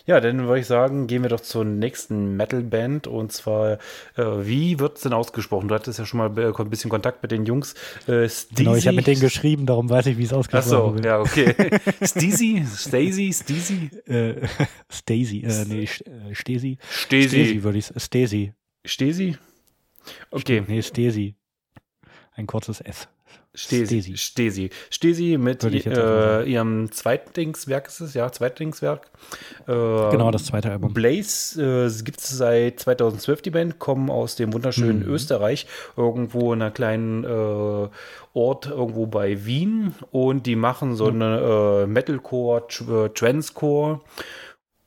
Ja, 0.05 0.19
dann 0.19 0.47
würde 0.47 0.59
ich 0.59 0.65
sagen, 0.65 1.07
gehen 1.07 1.21
wir 1.21 1.29
doch 1.29 1.39
zur 1.39 1.63
nächsten 1.63 2.35
Metal-Band. 2.35 3.07
Und 3.07 3.31
zwar, 3.31 3.73
äh, 4.17 4.23
wie 4.41 4.79
wird 4.79 4.97
es 4.97 5.03
denn 5.03 5.13
ausgesprochen? 5.13 5.69
Du 5.69 5.75
hattest 5.75 5.97
ja 5.97 6.05
schon 6.05 6.17
mal 6.17 6.37
äh, 6.37 6.51
ein 6.53 6.69
bisschen 6.69 6.89
Kontakt 6.89 7.21
mit 7.21 7.31
den 7.31 7.45
Jungs. 7.45 7.73
Äh, 8.07 8.27
genau, 8.53 8.75
ich 8.75 8.85
habe 8.87 8.97
mit 8.97 9.07
denen 9.07 9.21
geschrieben, 9.21 9.65
darum 9.65 9.89
weiß 9.89 10.07
ich, 10.07 10.17
wie 10.17 10.23
es 10.23 10.33
ausgesprochen 10.33 10.97
wird. 10.97 11.07
Ach 11.07 11.25
so, 11.25 11.39
ja, 11.39 11.45
okay. 11.45 11.79
Steezy? 12.01 12.65
Stacy? 12.67 13.31
Steezy? 13.31 13.89
Äh, 14.05 14.47
Stacy, 14.91 15.43
äh, 15.43 15.65
nee, 15.67 15.83
äh, 15.83 16.35
Stesi. 16.35 16.77
Stesi. 16.89 17.29
Stesi 17.29 17.63
würde 17.63 17.77
ich 17.77 17.91
Stesi. 17.95 18.53
Stesi? 18.83 19.37
Okay. 20.31 20.63
Nee, 20.67 20.81
Stesi. 20.81 21.35
Ein 22.33 22.47
kurzes 22.47 22.81
S. 22.81 23.07
Stesi. 23.55 24.17
Stesi. 24.17 24.71
Stesi 24.89 25.37
mit 25.37 25.63
äh, 25.63 26.43
ihrem 26.43 26.91
Zweitlingswerk 26.91 27.87
ist 27.87 27.99
es, 27.99 28.15
ja, 28.15 28.31
Zweitlingswerk. 28.31 29.11
Äh, 29.67 29.71
genau, 30.11 30.31
das 30.31 30.45
zweite 30.45 30.71
Album. 30.71 30.91
Blaze 30.93 31.61
äh, 31.61 32.03
gibt 32.03 32.19
es 32.19 32.29
seit 32.29 32.79
2012, 32.79 33.41
die 33.43 33.51
Band, 33.51 33.77
kommen 33.77 34.09
aus 34.09 34.35
dem 34.35 34.53
wunderschönen 34.53 35.03
mhm. 35.03 35.13
Österreich, 35.13 35.67
irgendwo 35.95 36.51
in 36.53 36.63
einer 36.63 36.71
kleinen 36.71 37.23
äh, 37.23 37.89
Ort 38.33 38.65
irgendwo 38.65 39.05
bei 39.05 39.45
Wien 39.45 39.93
und 40.11 40.47
die 40.47 40.55
machen 40.55 40.95
so 40.95 41.11
mhm. 41.11 41.21
eine 41.21 41.83
äh, 41.83 41.87
Metalcore, 41.87 42.63
äh, 42.89 43.09
Transcore 43.09 44.01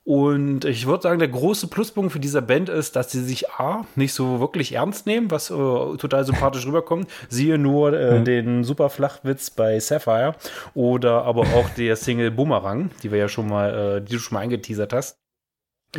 und 0.07 0.63
ich 0.63 0.87
würde 0.87 1.03
sagen, 1.03 1.19
der 1.19 1.27
große 1.27 1.67
Pluspunkt 1.67 2.13
für 2.13 2.21
diese 2.21 2.41
Band 2.41 2.69
ist, 2.69 2.95
dass 2.95 3.11
sie 3.11 3.21
sich 3.21 3.49
A, 3.49 3.85
nicht 3.97 4.13
so 4.13 4.39
wirklich 4.39 4.71
ernst 4.71 5.05
nehmen, 5.05 5.29
was 5.31 5.49
äh, 5.49 5.53
total 5.53 6.23
sympathisch 6.23 6.65
rüberkommt. 6.65 7.09
Siehe 7.27 7.57
nur 7.57 7.91
äh, 7.91 8.17
mhm. 8.17 8.23
den 8.23 8.63
super 8.63 8.89
Flachwitz 8.89 9.49
bei 9.49 9.81
Sapphire 9.81 10.33
oder 10.73 11.25
aber 11.25 11.41
auch 11.41 11.69
der 11.71 11.97
Single 11.97 12.31
Boomerang, 12.31 12.89
die 13.03 13.11
wir 13.11 13.19
ja 13.19 13.27
schon 13.27 13.49
mal, 13.49 13.97
äh, 13.97 14.01
die 14.01 14.13
du 14.13 14.19
schon 14.19 14.35
mal 14.35 14.43
eingeteasert 14.43 14.93
hast. 14.93 15.17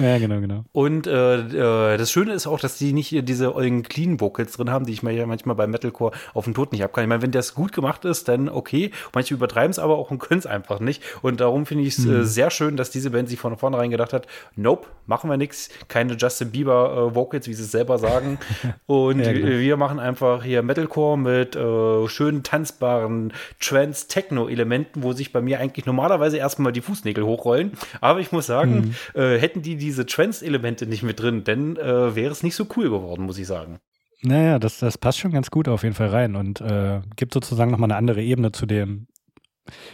Ja, 0.01 0.19
genau, 0.19 0.41
genau. 0.41 0.65
Und 0.73 1.07
äh, 1.07 1.95
äh, 1.95 1.97
das 1.97 2.13
Schöne 2.13 2.33
ist 2.33 2.47
auch, 2.47 2.61
dass 2.61 2.79
die 2.79 2.93
nicht 2.93 3.29
diese 3.29 3.55
ollen 3.55 3.83
Clean 3.83 4.21
Vocals 4.21 4.53
drin 4.53 4.71
haben, 4.71 4.87
die 4.87 4.93
ich 4.93 5.03
mir 5.03 5.13
ja 5.13 5.27
manchmal 5.27 5.57
bei 5.57 5.67
Metalcore 5.67 6.13
auf 6.35 6.45
den 6.45 6.55
Tod 6.55 6.73
nicht 6.73 6.85
abkann. 6.85 7.05
Ich 7.05 7.09
meine, 7.09 7.23
wenn 7.23 7.33
das 7.33 7.55
gut 7.55 7.73
gemacht 7.73 8.05
ist, 8.05 8.29
dann 8.29 8.49
okay. 8.49 8.93
Manche 9.13 9.35
übertreiben 9.35 9.71
es 9.71 9.79
aber 9.79 9.99
auch 9.99 10.11
und 10.11 10.19
können 10.19 10.39
es 10.39 10.47
einfach 10.47 10.81
nicht. 10.81 11.03
Und 11.23 11.41
darum 11.41 11.67
finde 11.67 11.85
ich 11.85 11.99
es 11.99 12.05
äh, 12.05 12.09
mhm. 12.09 12.21
äh, 12.21 12.25
sehr 12.25 12.51
schön, 12.51 12.77
dass 12.77 12.91
diese 12.91 13.11
Band 13.11 13.29
sich 13.29 13.41
von 13.41 13.57
vornherein 13.57 13.91
gedacht 13.91 14.13
hat, 14.13 14.27
nope, 14.55 14.87
machen 15.07 15.29
wir 15.31 15.37
nichts. 15.37 15.69
Keine 15.89 16.15
Justin 16.15 16.51
Bieber 16.51 17.11
äh, 17.11 17.15
Vocals, 17.15 17.49
wie 17.49 17.55
sie 17.55 17.65
es 17.65 17.73
selber 17.73 17.99
sagen. 17.99 18.39
und 18.87 19.21
ja, 19.21 19.33
genau. 19.33 19.47
wir 19.47 19.77
machen 19.77 19.99
einfach 19.99 20.45
hier 20.45 20.63
Metalcore 20.63 21.19
mit 21.19 21.57
äh, 21.57 22.09
schönen 22.09 22.43
tanzbaren 22.43 23.33
Trans-Techno-Elementen, 23.61 25.03
wo 25.03 25.13
sich 25.13 25.33
bei 25.33 25.41
mir 25.41 25.59
eigentlich 25.59 25.87
normalerweise 25.87 26.37
erstmal 26.37 26.73
die 26.73 26.81
Fußnägel 26.81 27.25
hochrollen. 27.25 27.73
Aber 28.01 28.21
ich 28.21 28.33
muss 28.33 28.47
sagen, 28.47 28.95
mhm. 29.15 29.21
hätten 29.39 29.63
die 29.63 29.88
diese 29.89 30.05
Trance-Elemente 30.05 30.87
nicht 30.87 31.03
mit 31.03 31.19
drin, 31.19 31.45
denn 31.45 31.77
äh, 31.77 32.15
wäre 32.15 32.31
es 32.31 32.43
nicht 32.43 32.55
so 32.55 32.67
cool 32.77 32.91
geworden, 32.91 33.25
muss 33.25 33.39
ich 33.39 33.47
sagen. 33.47 33.79
Naja, 34.21 34.59
das, 34.59 34.79
das 34.79 34.99
passt 34.99 35.19
schon 35.19 35.33
ganz 35.33 35.51
gut 35.51 35.67
auf 35.67 35.83
jeden 35.83 35.95
Fall 35.95 36.09
rein 36.09 36.37
und 36.37 36.61
äh, 36.61 37.01
gibt 37.17 37.33
sozusagen 37.33 37.71
nochmal 37.71 37.91
eine 37.91 37.97
andere 37.97 38.23
Ebene 38.23 38.53
zu 38.53 38.67
dem, 38.67 39.07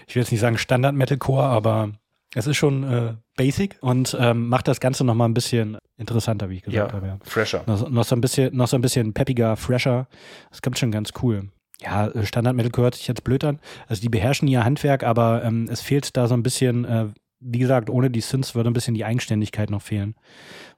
ich 0.08 0.16
will 0.16 0.22
jetzt 0.22 0.32
nicht 0.32 0.40
sagen 0.40 0.58
Standard-Metalcore, 0.58 1.44
aber 1.44 1.92
es 2.34 2.48
ist 2.48 2.56
schon 2.56 2.82
äh, 2.82 3.14
basic 3.36 3.78
und 3.82 4.16
ähm, 4.18 4.48
macht 4.48 4.66
das 4.66 4.80
Ganze 4.80 5.04
nochmal 5.04 5.28
ein 5.28 5.34
bisschen 5.34 5.78
interessanter, 5.96 6.50
wie 6.50 6.56
ich 6.56 6.62
gesagt 6.62 6.90
ja, 6.90 6.96
habe. 6.96 7.06
Ja. 7.06 7.18
Fresher. 7.22 7.62
Noch, 7.66 7.88
noch, 7.88 8.04
so 8.04 8.16
ein 8.16 8.20
bisschen, 8.20 8.56
noch 8.56 8.66
so 8.66 8.76
ein 8.76 8.82
bisschen 8.82 9.14
peppiger, 9.14 9.56
fresher. 9.56 10.08
Das 10.50 10.60
kommt 10.60 10.76
schon 10.76 10.90
ganz 10.90 11.12
cool. 11.22 11.50
Ja, 11.80 12.10
Standard-Metalcore 12.20 12.86
hört 12.86 12.94
sich 12.96 13.06
jetzt 13.06 13.22
blöd 13.22 13.44
an. 13.44 13.60
Also 13.86 14.02
die 14.02 14.08
beherrschen 14.08 14.48
ihr 14.48 14.64
Handwerk, 14.64 15.04
aber 15.04 15.44
ähm, 15.44 15.68
es 15.70 15.80
fehlt 15.80 16.16
da 16.16 16.26
so 16.26 16.34
ein 16.34 16.42
bisschen, 16.42 16.84
äh, 16.84 17.06
wie 17.44 17.58
gesagt, 17.58 17.90
ohne 17.90 18.10
die 18.10 18.20
Synths 18.20 18.54
würde 18.54 18.70
ein 18.70 18.72
bisschen 18.72 18.94
die 18.94 19.04
Eigenständigkeit 19.04 19.70
noch 19.70 19.82
fehlen. 19.82 20.14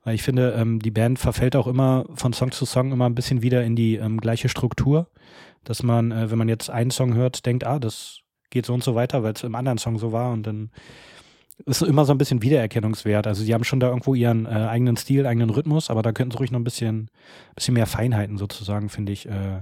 Weil 0.05 0.15
ich 0.15 0.23
finde, 0.23 0.53
ähm, 0.59 0.81
die 0.81 0.91
Band 0.91 1.19
verfällt 1.19 1.57
auch 1.57 1.67
immer 1.67 2.07
von 2.15 2.33
Song 2.33 2.51
zu 2.51 2.67
Song 2.67 2.93
immer 2.93 3.07
ein 3.07 3.15
bisschen 3.15 3.43
wieder 3.43 3.65
in 3.65 3.77
die 3.77 3.97
ähm, 3.97 4.21
gleiche 4.21 4.49
Struktur. 4.49 5.09
Dass 5.65 5.83
man, 5.83 6.13
äh, 6.13 6.31
wenn 6.31 6.39
man 6.39 6.49
jetzt 6.49 6.69
einen 6.69 6.91
Song 6.91 7.15
hört, 7.15 7.47
denkt, 7.47 7.65
ah, 7.65 7.79
das 7.79 8.21
geht 8.51 8.67
so 8.67 8.75
und 8.75 8.83
so 8.83 8.95
weiter, 8.95 9.23
weil 9.23 9.33
es 9.33 9.45
im 9.45 9.55
anderen 9.55 9.79
Song 9.79 9.99
so 9.99 10.13
war 10.13 10.33
und 10.33 10.47
dann 10.47 10.71
ist 11.65 11.83
immer 11.83 12.05
so 12.05 12.13
ein 12.13 12.19
bisschen 12.19 12.43
Wiedererkennungswert. 12.43 13.27
Also 13.27 13.43
sie 13.43 13.55
haben 13.55 13.65
schon 13.65 13.81
da 13.81 13.89
irgendwo 13.89 14.15
ihren 14.15 14.47
äh, 14.47 14.51
eigenen 14.51 14.97
Stil, 14.97 15.27
eigenen 15.27 15.51
Rhythmus, 15.51 15.89
aber 15.89 16.03
da 16.03 16.13
könnten 16.13 16.33
sie 16.33 16.39
ruhig 16.39 16.51
noch 16.51 16.61
ein 16.61 16.65
bisschen, 16.65 17.11
bisschen 17.55 17.75
mehr 17.75 17.87
Feinheiten 17.87 18.37
sozusagen, 18.37 18.89
finde 18.89 19.13
ich, 19.13 19.27
äh, 19.27 19.61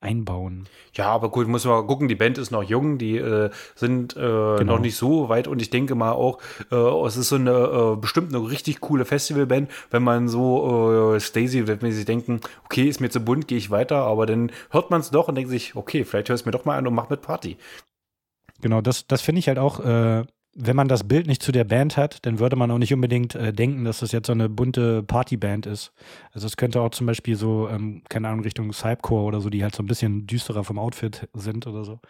einbauen. 0.00 0.68
Ja, 0.94 1.06
aber 1.06 1.30
gut, 1.30 1.48
muss 1.48 1.64
man 1.64 1.86
gucken, 1.86 2.08
die 2.08 2.14
Band 2.14 2.38
ist 2.38 2.50
noch 2.50 2.62
jung, 2.62 2.98
die 2.98 3.16
äh, 3.16 3.50
sind 3.74 4.16
äh, 4.16 4.20
genau. 4.20 4.62
noch 4.64 4.78
nicht 4.78 4.96
so 4.96 5.28
weit 5.28 5.48
und 5.48 5.60
ich 5.60 5.70
denke 5.70 5.94
mal 5.94 6.12
auch, 6.12 6.38
äh, 6.70 6.76
es 6.76 7.16
ist 7.16 7.30
so 7.30 7.36
eine 7.36 7.50
äh, 7.50 7.96
bestimmt 7.96 8.34
eine 8.34 8.48
richtig 8.48 8.80
coole 8.80 9.04
Festivalband, 9.04 9.70
wenn 9.90 10.02
man 10.02 10.28
so 10.28 11.18
Stacy, 11.18 11.66
wenn 11.66 11.78
man 11.80 11.92
sich 11.92 12.04
denken, 12.04 12.40
okay, 12.64 12.84
ist 12.84 13.00
mir 13.00 13.10
zu 13.10 13.20
bunt, 13.20 13.48
gehe 13.48 13.58
ich 13.58 13.70
weiter, 13.70 13.96
aber 14.04 14.26
dann 14.26 14.52
hört 14.70 14.90
man 14.90 15.00
es 15.00 15.10
doch 15.10 15.28
und 15.28 15.34
denkt 15.34 15.50
sich, 15.50 15.74
okay, 15.74 16.04
vielleicht 16.04 16.28
hör 16.28 16.34
es 16.34 16.46
mir 16.46 16.52
doch 16.52 16.64
mal 16.64 16.78
an 16.78 16.86
und 16.86 16.94
mach 16.94 17.10
mit 17.10 17.22
Party. 17.22 17.56
Genau, 18.60 18.80
das, 18.80 19.06
das 19.06 19.20
finde 19.20 19.40
ich 19.40 19.48
halt 19.48 19.58
auch 19.58 19.80
äh, 19.80 20.24
wenn 20.54 20.76
man 20.76 20.88
das 20.88 21.06
Bild 21.06 21.26
nicht 21.26 21.42
zu 21.42 21.52
der 21.52 21.64
Band 21.64 21.96
hat, 21.96 22.24
dann 22.26 22.38
würde 22.38 22.56
man 22.56 22.70
auch 22.70 22.78
nicht 22.78 22.92
unbedingt 22.92 23.34
äh, 23.34 23.52
denken, 23.52 23.84
dass 23.84 24.00
das 24.00 24.12
jetzt 24.12 24.26
so 24.26 24.32
eine 24.32 24.48
bunte 24.48 25.02
Partyband 25.02 25.66
ist. 25.66 25.92
Also 26.32 26.46
es 26.46 26.56
könnte 26.56 26.80
auch 26.80 26.90
zum 26.90 27.06
Beispiel 27.06 27.36
so, 27.36 27.68
ähm, 27.68 28.02
keine 28.08 28.28
Ahnung, 28.28 28.42
Richtung 28.42 28.72
Cypcore 28.72 29.24
oder 29.24 29.40
so, 29.40 29.50
die 29.50 29.62
halt 29.62 29.74
so 29.74 29.82
ein 29.82 29.86
bisschen 29.86 30.26
düsterer 30.26 30.64
vom 30.64 30.78
Outfit 30.78 31.28
sind 31.34 31.66
oder 31.66 31.84
so. 31.84 32.00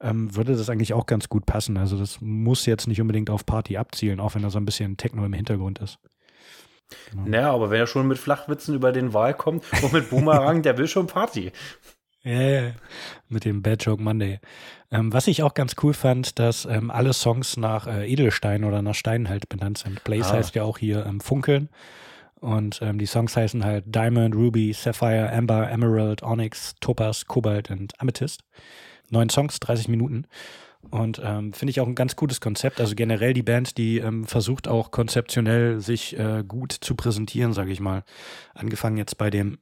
Ähm, 0.00 0.34
würde 0.34 0.56
das 0.56 0.70
eigentlich 0.70 0.94
auch 0.94 1.06
ganz 1.06 1.28
gut 1.28 1.46
passen. 1.46 1.76
Also 1.76 1.98
das 1.98 2.20
muss 2.20 2.66
jetzt 2.66 2.88
nicht 2.88 3.00
unbedingt 3.00 3.30
auf 3.30 3.46
Party 3.46 3.76
abzielen, 3.76 4.20
auch 4.20 4.34
wenn 4.34 4.42
da 4.42 4.50
so 4.50 4.58
ein 4.58 4.64
bisschen 4.64 4.96
Techno 4.96 5.24
im 5.24 5.32
Hintergrund 5.32 5.78
ist. 5.78 5.98
Genau. 7.10 7.24
Naja, 7.26 7.52
aber 7.52 7.70
wenn 7.70 7.80
er 7.80 7.86
schon 7.86 8.06
mit 8.06 8.18
Flachwitzen 8.18 8.74
über 8.74 8.92
den 8.92 9.12
Wahl 9.12 9.34
kommt 9.34 9.64
und 9.82 9.92
mit 9.92 10.10
Boomerang, 10.10 10.62
der 10.62 10.76
will 10.78 10.88
schon 10.88 11.06
Party. 11.06 11.52
Ja, 12.24 12.32
yeah, 12.32 12.72
mit 13.28 13.44
dem 13.44 13.60
Bad 13.60 13.84
Joke 13.84 14.02
Monday. 14.02 14.40
Ähm, 14.90 15.12
was 15.12 15.26
ich 15.26 15.42
auch 15.42 15.52
ganz 15.52 15.74
cool 15.82 15.92
fand, 15.92 16.38
dass 16.38 16.64
ähm, 16.64 16.90
alle 16.90 17.12
Songs 17.12 17.58
nach 17.58 17.86
äh, 17.86 18.10
Edelsteinen 18.10 18.66
oder 18.66 18.80
nach 18.80 18.94
Steinen 18.94 19.28
halt 19.28 19.50
benannt 19.50 19.76
sind. 19.76 20.02
Blaze 20.04 20.30
ah. 20.30 20.36
heißt 20.38 20.54
ja 20.54 20.62
auch 20.62 20.78
hier 20.78 21.04
ähm, 21.04 21.20
Funkeln. 21.20 21.68
Und 22.40 22.80
ähm, 22.80 22.98
die 22.98 23.06
Songs 23.06 23.36
heißen 23.36 23.62
halt 23.62 23.84
Diamond, 23.94 24.34
Ruby, 24.34 24.72
Sapphire, 24.72 25.30
Amber, 25.32 25.70
Emerald, 25.70 26.22
Onyx, 26.22 26.74
Topaz, 26.80 27.26
Cobalt 27.26 27.70
und 27.70 28.00
Amethyst. 28.00 28.42
Neun 29.10 29.28
Songs, 29.28 29.60
30 29.60 29.88
Minuten. 29.88 30.26
Und 30.90 31.20
ähm, 31.22 31.52
finde 31.52 31.70
ich 31.70 31.80
auch 31.80 31.86
ein 31.86 31.94
ganz 31.94 32.16
gutes 32.16 32.40
Konzept. 32.40 32.80
Also 32.80 32.94
generell 32.94 33.34
die 33.34 33.42
Band, 33.42 33.76
die 33.76 33.98
ähm, 33.98 34.24
versucht 34.24 34.66
auch 34.66 34.90
konzeptionell 34.90 35.80
sich 35.80 36.18
äh, 36.18 36.42
gut 36.46 36.72
zu 36.72 36.94
präsentieren, 36.94 37.52
sage 37.52 37.72
ich 37.72 37.80
mal. 37.80 38.02
Angefangen 38.54 38.96
jetzt 38.96 39.18
bei 39.18 39.28
dem 39.28 39.58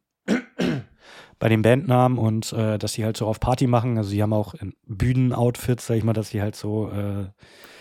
bei 1.43 1.49
den 1.49 1.63
Bandnamen 1.63 2.19
und 2.19 2.53
äh, 2.53 2.79
dass 2.79 2.93
sie 2.93 3.05
halt 3.05 3.17
so 3.17 3.27
auf 3.27 3.41
Party 3.41 3.67
machen. 3.67 3.99
Also 3.99 4.11
sie 4.11 4.23
haben 4.23 4.33
auch 4.33 4.55
Bühnenoutfits, 4.87 5.89
sag 5.89 5.97
ich 5.97 6.05
mal, 6.05 6.13
dass 6.13 6.29
sie 6.29 6.41
halt 6.41 6.55
so 6.55 6.89
äh, 6.89 7.27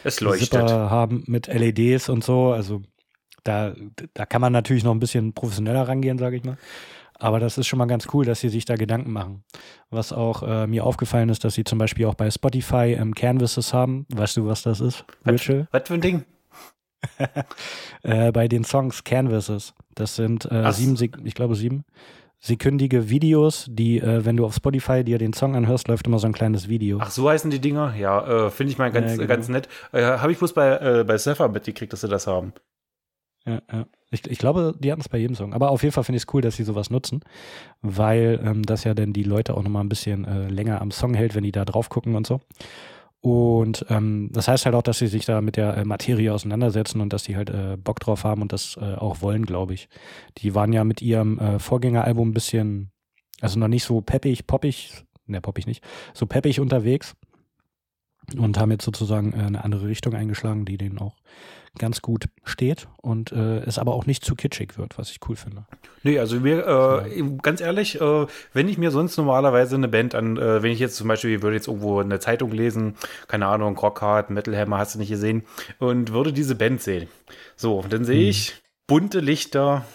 es 0.04 0.20
leuchtet. 0.20 0.50
Zipper 0.50 0.90
haben 0.90 1.24
mit 1.28 1.46
LEDs 1.46 2.10
und 2.10 2.24
so. 2.24 2.54
Also 2.54 2.82
da, 3.44 3.76
da 4.16 4.26
kann 4.26 4.42
man 4.42 4.52
natürlich 4.52 4.84
noch 4.84 4.96
ein 4.96 5.00
bisschen 5.00 5.34
professioneller 5.34 5.88
rangehen, 5.88 6.18
sage 6.18 6.38
ich 6.38 6.44
mal. 6.44 6.58
Aber 7.14 7.40
das 7.40 7.60
ist 7.60 7.68
schon 7.68 7.78
mal 7.78 7.86
ganz 7.86 8.08
cool, 8.14 8.26
dass 8.26 8.40
sie 8.40 8.50
sich 8.50 8.66
da 8.66 8.78
Gedanken 8.78 9.12
machen. 9.12 9.44
Was 9.92 10.12
auch 10.12 10.42
äh, 10.42 10.66
mir 10.66 10.84
aufgefallen 10.84 11.30
ist, 11.30 11.44
dass 11.44 11.54
sie 11.54 11.64
zum 11.64 11.78
Beispiel 11.78 12.08
auch 12.08 12.16
bei 12.16 12.32
Spotify 12.32 12.98
ähm, 13.00 13.14
Canvases 13.14 13.76
haben. 13.76 14.08
Weißt 14.10 14.38
du, 14.38 14.48
was 14.48 14.64
das 14.64 14.82
ist? 14.82 15.06
Was, 15.70 15.82
was 15.82 15.88
für 15.88 15.94
ein 15.94 16.02
Ding? 16.02 16.26
äh, 18.02 18.32
bei 18.32 18.48
den 18.48 18.64
Songs 18.64 19.04
Canvases. 19.04 19.76
Das 19.94 20.16
sind 20.16 20.52
äh, 20.52 20.72
sieben, 20.74 20.98
ich 21.24 21.36
glaube 21.36 21.54
sieben 21.54 21.86
sekündige 22.42 23.10
Videos, 23.10 23.68
die, 23.70 24.00
äh, 24.00 24.26
wenn 24.26 24.36
du 24.36 24.46
auf 24.46 24.56
Spotify 24.56 25.04
dir 25.04 25.20
den 25.20 25.32
Song 25.32 25.56
anhörst, 25.56 25.88
läuft 25.88 26.08
immer 26.08 26.18
so 26.18 26.26
ein 26.26 26.34
kleines 26.34 26.68
Video. 26.68 26.98
Ach, 27.00 27.12
so 27.12 27.30
heißen 27.30 27.52
die 27.52 27.60
Dinger? 27.60 27.94
Ja, 27.96 28.48
äh, 28.48 28.50
finde 28.50 28.72
ich 28.72 28.80
mal 28.80 28.92
ganz, 28.92 29.12
ja, 29.12 29.18
genau. 29.18 29.28
ganz 29.28 29.48
nett. 29.48 29.70
Äh, 29.92 30.04
Habe 30.04 30.32
ich 30.32 30.40
bloß 30.40 30.54
bei, 30.54 30.78
äh, 30.78 31.04
bei 31.04 31.18
Sefer 31.18 31.48
mitgekriegt, 31.50 31.94
dass 31.94 32.02
sie 32.02 32.10
das 32.10 32.26
haben. 32.26 32.54
Ja, 33.46 33.62
ja. 33.72 33.86
Ich, 34.14 34.30
ich 34.30 34.40
glaube, 34.40 34.76
die 34.78 34.92
hatten 34.92 35.02
es 35.02 35.08
bei 35.08 35.20
jedem 35.20 35.36
Song. 35.36 35.54
Aber 35.54 35.70
auf 35.70 35.84
jeden 35.84 35.94
Fall 35.94 36.04
finde 36.04 36.18
ich 36.18 36.24
es 36.24 36.34
cool, 36.34 36.42
dass 36.42 36.58
sie 36.58 36.64
sowas 36.64 36.90
nutzen, 36.90 37.22
weil 37.82 38.42
ähm, 38.44 38.64
das 38.64 38.84
ja 38.84 38.94
dann 38.94 39.14
die 39.14 39.24
Leute 39.24 39.56
auch 39.56 39.64
nochmal 39.64 39.84
ein 39.84 39.90
bisschen 39.90 40.26
äh, 40.26 40.48
länger 40.48 40.82
am 40.82 40.92
Song 40.92 41.14
hält, 41.14 41.34
wenn 41.34 41.44
die 41.44 41.54
da 41.54 41.64
drauf 41.64 41.90
gucken 41.90 42.16
und 42.16 42.28
so. 42.28 42.42
Und 43.22 43.86
ähm, 43.90 44.30
das 44.32 44.48
heißt 44.48 44.66
halt 44.66 44.74
auch, 44.74 44.82
dass 44.82 44.98
sie 44.98 45.06
sich 45.06 45.26
da 45.26 45.42
mit 45.42 45.56
der 45.56 45.78
äh, 45.78 45.86
Materie 45.86 46.34
auseinandersetzen 46.34 47.02
und 47.02 47.14
dass 47.14 47.24
die 47.24 47.36
halt 47.36 47.52
äh, 47.52 47.78
Bock 47.78 48.00
drauf 48.00 48.24
haben 48.24 48.42
und 48.42 48.52
das 48.52 48.78
äh, 48.82 48.96
auch 48.96 49.22
wollen, 49.22 49.46
glaube 49.46 49.76
ich. 49.76 49.90
Die 50.40 50.56
waren 50.56 50.74
ja 50.74 50.84
mit 50.84 51.04
ihrem 51.04 51.38
äh, 51.38 51.60
Vorgängeralbum 51.60 52.30
ein 52.30 52.34
bisschen, 52.34 52.92
also 53.40 53.60
noch 53.60 53.68
nicht 53.68 53.84
so 53.84 54.02
peppig, 54.02 54.48
poppig, 54.48 55.06
ne, 55.28 55.40
poppig 55.40 55.68
nicht, 55.68 55.84
so 56.16 56.26
peppig 56.26 56.60
unterwegs 56.60 57.16
und 58.36 58.58
haben 58.58 58.72
jetzt 58.72 58.86
sozusagen 58.86 59.34
äh, 59.34 59.44
eine 59.44 59.64
andere 59.64 59.88
Richtung 59.88 60.16
eingeschlagen, 60.16 60.66
die 60.66 60.78
denen 60.78 60.98
auch 60.98 61.16
ganz 61.78 62.02
gut 62.02 62.26
steht 62.44 62.88
und 62.98 63.32
äh, 63.32 63.60
es 63.60 63.80
aber 63.80 63.94
auch 63.94 64.06
nicht 64.06 64.26
zu 64.26 64.36
kitschig 64.36 64.78
wird, 64.78 64.98
was 64.98 65.10
ich 65.10 65.20
cool 65.28 65.36
finde. 65.36 65.66
Nee, 66.04 66.20
also 66.20 66.40
mir, 66.40 66.66
äh, 67.06 67.24
ganz 67.42 67.62
ehrlich, 67.62 68.00
äh, 68.02 68.28
wenn 68.54 68.68
ich 68.68 68.78
mir 68.78 68.92
sonst 68.92 69.18
normalerweise 69.18 69.76
eine 69.76 69.88
Band 69.88 70.14
an, 70.14 70.38
äh, 70.38 70.62
wenn 70.62 70.72
ich 70.72 70.80
jetzt 70.80 70.98
zum 70.98 71.08
Beispiel, 71.08 71.42
würde 71.42 71.56
jetzt 71.56 71.68
irgendwo 71.68 72.00
eine 72.00 72.20
Zeitung 72.20 72.52
lesen, 72.52 72.96
keine 73.28 73.48
Ahnung, 73.48 73.78
Rockhard, 73.78 74.30
Metal 74.30 74.56
Hammer, 74.56 74.80
hast 74.80 74.96
du 74.96 75.00
nicht 75.00 75.10
gesehen, 75.10 75.44
und 75.80 76.12
würde 76.12 76.34
diese 76.34 76.56
Band 76.56 76.82
sehen. 76.82 77.08
So, 77.56 77.84
dann 77.90 78.04
sehe 78.04 78.22
hm. 78.22 78.30
ich 78.30 78.62
bunte 78.88 79.22
Lichter, 79.22 79.86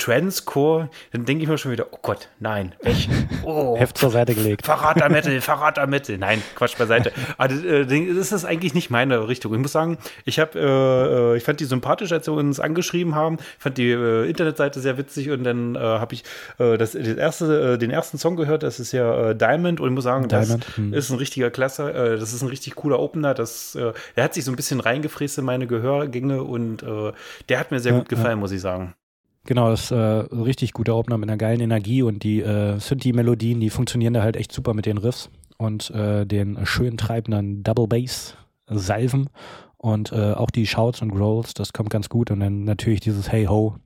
Transcore, 0.00 0.88
dann 1.12 1.26
denke 1.26 1.42
ich 1.42 1.48
mir 1.48 1.58
schon 1.58 1.72
wieder, 1.72 1.86
oh 1.92 1.98
Gott, 2.02 2.28
nein, 2.40 2.74
weg. 2.82 2.96
Oh, 3.42 3.76
Heft 3.78 3.96
zur 3.96 4.10
Seite 4.10 4.34
gelegt. 4.34 4.66
Verratermittel, 4.66 5.40
Verratermittel. 5.40 6.18
Nein, 6.18 6.42
Quatsch 6.54 6.76
beiseite. 6.76 7.10
Aber 7.38 7.48
das, 7.48 7.64
äh, 7.64 8.14
das 8.14 8.32
ist 8.32 8.44
eigentlich 8.44 8.74
nicht 8.74 8.90
meine 8.90 9.28
Richtung. 9.28 9.54
Ich 9.54 9.58
muss 9.58 9.72
sagen, 9.72 9.96
ich 10.24 10.38
habe, 10.38 10.58
äh, 10.58 11.34
äh, 11.34 11.36
ich 11.36 11.44
fand 11.44 11.58
die 11.60 11.64
sympathisch, 11.64 12.12
als 12.12 12.26
sie 12.26 12.32
uns 12.32 12.60
angeschrieben 12.60 13.14
haben. 13.14 13.38
Ich 13.56 13.62
fand 13.62 13.78
die 13.78 13.90
äh, 13.90 14.28
Internetseite 14.28 14.80
sehr 14.80 14.98
witzig 14.98 15.30
und 15.30 15.44
dann 15.44 15.74
äh, 15.74 15.78
habe 15.78 16.14
ich 16.14 16.24
äh, 16.58 16.76
das, 16.76 16.92
das 16.92 17.06
erste, 17.06 17.78
den 17.78 17.90
ersten 17.90 18.18
Song 18.18 18.36
gehört. 18.36 18.62
Das 18.62 18.78
ist 18.78 18.92
ja 18.92 19.34
Diamond 19.34 19.80
und 19.80 19.88
ich 19.88 19.94
muss 19.94 20.04
sagen, 20.04 20.28
Diamond. 20.28 20.66
das 20.66 20.76
hm. 20.76 20.94
ist 20.94 21.10
ein 21.10 21.16
richtiger 21.16 21.50
Klasse. 21.50 22.18
das 22.18 22.32
ist 22.32 22.42
ein 22.42 22.48
richtig 22.48 22.74
cooler 22.74 23.00
Opener. 23.00 23.34
Das, 23.34 23.72
der 23.72 24.24
hat 24.24 24.34
sich 24.34 24.44
so 24.44 24.52
ein 24.52 24.56
bisschen 24.56 24.80
reingefräst 24.80 25.38
in 25.38 25.44
meine 25.44 25.66
Gehörgänge 25.66 26.42
und 26.42 26.84
der 27.48 27.58
hat 27.58 27.70
mir 27.70 27.80
sehr 27.80 27.92
ja, 27.92 27.98
gut 27.98 28.08
gefallen, 28.08 28.30
ja. 28.30 28.36
muss 28.36 28.52
ich 28.52 28.60
sagen. 28.60 28.94
Genau, 29.46 29.70
das 29.70 29.84
ist 29.84 29.90
äh, 29.92 29.96
richtig 29.96 30.72
guter 30.72 30.94
Opener 30.94 31.18
mit 31.18 31.28
einer 31.28 31.38
geilen 31.38 31.60
Energie 31.60 32.02
und 32.02 32.22
die 32.22 32.40
äh, 32.40 32.78
Synthie-Melodien, 32.78 33.60
die 33.60 33.70
funktionieren 33.70 34.12
da 34.12 34.22
halt 34.22 34.36
echt 34.36 34.52
super 34.52 34.74
mit 34.74 34.86
den 34.86 34.98
Riffs 34.98 35.30
und 35.56 35.90
äh, 35.90 36.26
den 36.26 36.64
schön 36.66 36.96
treibenden 36.96 37.62
Double 37.62 37.86
Bass 37.86 38.36
Salven 38.66 39.30
und 39.76 40.12
äh, 40.12 40.32
auch 40.32 40.50
die 40.50 40.66
Shouts 40.66 41.02
und 41.02 41.10
Growls, 41.10 41.54
das 41.54 41.72
kommt 41.72 41.90
ganz 41.90 42.08
gut 42.08 42.30
und 42.30 42.40
dann 42.40 42.64
natürlich 42.64 43.00
dieses 43.00 43.32
Hey 43.32 43.46
Ho, 43.46 43.76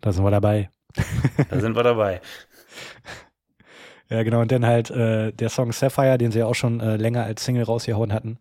da 0.00 0.12
sind 0.12 0.24
wir 0.24 0.30
dabei. 0.30 0.70
Da 1.50 1.60
sind 1.60 1.76
wir 1.76 1.82
dabei. 1.82 2.20
Ja, 4.10 4.24
genau. 4.24 4.40
Und 4.40 4.50
dann 4.50 4.66
halt 4.66 4.90
äh, 4.90 5.32
der 5.32 5.48
Song 5.48 5.72
Sapphire, 5.72 6.18
den 6.18 6.32
sie 6.32 6.40
ja 6.40 6.46
auch 6.46 6.56
schon 6.56 6.80
äh, 6.80 6.96
länger 6.96 7.22
als 7.22 7.44
Single 7.44 7.62
rausgehauen 7.62 8.12
hatten. 8.12 8.38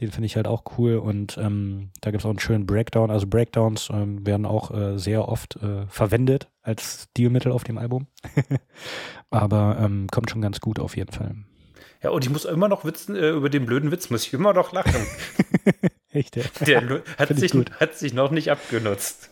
Den 0.00 0.10
finde 0.10 0.26
ich 0.26 0.36
halt 0.36 0.48
auch 0.48 0.64
cool. 0.78 0.96
Und 0.96 1.36
ähm, 1.36 1.90
da 2.00 2.10
gibt 2.10 2.22
es 2.22 2.24
auch 2.24 2.30
einen 2.30 2.38
schönen 2.38 2.64
Breakdown. 2.64 3.10
Also 3.10 3.26
Breakdowns 3.26 3.90
ähm, 3.92 4.26
werden 4.26 4.46
auch 4.46 4.70
äh, 4.70 4.98
sehr 4.98 5.28
oft 5.28 5.56
äh, 5.56 5.86
verwendet 5.88 6.48
als 6.62 7.08
Stilmittel 7.10 7.52
auf 7.52 7.64
dem 7.64 7.76
Album. 7.76 8.06
Aber 9.30 9.76
ähm, 9.78 10.06
kommt 10.10 10.30
schon 10.30 10.40
ganz 10.40 10.60
gut 10.60 10.80
auf 10.80 10.96
jeden 10.96 11.12
Fall. 11.12 11.34
Ja, 12.02 12.10
und 12.10 12.24
ich 12.24 12.30
muss 12.30 12.46
immer 12.46 12.68
noch 12.68 12.86
witzen, 12.86 13.14
äh, 13.14 13.28
über 13.28 13.50
den 13.50 13.66
blöden 13.66 13.90
Witz 13.90 14.08
muss 14.08 14.26
ich 14.26 14.32
immer 14.32 14.54
noch 14.54 14.72
lachen. 14.72 15.06
Echt, 16.08 16.36
ja. 16.36 16.44
Der 16.66 17.02
hat 17.18 17.36
sich, 17.36 17.52
hat 17.78 17.94
sich 17.94 18.14
noch 18.14 18.30
nicht 18.30 18.50
abgenutzt. 18.50 19.30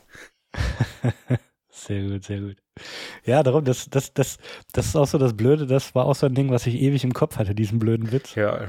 Sehr 1.88 2.02
gut, 2.02 2.22
sehr 2.22 2.40
gut. 2.40 2.56
Ja, 3.24 3.42
darum, 3.42 3.64
das, 3.64 3.88
das, 3.88 4.12
das, 4.12 4.36
das 4.74 4.88
ist 4.88 4.96
auch 4.96 5.06
so 5.06 5.16
das 5.16 5.34
Blöde, 5.34 5.66
das 5.66 5.94
war 5.94 6.04
auch 6.04 6.14
so 6.14 6.26
ein 6.26 6.34
Ding, 6.34 6.50
was 6.50 6.66
ich 6.66 6.74
ewig 6.74 7.02
im 7.02 7.14
Kopf 7.14 7.38
hatte, 7.38 7.54
diesen 7.54 7.78
blöden 7.78 8.12
Witz. 8.12 8.34
Ja. 8.34 8.68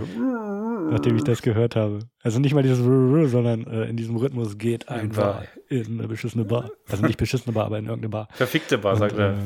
Nachdem 0.89 1.17
ich 1.17 1.25
das 1.25 1.41
gehört 1.41 1.75
habe. 1.75 1.99
Also 2.23 2.39
nicht 2.39 2.53
mal 2.53 2.63
dieses 2.63 2.77
sondern 2.79 3.67
äh, 3.67 3.89
in 3.89 3.97
diesem 3.97 4.15
Rhythmus 4.15 4.58
geht 4.58 4.88
einfach 4.88 5.43
in 5.67 5.99
eine 5.99 6.08
beschissene 6.08 6.45
Bar. 6.45 6.71
Also 6.89 7.05
nicht 7.05 7.17
beschissene 7.17 7.53
Bar, 7.53 7.65
aber 7.65 7.77
in 7.77 7.88
irgendeine 7.88 8.10
Bar. 8.10 8.29
Verfickte 8.32 8.77
Bar, 8.77 8.93
Und, 8.93 8.99
sagt 8.99 9.17
er. 9.17 9.34
Äh, 9.34 9.38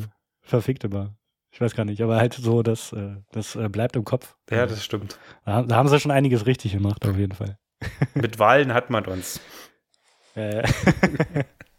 verfickte 0.43 0.87
Bar. 0.87 1.15
Ich 1.49 1.59
weiß 1.59 1.73
gar 1.75 1.85
nicht, 1.85 2.01
aber 2.01 2.17
halt 2.17 2.35
so, 2.35 2.61
das, 2.61 2.93
äh, 2.93 3.15
das 3.31 3.55
äh, 3.55 3.69
bleibt 3.69 3.95
im 3.95 4.05
Kopf. 4.05 4.35
Ja, 4.51 4.67
das 4.67 4.83
stimmt. 4.83 5.17
Da, 5.45 5.63
da 5.63 5.75
haben 5.75 5.89
sie 5.89 5.99
schon 5.99 6.11
einiges 6.11 6.45
richtig 6.45 6.73
gemacht, 6.73 7.07
auf 7.07 7.17
jeden 7.17 7.33
Fall. 7.33 7.57
Mit 8.13 8.37
Wahlen 8.37 8.71
hat 8.71 8.91
man 8.91 9.05
uns. 9.05 9.39
Äh. 10.35 10.63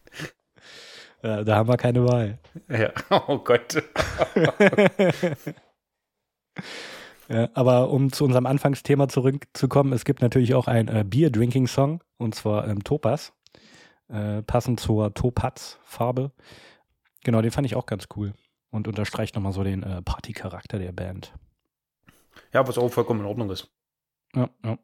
Ja, 1.25 1.43
da 1.43 1.57
haben 1.57 1.69
wir 1.71 1.79
keine 1.79 2.07
Wahl. 2.07 2.39
Ja, 2.69 2.93
oh 3.29 3.39
Gott. 3.39 3.83
ja, 7.29 7.49
aber 7.55 7.89
um 7.89 8.13
zu 8.13 8.27
unserem 8.27 8.45
Anfangsthema 8.45 9.09
zurückzukommen, 9.09 9.95
es 9.95 10.05
gibt 10.05 10.21
natürlich 10.21 10.55
auch 10.55 10.67
einen 10.69 10.89
äh, 10.89 11.03
Beer-Drinking-Song, 11.03 12.05
und 12.19 12.35
zwar 12.35 12.69
ähm, 12.69 12.85
Topaz, 12.85 13.33
äh, 14.09 14.43
passend 14.43 14.81
zur 14.81 15.15
Topaz-Farbe. 15.15 16.31
Genau, 17.25 17.41
den 17.41 17.53
fand 17.53 17.67
ich 17.67 17.75
auch 17.75 17.87
ganz 17.87 18.09
cool 18.17 18.35
und 18.71 18.87
unterstreicht 18.87 19.35
nochmal 19.35 19.53
so 19.53 19.65
den 19.65 19.83
äh, 19.83 20.03
Party-Charakter 20.03 20.79
der 20.79 20.93
Band. 20.93 21.33
Ja, 22.53 22.69
was 22.69 22.77
auch 22.77 22.91
vollkommen 22.91 23.21
in 23.21 23.27
Ordnung 23.27 23.49
ist. 23.49 23.71
Ja, 24.35 24.51
ja. 24.63 24.77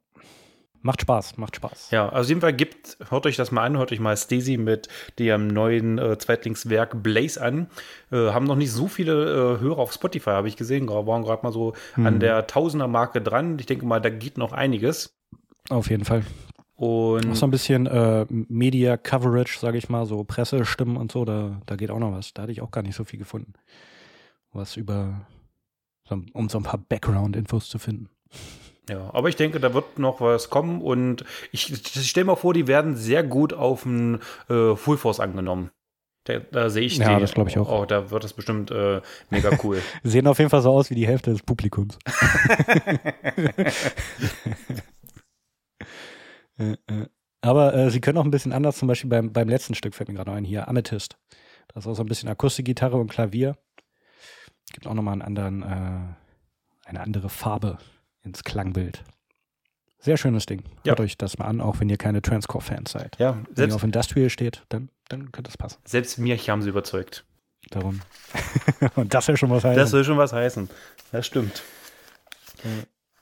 Macht 0.82 1.02
Spaß, 1.02 1.36
macht 1.36 1.56
Spaß. 1.56 1.90
Ja, 1.90 2.08
also 2.08 2.28
jeden 2.28 2.40
Fall 2.40 2.54
gibt, 2.54 2.96
hört 3.10 3.26
euch 3.26 3.36
das 3.36 3.50
mal 3.50 3.64
an, 3.64 3.76
hört 3.76 3.92
euch 3.92 4.00
mal 4.00 4.16
Stacy 4.16 4.56
mit 4.56 4.88
dem 5.18 5.48
neuen 5.48 5.98
äh, 5.98 6.16
Zweitlingswerk 6.16 7.02
Blaze 7.02 7.42
an. 7.42 7.66
Äh, 8.10 8.30
haben 8.30 8.46
noch 8.46 8.56
nicht 8.56 8.72
so 8.72 8.88
viele 8.88 9.12
äh, 9.12 9.60
Hörer 9.60 9.78
auf 9.78 9.92
Spotify, 9.92 10.30
habe 10.30 10.48
ich 10.48 10.56
gesehen. 10.56 10.88
Waren 10.88 11.22
gerade 11.22 11.42
mal 11.42 11.52
so 11.52 11.74
hm. 11.94 12.06
an 12.06 12.20
der 12.20 12.46
Tausender-Marke 12.46 13.20
dran. 13.20 13.58
Ich 13.58 13.66
denke 13.66 13.84
mal, 13.84 14.00
da 14.00 14.08
geht 14.08 14.38
noch 14.38 14.52
einiges. 14.52 15.14
Auf 15.68 15.90
jeden 15.90 16.06
Fall. 16.06 16.24
Und 16.76 17.30
auch 17.30 17.36
so 17.36 17.46
ein 17.46 17.50
bisschen 17.50 17.86
äh, 17.86 18.24
Media 18.30 18.96
Coverage, 18.96 19.58
sage 19.58 19.76
ich 19.76 19.90
mal, 19.90 20.06
so 20.06 20.24
Pressestimmen 20.24 20.96
und 20.96 21.12
so, 21.12 21.26
da, 21.26 21.60
da 21.66 21.76
geht 21.76 21.90
auch 21.90 21.98
noch 21.98 22.12
was. 22.12 22.32
Da 22.32 22.42
hatte 22.42 22.52
ich 22.52 22.62
auch 22.62 22.70
gar 22.70 22.80
nicht 22.80 22.94
so 22.94 23.04
viel 23.04 23.18
gefunden. 23.18 23.52
Was 24.54 24.78
über, 24.78 25.26
um 26.32 26.48
so 26.48 26.56
ein 26.56 26.64
paar 26.64 26.78
Background-Infos 26.78 27.68
zu 27.68 27.78
finden. 27.78 28.08
Ja, 28.88 29.10
aber 29.12 29.28
ich 29.28 29.36
denke, 29.36 29.60
da 29.60 29.74
wird 29.74 29.98
noch 29.98 30.20
was 30.20 30.50
kommen 30.50 30.80
und 30.82 31.24
ich, 31.52 31.70
ich 31.72 32.08
stelle 32.08 32.26
mir 32.26 32.36
vor, 32.36 32.54
die 32.54 32.66
werden 32.66 32.96
sehr 32.96 33.22
gut 33.22 33.52
auf 33.52 33.82
den 33.84 34.20
äh, 34.48 34.74
Full 34.74 34.96
Force 34.96 35.20
angenommen. 35.20 35.70
Da, 36.24 36.38
da 36.38 36.70
sehe 36.70 36.82
ich 36.82 36.98
ja, 36.98 37.14
die. 37.14 37.20
das 37.20 37.32
glaube 37.32 37.50
ich 37.50 37.58
auch. 37.58 37.70
Oh, 37.70 37.84
da 37.86 38.10
wird 38.10 38.24
das 38.24 38.32
bestimmt 38.32 38.70
äh, 38.70 39.00
mega 39.30 39.50
cool. 39.62 39.80
Sehen 40.02 40.26
auf 40.26 40.38
jeden 40.38 40.50
Fall 40.50 40.62
so 40.62 40.70
aus 40.70 40.90
wie 40.90 40.94
die 40.94 41.06
Hälfte 41.06 41.30
des 41.30 41.42
Publikums. 41.42 41.98
Äh, 46.60 46.76
äh. 46.88 47.06
Aber 47.42 47.74
äh, 47.74 47.90
sie 47.90 48.00
können 48.00 48.18
auch 48.18 48.24
ein 48.24 48.30
bisschen 48.30 48.52
anders, 48.52 48.76
zum 48.76 48.86
Beispiel 48.86 49.08
beim, 49.08 49.32
beim 49.32 49.48
letzten 49.48 49.74
Stück 49.74 49.94
fällt 49.94 50.08
mir 50.08 50.14
gerade 50.14 50.32
ein, 50.32 50.44
hier 50.44 50.68
Amethyst. 50.68 51.16
Das 51.68 51.84
ist 51.84 51.90
auch 51.90 51.94
so 51.94 52.02
ein 52.02 52.08
bisschen 52.08 52.28
Akustikgitarre 52.28 52.98
und 52.98 53.10
Klavier. 53.10 53.56
Gibt 54.72 54.86
auch 54.86 54.94
nochmal 54.94 55.14
einen 55.14 55.22
anderen, 55.22 55.62
äh, 55.62 56.88
eine 56.88 57.00
andere 57.00 57.30
Farbe 57.30 57.78
ins 58.22 58.44
Klangbild. 58.44 59.04
Sehr 59.98 60.16
schönes 60.16 60.46
Ding. 60.46 60.62
Ja. 60.82 60.92
Hört 60.92 61.00
euch 61.00 61.18
das 61.18 61.36
mal 61.38 61.44
an, 61.44 61.60
auch 61.60 61.80
wenn 61.80 61.88
ihr 61.90 61.98
keine 61.98 62.22
Transcore-Fans 62.22 62.90
seid. 62.92 63.18
Ja, 63.18 63.38
wenn 63.50 63.68
ihr 63.68 63.74
auf 63.74 63.82
Industrial 63.82 64.30
steht, 64.30 64.62
dann, 64.70 64.88
dann 65.08 65.30
könnte 65.30 65.50
es 65.50 65.58
passen. 65.58 65.78
Selbst 65.84 66.18
mich 66.18 66.48
haben 66.48 66.62
sie 66.62 66.70
überzeugt. 66.70 67.24
Darum. 67.68 68.00
Und 68.94 69.12
das 69.12 69.26
soll 69.26 69.36
schon 69.36 69.50
was 69.50 69.64
heißen. 69.64 69.78
Das 69.78 69.90
soll 69.90 70.04
schon 70.04 70.16
was 70.16 70.32
heißen. 70.32 70.70
Das 71.12 71.26
stimmt. 71.26 71.62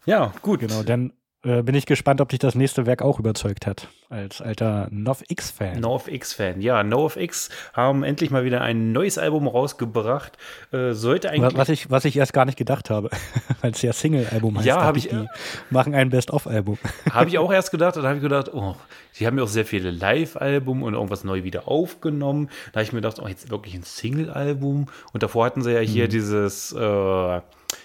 Ja, 0.07 0.33
gut. 0.43 0.61
Genau, 0.61 0.85
dann 0.85 1.13
äh, 1.45 1.63
bin 1.63 1.77
ich 1.77 1.87
gespannt, 1.87 2.21
ob 2.21 2.31
dich 2.31 2.41
das 2.41 2.57
nächste 2.57 2.85
Werk 2.85 3.01
auch 3.01 3.21
überzeugt 3.21 3.67
hat, 3.69 3.87
als 4.09 4.43
alter 4.43 4.89
NoFX-Fan. 4.91 5.79
NoFX-Fan, 5.79 6.61
ja. 6.61 6.83
NoFX 6.83 7.51
haben 7.75 8.03
endlich 8.03 8.33
mal 8.33 8.45
wieder 8.45 8.61
ein 8.61 8.91
neues 8.91 9.19
Album 9.19 9.47
rausgebracht. 9.47 10.37
Äh, 10.73 10.95
sollte 10.95 11.31
eigentlich. 11.31 11.57
Was 11.57 11.69
ich, 11.69 11.91
was 11.93 12.05
ich 12.05 12.17
erst 12.17 12.33
gar 12.33 12.45
nicht 12.45 12.59
gedacht 12.59 12.91
habe, 12.91 13.11
weil 13.61 13.71
es 13.71 13.83
ja 13.83 13.93
Single-Album 13.93 14.59
heißt. 14.59 14.67
Ja, 14.67 14.83
habe 14.83 14.99
ich. 14.99 15.09
Die 15.09 15.29
machen 15.71 15.95
ein 15.95 16.11
Best-of-Album. 16.11 16.77
Habe 17.13 17.31
ich 17.31 17.39
auch 17.39 17.53
erst 17.53 17.71
gedacht, 17.71 17.97
dann 17.97 18.05
habe 18.05 18.17
ich 18.17 18.23
gedacht, 18.23 18.53
oh, 18.53 18.77
die 19.19 19.27
haben 19.27 19.39
ja 19.39 19.45
auch 19.45 19.49
sehr 19.49 19.65
viele 19.65 19.91
Live-Album 19.91 20.83
und 20.83 20.95
irgendwas 20.95 21.25
neu 21.25 21.45
wieder 21.45 21.69
aufgenommen. 21.69 22.51
Da 22.73 22.81
habe 22.81 22.83
ich 22.83 22.93
mir 22.93 23.01
gedacht, 23.01 23.21
oh, 23.23 23.29
jetzt 23.29 23.51
wirklich 23.51 23.75
ein 23.75 23.83
Single-Album. 23.83 24.87
Und 25.13 25.23
davor 25.23 25.47
hatten 25.47 25.63
sie 25.63 25.73
ja 25.73 25.81
hier 25.81 26.07
mhm. 26.07 26.11
dieses. 26.11 26.73
Äh, 26.73 27.41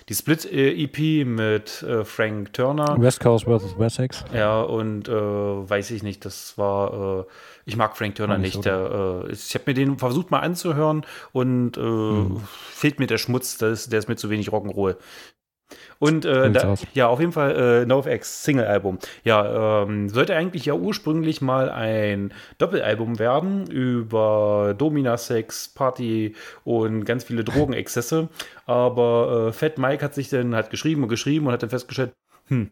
die 0.09 0.15
Split-EP 0.15 1.25
mit 1.25 1.81
äh, 1.83 2.03
Frank 2.03 2.53
Turner. 2.53 2.95
West 2.99 3.19
Coast 3.19 3.45
vs. 3.45 3.77
Wessex. 3.77 4.25
Ja, 4.33 4.61
und 4.61 5.07
äh, 5.07 5.11
weiß 5.11 5.91
ich 5.91 6.03
nicht, 6.03 6.25
das 6.25 6.57
war, 6.57 7.19
äh, 7.21 7.23
ich 7.65 7.77
mag 7.77 7.97
Frank 7.97 8.15
Turner 8.15 8.37
nicht. 8.37 8.55
nicht. 8.55 8.65
Der, 8.65 9.23
äh, 9.27 9.31
ich 9.31 9.53
habe 9.55 9.65
mir 9.67 9.73
den 9.73 9.97
versucht 9.97 10.31
mal 10.31 10.39
anzuhören 10.39 11.05
und 11.31 11.77
mhm. 11.77 12.41
fehlt 12.71 12.99
mir 12.99 13.07
der 13.07 13.17
Schmutz, 13.17 13.57
der 13.57 13.69
ist, 13.69 13.91
der 13.91 13.99
ist 13.99 14.09
mir 14.09 14.15
zu 14.15 14.29
wenig 14.29 14.49
Rock'n'Roll. 14.49 14.97
Und 15.99 16.25
äh, 16.25 16.51
da, 16.51 16.75
ja, 16.93 17.07
auf 17.07 17.19
jeden 17.19 17.31
Fall 17.31 17.83
äh, 17.83 17.86
NoFX 17.86 18.43
Single-Album. 18.43 18.99
Ja, 19.23 19.83
ähm, 19.83 20.09
sollte 20.09 20.36
eigentlich 20.36 20.65
ja 20.65 20.73
ursprünglich 20.73 21.41
mal 21.41 21.69
ein 21.69 22.33
Doppelalbum 22.57 23.19
werden 23.19 23.67
über 23.69 24.75
Domina-Sex, 24.77 25.69
Party 25.69 26.36
und 26.63 27.05
ganz 27.05 27.23
viele 27.23 27.43
Drogenexzesse. 27.43 28.29
Aber 28.65 29.47
äh, 29.49 29.53
Fat 29.53 29.77
Mike 29.77 30.03
hat 30.03 30.13
sich 30.13 30.29
dann 30.29 30.55
halt 30.55 30.69
geschrieben 30.69 31.03
und 31.03 31.09
geschrieben 31.09 31.47
und 31.47 31.53
hat 31.53 31.63
dann 31.63 31.69
festgestellt, 31.69 32.13
hm, 32.47 32.71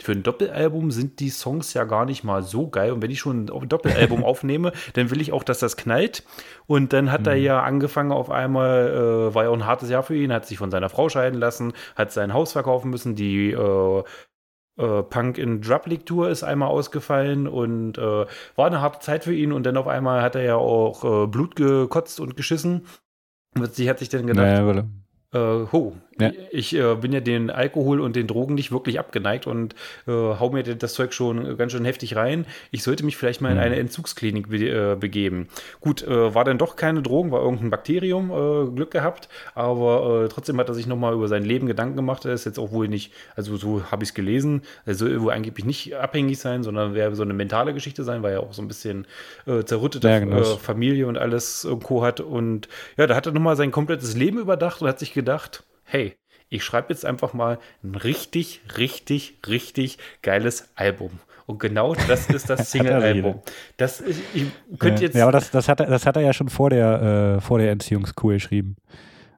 für 0.00 0.12
ein 0.12 0.22
Doppelalbum 0.22 0.90
sind 0.90 1.20
die 1.20 1.30
Songs 1.30 1.74
ja 1.74 1.84
gar 1.84 2.04
nicht 2.04 2.24
mal 2.24 2.42
so 2.42 2.68
geil. 2.68 2.92
Und 2.92 3.02
wenn 3.02 3.10
ich 3.10 3.18
schon 3.18 3.46
ein 3.46 3.68
Doppelalbum 3.68 4.24
aufnehme, 4.24 4.72
dann 4.94 5.10
will 5.10 5.20
ich 5.20 5.32
auch, 5.32 5.42
dass 5.42 5.58
das 5.58 5.76
knallt. 5.76 6.24
Und 6.66 6.92
dann 6.92 7.10
hat 7.10 7.22
mhm. 7.22 7.28
er 7.28 7.36
ja 7.36 7.62
angefangen 7.62 8.12
auf 8.12 8.30
einmal, 8.30 8.88
äh, 9.30 9.34
war 9.34 9.44
ja 9.44 9.50
auch 9.50 9.54
ein 9.54 9.66
hartes 9.66 9.90
Jahr 9.90 10.02
für 10.02 10.16
ihn, 10.16 10.32
hat 10.32 10.46
sich 10.46 10.58
von 10.58 10.70
seiner 10.70 10.88
Frau 10.88 11.08
scheiden 11.08 11.38
lassen, 11.38 11.72
hat 11.96 12.12
sein 12.12 12.32
Haus 12.32 12.52
verkaufen 12.52 12.90
müssen, 12.90 13.16
die 13.16 13.50
äh, 13.50 14.02
äh, 14.78 15.02
Punk 15.02 15.38
in 15.38 15.60
Drop 15.60 15.86
League 15.86 16.06
Tour 16.06 16.30
ist 16.30 16.44
einmal 16.44 16.68
ausgefallen 16.68 17.48
und 17.48 17.98
äh, 17.98 18.26
war 18.56 18.66
eine 18.66 18.80
harte 18.80 19.00
Zeit 19.00 19.24
für 19.24 19.34
ihn 19.34 19.52
und 19.52 19.64
dann 19.64 19.76
auf 19.76 19.88
einmal 19.88 20.22
hat 20.22 20.36
er 20.36 20.42
ja 20.42 20.56
auch 20.56 21.24
äh, 21.24 21.26
Blut 21.26 21.56
gekotzt 21.56 22.20
und 22.20 22.36
geschissen. 22.36 22.86
Und 23.56 23.74
sie 23.74 23.90
hat 23.90 23.98
sich 23.98 24.08
dann 24.08 24.26
gedacht, 24.26 24.46
naja, 24.46 24.84
äh, 25.32 25.38
ho, 25.38 25.94
ja. 26.18 26.32
ich 26.50 26.74
äh, 26.74 26.94
bin 26.94 27.12
ja 27.12 27.20
den 27.20 27.50
Alkohol 27.50 28.00
und 28.00 28.16
den 28.16 28.26
Drogen 28.26 28.54
nicht 28.54 28.72
wirklich 28.72 28.98
abgeneigt 28.98 29.46
und 29.46 29.74
äh, 30.06 30.10
hau 30.10 30.50
mir 30.50 30.62
das 30.62 30.94
Zeug 30.94 31.12
schon 31.12 31.58
ganz 31.58 31.72
schön 31.72 31.84
heftig 31.84 32.16
rein. 32.16 32.46
Ich 32.70 32.82
sollte 32.82 33.04
mich 33.04 33.18
vielleicht 33.18 33.42
mal 33.42 33.50
in 33.50 33.56
mhm. 33.56 33.62
eine 33.62 33.76
Entzugsklinik 33.76 34.48
be 34.48 34.56
äh, 34.56 34.96
begeben. 34.96 35.48
Gut, 35.80 36.02
äh, 36.02 36.34
war 36.34 36.44
dann 36.44 36.56
doch 36.56 36.76
keine 36.76 37.02
Drogen, 37.02 37.30
war 37.30 37.42
irgendein 37.42 37.68
Bakterium, 37.68 38.30
äh, 38.30 38.74
Glück 38.74 38.90
gehabt, 38.90 39.28
aber 39.54 40.28
trotzdem 40.30 40.58
hat 40.58 40.68
er 40.68 40.74
sich 40.74 40.86
nochmal 40.86 41.12
über 41.12 41.28
sein 41.28 41.44
Leben 41.44 41.66
Gedanken 41.66 41.96
gemacht. 41.96 42.24
Er 42.24 42.32
ist 42.32 42.46
jetzt 42.46 42.58
auch 42.58 42.72
wohl 42.72 42.88
nicht, 42.88 43.12
also 43.36 43.56
so 43.56 43.82
habe 43.90 44.04
ich 44.04 44.10
es 44.10 44.14
gelesen, 44.14 44.62
er 44.86 44.94
soll 44.94 45.20
wohl 45.20 45.32
angeblich 45.32 45.66
nicht 45.66 45.94
abhängig 45.94 46.38
sein, 46.38 46.62
sondern 46.62 46.94
wäre 46.94 47.14
so 47.14 47.22
eine 47.22 47.34
mentale 47.34 47.74
Geschichte 47.74 48.02
sein, 48.02 48.22
weil 48.22 48.32
er 48.32 48.40
auch 48.40 48.54
so 48.54 48.62
ein 48.62 48.68
bisschen 48.68 49.06
zerrüttete 49.44 50.08
ja, 50.08 50.18
genau. 50.20 50.42
Familie 50.42 51.06
und 51.06 51.18
alles 51.18 51.68
Co. 51.82 52.02
hat. 52.02 52.20
Und 52.20 52.68
ja, 52.96 53.06
da 53.06 53.14
hat 53.14 53.26
er 53.26 53.32
nochmal 53.32 53.56
sein 53.56 53.70
komplettes 53.70 54.16
Leben 54.16 54.38
überdacht 54.38 54.80
und 54.80 54.88
hat 54.88 54.98
sich 54.98 55.14
gedacht, 55.18 55.64
hey, 55.84 56.16
ich 56.48 56.64
schreibe 56.64 56.88
jetzt 56.90 57.04
einfach 57.04 57.34
mal 57.34 57.58
ein 57.82 57.94
richtig, 57.94 58.62
richtig, 58.76 59.38
richtig 59.46 59.98
geiles 60.22 60.70
Album. 60.76 61.10
Und 61.46 61.58
genau 61.58 61.94
das 61.94 62.28
ist 62.28 62.50
das 62.50 62.70
Single-Album. 62.70 63.40
Das 63.76 64.00
ist, 64.00 64.20
ich 64.34 64.44
könnte 64.78 65.04
jetzt. 65.04 65.14
Ja, 65.16 65.24
aber 65.24 65.32
das, 65.32 65.50
das, 65.50 65.68
hat, 65.68 65.80
er, 65.80 65.86
das 65.86 66.04
hat 66.04 66.16
er 66.16 66.22
ja 66.22 66.32
schon 66.32 66.48
vor 66.48 66.70
der, 66.70 67.36
äh, 67.36 67.40
vor 67.40 67.58
der 67.58 67.70
Entziehungskur 67.70 68.34
geschrieben. 68.34 68.76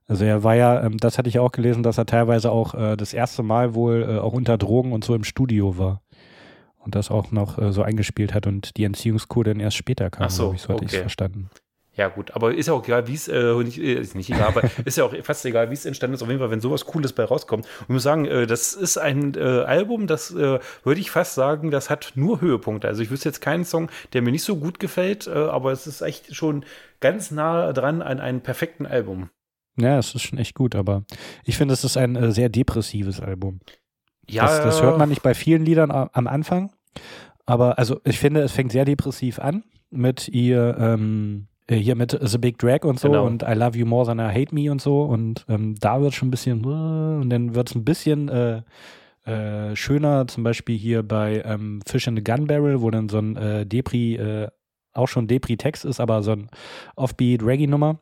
Also 0.08 0.24
er 0.24 0.42
war 0.42 0.56
ja, 0.56 0.82
ähm, 0.82 0.96
das 0.96 1.18
hatte 1.18 1.28
ich 1.28 1.38
auch 1.38 1.52
gelesen, 1.52 1.84
dass 1.84 1.98
er 1.98 2.06
teilweise 2.06 2.50
auch 2.50 2.74
äh, 2.74 2.96
das 2.96 3.14
erste 3.14 3.44
Mal 3.44 3.74
wohl 3.74 4.02
äh, 4.02 4.18
auch 4.18 4.32
unter 4.32 4.58
Drogen 4.58 4.92
und 4.92 5.04
so 5.04 5.14
im 5.14 5.22
Studio 5.22 5.78
war. 5.78 6.02
Und 6.78 6.96
das 6.96 7.12
auch 7.12 7.30
noch 7.30 7.58
äh, 7.58 7.72
so 7.72 7.82
eingespielt 7.82 8.34
hat 8.34 8.46
und 8.48 8.76
die 8.76 8.84
Entziehungskur 8.84 9.44
dann 9.44 9.60
erst 9.60 9.76
später 9.76 10.10
kam, 10.10 10.26
Ach 10.26 10.30
so, 10.30 10.52
ich, 10.52 10.62
so 10.62 10.70
hatte 10.70 10.78
okay. 10.78 10.86
ich 10.86 10.94
es 10.94 11.00
verstanden. 11.00 11.50
Ja, 12.00 12.08
gut, 12.08 12.30
aber 12.30 12.54
ist 12.54 12.64
ja 12.64 12.72
auch 12.72 12.82
egal, 12.82 13.08
wie 13.08 13.12
es, 13.12 13.28
äh, 13.28 13.52
nicht, 13.56 13.76
äh, 13.76 13.92
ist 13.92 14.14
nicht 14.14 14.30
egal, 14.30 14.48
aber 14.48 14.62
ist 14.86 14.96
ja 14.96 15.04
auch 15.04 15.14
fast 15.22 15.44
egal, 15.44 15.68
wie 15.68 15.74
es 15.74 15.84
entstanden 15.84 16.14
ist. 16.14 16.22
Auf 16.22 16.28
jeden 16.28 16.40
Fall, 16.40 16.50
wenn 16.50 16.62
sowas 16.62 16.86
Cooles 16.86 17.12
bei 17.12 17.24
rauskommt. 17.24 17.66
Und 17.66 17.82
ich 17.82 17.88
muss 17.90 18.04
sagen, 18.04 18.24
äh, 18.24 18.46
das 18.46 18.72
ist 18.72 18.96
ein 18.96 19.34
äh, 19.34 19.40
Album, 19.40 20.06
das 20.06 20.30
äh, 20.30 20.60
würde 20.82 20.98
ich 20.98 21.10
fast 21.10 21.34
sagen, 21.34 21.70
das 21.70 21.90
hat 21.90 22.12
nur 22.14 22.40
Höhepunkte. 22.40 22.88
Also 22.88 23.02
ich 23.02 23.10
wüsste 23.10 23.28
jetzt 23.28 23.42
keinen 23.42 23.66
Song, 23.66 23.90
der 24.14 24.22
mir 24.22 24.30
nicht 24.30 24.44
so 24.44 24.56
gut 24.56 24.80
gefällt, 24.80 25.26
äh, 25.26 25.32
aber 25.32 25.72
es 25.72 25.86
ist 25.86 26.00
echt 26.00 26.34
schon 26.34 26.64
ganz 27.00 27.30
nah 27.32 27.70
dran 27.74 28.00
an 28.00 28.18
einem 28.18 28.40
perfekten 28.40 28.86
Album. 28.86 29.28
Ja, 29.76 29.98
es 29.98 30.14
ist 30.14 30.22
schon 30.22 30.38
echt 30.38 30.54
gut, 30.54 30.74
aber 30.74 31.04
ich 31.44 31.58
finde, 31.58 31.74
es 31.74 31.84
ist 31.84 31.98
ein 31.98 32.32
sehr 32.32 32.48
depressives 32.48 33.20
Album. 33.20 33.60
Ja. 34.26 34.46
Das, 34.46 34.62
das 34.62 34.82
hört 34.82 34.96
man 34.96 35.10
nicht 35.10 35.22
bei 35.22 35.34
vielen 35.34 35.66
Liedern 35.66 35.90
am 35.90 36.26
Anfang. 36.26 36.72
Aber 37.44 37.78
also 37.78 38.00
ich 38.04 38.18
finde, 38.18 38.40
es 38.40 38.52
fängt 38.52 38.72
sehr 38.72 38.86
depressiv 38.86 39.38
an 39.38 39.64
mit 39.90 40.28
ihr, 40.28 40.78
ähm, 40.78 41.48
äh, 41.48 41.49
hier 41.76 41.94
mit 41.94 42.18
The 42.20 42.38
Big 42.38 42.58
Drag 42.58 42.84
und 42.84 42.98
so 42.98 43.08
genau. 43.08 43.26
und 43.26 43.42
I 43.42 43.52
Love 43.52 43.78
You 43.78 43.86
More 43.86 44.06
Than 44.06 44.18
I 44.18 44.32
Hate 44.32 44.54
Me 44.54 44.70
und 44.70 44.80
so 44.80 45.02
und 45.02 45.44
ähm, 45.48 45.76
da 45.78 46.00
wird 46.00 46.12
es 46.12 46.16
schon 46.16 46.28
ein 46.28 46.30
bisschen 46.32 46.64
und 46.64 47.30
dann 47.30 47.54
wird 47.54 47.70
es 47.70 47.74
ein 47.74 47.84
bisschen 47.84 48.28
äh, 48.28 48.62
äh, 49.24 49.76
schöner, 49.76 50.26
zum 50.26 50.44
Beispiel 50.44 50.76
hier 50.76 51.02
bei 51.02 51.42
ähm, 51.44 51.80
Fish 51.86 52.06
in 52.06 52.16
the 52.16 52.24
Gun 52.24 52.46
Barrel, 52.46 52.80
wo 52.80 52.90
dann 52.90 53.08
so 53.08 53.18
ein 53.18 53.36
äh, 53.36 53.66
Depri, 53.66 54.16
äh, 54.16 54.48
auch 54.92 55.08
schon 55.08 55.28
Depri-Text 55.28 55.84
ist, 55.84 56.00
aber 56.00 56.22
so 56.22 56.32
ein 56.32 56.50
Offbeat-Reggae-Nummer. 56.96 58.00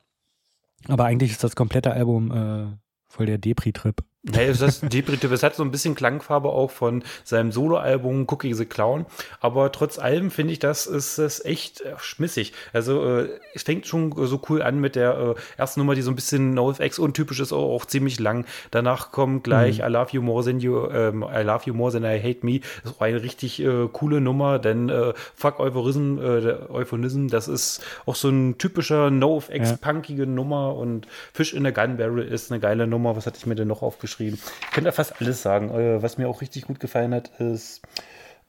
Aber 0.86 1.04
eigentlich 1.04 1.32
ist 1.32 1.42
das 1.42 1.56
komplette 1.56 1.92
Album 1.92 2.30
äh, 2.30 2.66
voll 3.08 3.26
der 3.26 3.38
Depri-Trip. 3.38 4.02
Hey, 4.32 4.52
das 4.52 4.80
Depressive, 4.80 5.32
es 5.32 5.44
hat 5.44 5.54
so 5.54 5.62
ein 5.62 5.70
bisschen 5.70 5.94
Klangfarbe 5.94 6.48
auch 6.48 6.72
von 6.72 7.04
seinem 7.22 7.52
Soloalbum 7.52 8.26
Cookie 8.28 8.52
the 8.52 8.64
Clown, 8.64 9.06
aber 9.40 9.70
trotz 9.70 9.96
allem 9.96 10.32
finde 10.32 10.52
ich, 10.52 10.58
das 10.58 10.86
ist 10.88 11.18
es 11.18 11.44
echt 11.44 11.82
äh, 11.82 11.94
schmissig. 11.98 12.52
Also 12.72 13.20
äh, 13.20 13.28
es 13.54 13.62
fängt 13.62 13.86
schon 13.86 14.12
so 14.26 14.42
cool 14.48 14.60
an 14.60 14.80
mit 14.80 14.96
der 14.96 15.36
äh, 15.36 15.40
ersten 15.56 15.78
Nummer, 15.78 15.94
die 15.94 16.02
so 16.02 16.10
ein 16.10 16.16
bisschen 16.16 16.52
NoFX 16.52 16.98
untypisch 16.98 17.38
ist, 17.38 17.52
auch, 17.52 17.72
auch 17.72 17.86
ziemlich 17.86 18.18
lang. 18.18 18.44
Danach 18.72 19.12
kommt 19.12 19.44
gleich 19.44 19.78
mhm. 19.78 19.84
I 19.84 19.88
Love 19.88 20.08
You 20.10 20.22
More 20.22 20.44
Than 20.44 20.58
You, 20.58 20.88
ähm, 20.88 21.22
I 21.22 21.42
Love 21.42 21.62
You 21.66 21.74
More 21.74 21.92
Than 21.92 22.02
I 22.02 22.20
Hate 22.20 22.44
Me. 22.44 22.58
Das 22.82 22.90
ist 22.90 22.96
auch 22.98 23.02
eine 23.02 23.22
richtig 23.22 23.60
äh, 23.60 23.88
coole 23.92 24.20
Nummer, 24.20 24.58
denn 24.58 24.88
äh, 24.88 25.12
Fuck 25.36 25.60
Euphorism, 25.60 26.18
äh, 26.18 26.56
Euphonism, 26.70 27.28
das 27.28 27.46
ist 27.46 27.82
auch 28.04 28.16
so 28.16 28.30
ein 28.30 28.58
typischer 28.58 29.12
NoFX 29.12 29.78
punkige 29.78 30.24
ja. 30.24 30.28
Nummer 30.28 30.74
und 30.74 31.06
Fish 31.32 31.54
in 31.54 31.64
a 31.66 31.70
Gun 31.70 31.98
Barrel 31.98 32.24
ist 32.24 32.50
eine 32.50 32.58
geile 32.58 32.88
Nummer. 32.88 33.14
Was 33.14 33.24
hatte 33.24 33.38
ich 33.38 33.46
mir 33.46 33.54
denn 33.54 33.68
noch 33.68 33.82
aufgeschrieben? 33.82 34.07
Geschrieben. 34.08 34.38
Ich 34.62 34.70
könnte 34.72 34.92
fast 34.92 35.20
alles 35.20 35.42
sagen. 35.42 35.70
Äh, 35.70 36.02
was 36.02 36.18
mir 36.18 36.28
auch 36.28 36.40
richtig 36.40 36.66
gut 36.66 36.80
gefallen 36.80 37.14
hat, 37.14 37.28
ist 37.40 37.82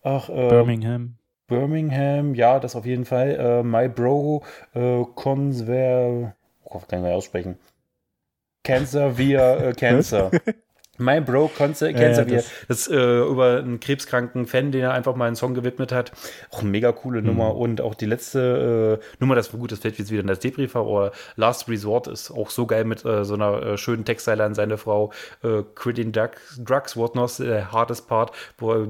ach, 0.01 0.29
äh, 0.29 0.33
Birmingham. 0.49 1.15
Birmingham, 1.47 2.35
ja, 2.35 2.59
das 2.59 2.75
auf 2.75 2.85
jeden 2.85 3.05
Fall. 3.05 3.31
Äh, 3.31 3.63
My 3.63 3.89
Bro, 3.89 4.43
äh, 4.73 5.03
Conver, 5.15 6.35
oh, 6.63 6.79
kann 6.79 6.99
ich 6.99 7.03
mal 7.03 7.13
aussprechen. 7.13 7.57
Cancer 8.63 9.17
via 9.17 9.57
äh, 9.57 9.73
Cancer. 9.77 10.31
Mein 10.99 11.23
Bro 11.23 11.51
Conce 11.57 11.81
ja, 11.81 12.11
ja, 12.11 12.23
das, 12.23 12.45
das 12.67 12.87
äh, 12.87 13.19
über 13.21 13.57
einen 13.57 13.79
krebskranken 13.79 14.45
Fan, 14.45 14.71
den 14.71 14.81
er 14.81 14.93
einfach 14.93 15.15
mal 15.15 15.27
einen 15.27 15.37
Song 15.37 15.53
gewidmet 15.53 15.91
hat. 15.91 16.11
Auch 16.51 16.59
eine 16.59 16.69
mega 16.69 16.91
coole 16.91 17.21
mhm. 17.21 17.27
Nummer. 17.27 17.55
Und 17.55 17.81
auch 17.81 17.95
die 17.95 18.05
letzte 18.05 18.99
äh, 19.01 19.05
Nummer, 19.19 19.35
das 19.35 19.51
war 19.53 19.59
gut, 19.59 19.71
das 19.71 19.79
fällt 19.79 19.97
jetzt 19.97 20.11
wieder 20.11 20.21
in 20.21 20.27
das 20.27 20.39
Debriefer, 20.39 20.81
aber 20.81 21.11
Last 21.37 21.69
Resort 21.69 22.07
ist 22.07 22.31
auch 22.31 22.49
so 22.49 22.67
geil 22.67 22.83
mit 22.83 23.05
äh, 23.05 23.23
so 23.23 23.33
einer 23.33 23.63
äh, 23.63 23.77
schönen 23.77 24.03
Textzeile 24.03 24.43
an 24.43 24.53
seine 24.53 24.77
Frau. 24.77 25.11
Äh, 25.41 25.63
Quitting 25.75 26.11
Drugs, 26.11 26.97
what 26.97 27.15
not 27.15 27.31
the 27.31 27.63
hardest 27.71 28.07
part, 28.07 28.31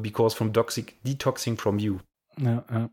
because 0.02 0.36
from 0.36 0.52
detoxing 0.52 1.58
from 1.58 1.78
you. 1.78 2.00
Ja, 2.38 2.64
ja, 2.72 2.90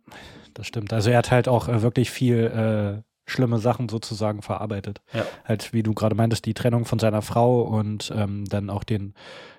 das 0.55 0.67
stimmt. 0.67 0.93
Also 0.93 1.11
er 1.11 1.19
hat 1.19 1.31
halt 1.31 1.49
auch 1.49 1.69
äh, 1.69 1.83
wirklich 1.83 2.11
viel 2.11 3.03
schlimme 3.27 3.59
Sachen 3.59 3.89
sozusagen 3.89 4.43
verarbeitet. 4.43 5.03
Ja. 5.13 5.27
Halt, 5.45 5.73
wie 5.73 5.83
du 5.83 5.93
gerade 5.95 6.15
meintest, 6.15 6.47
die 6.47 6.55
Trennung 6.55 6.85
von 6.85 6.99
seiner 6.99 7.23
Frau 7.23 7.63
und 7.63 8.13
ähm, 8.15 8.45
dann 8.47 8.71
auch 8.71 8.85
den 8.85 9.15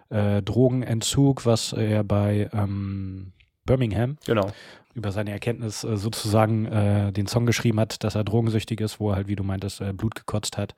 äh, 0.10 0.42
Drogenentzug, 0.42 1.46
was 1.46 1.74
er 1.74 2.04
bei 2.04 2.50
ähm, 2.54 3.34
Birmingham 3.66 4.18
genau. 4.26 4.52
über 4.96 5.12
seine 5.12 5.32
Erkenntnis 5.32 5.84
äh, 5.84 5.98
sozusagen 5.98 6.66
äh, 6.66 7.12
den 7.12 7.28
Song 7.28 7.46
geschrieben 7.46 7.80
hat, 7.80 8.04
dass 8.04 8.16
er 8.16 8.24
drogensüchtig 8.24 8.82
ist, 8.82 9.00
wo 9.00 9.12
er 9.12 9.18
halt, 9.18 9.28
wie 9.28 9.36
du 9.36 9.44
meintest, 9.44 9.82
äh, 9.82 9.94
Blut 9.94 10.16
gekotzt 10.16 10.58
hat 10.58 10.76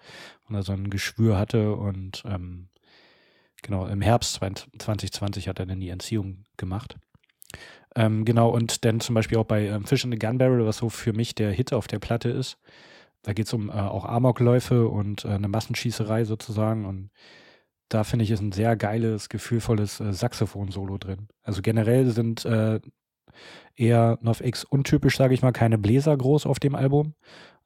und 0.47 0.55
er 0.55 0.63
so 0.63 0.73
ein 0.73 0.89
Geschwür 0.89 1.37
hatte 1.37 1.75
und 1.75 2.23
ähm, 2.25 2.67
genau, 3.61 3.85
im 3.85 4.01
Herbst 4.01 4.33
2020 4.35 5.47
hat 5.47 5.59
er 5.59 5.67
dann 5.67 5.79
die 5.79 5.89
Entziehung 5.89 6.45
gemacht. 6.57 6.97
Ähm, 7.95 8.25
genau, 8.25 8.49
und 8.49 8.85
dann 8.85 8.99
zum 8.99 9.15
Beispiel 9.15 9.37
auch 9.37 9.45
bei 9.45 9.67
ähm, 9.67 9.85
Fish 9.85 10.03
in 10.03 10.11
the 10.11 10.19
Gun 10.19 10.37
Barrel, 10.37 10.65
was 10.65 10.77
so 10.77 10.89
für 10.89 11.13
mich 11.13 11.35
der 11.35 11.51
Hit 11.51 11.73
auf 11.73 11.87
der 11.87 11.99
Platte 11.99 12.29
ist. 12.29 12.57
Da 13.23 13.33
geht 13.33 13.47
es 13.47 13.53
um 13.53 13.69
äh, 13.69 13.73
auch 13.73 14.05
Amokläufe 14.05 14.87
und 14.87 15.25
äh, 15.25 15.29
eine 15.29 15.47
Massenschießerei 15.47 16.23
sozusagen. 16.23 16.85
Und 16.85 17.09
da 17.89 18.03
finde 18.03 18.23
ich, 18.23 18.31
ist 18.31 18.41
ein 18.41 18.51
sehr 18.51 18.75
geiles, 18.75 19.29
gefühlvolles 19.29 19.99
äh, 19.99 20.13
Saxophon-Solo 20.13 20.97
drin. 20.97 21.27
Also 21.43 21.61
generell 21.61 22.11
sind 22.11 22.45
äh, 22.45 22.79
eher 23.75 24.19
NovX 24.21 24.63
untypisch, 24.63 25.17
sage 25.17 25.33
ich 25.33 25.41
mal, 25.41 25.51
keine 25.51 25.77
Bläser 25.77 26.15
groß 26.15 26.45
auf 26.45 26.59
dem 26.59 26.75
Album. 26.75 27.15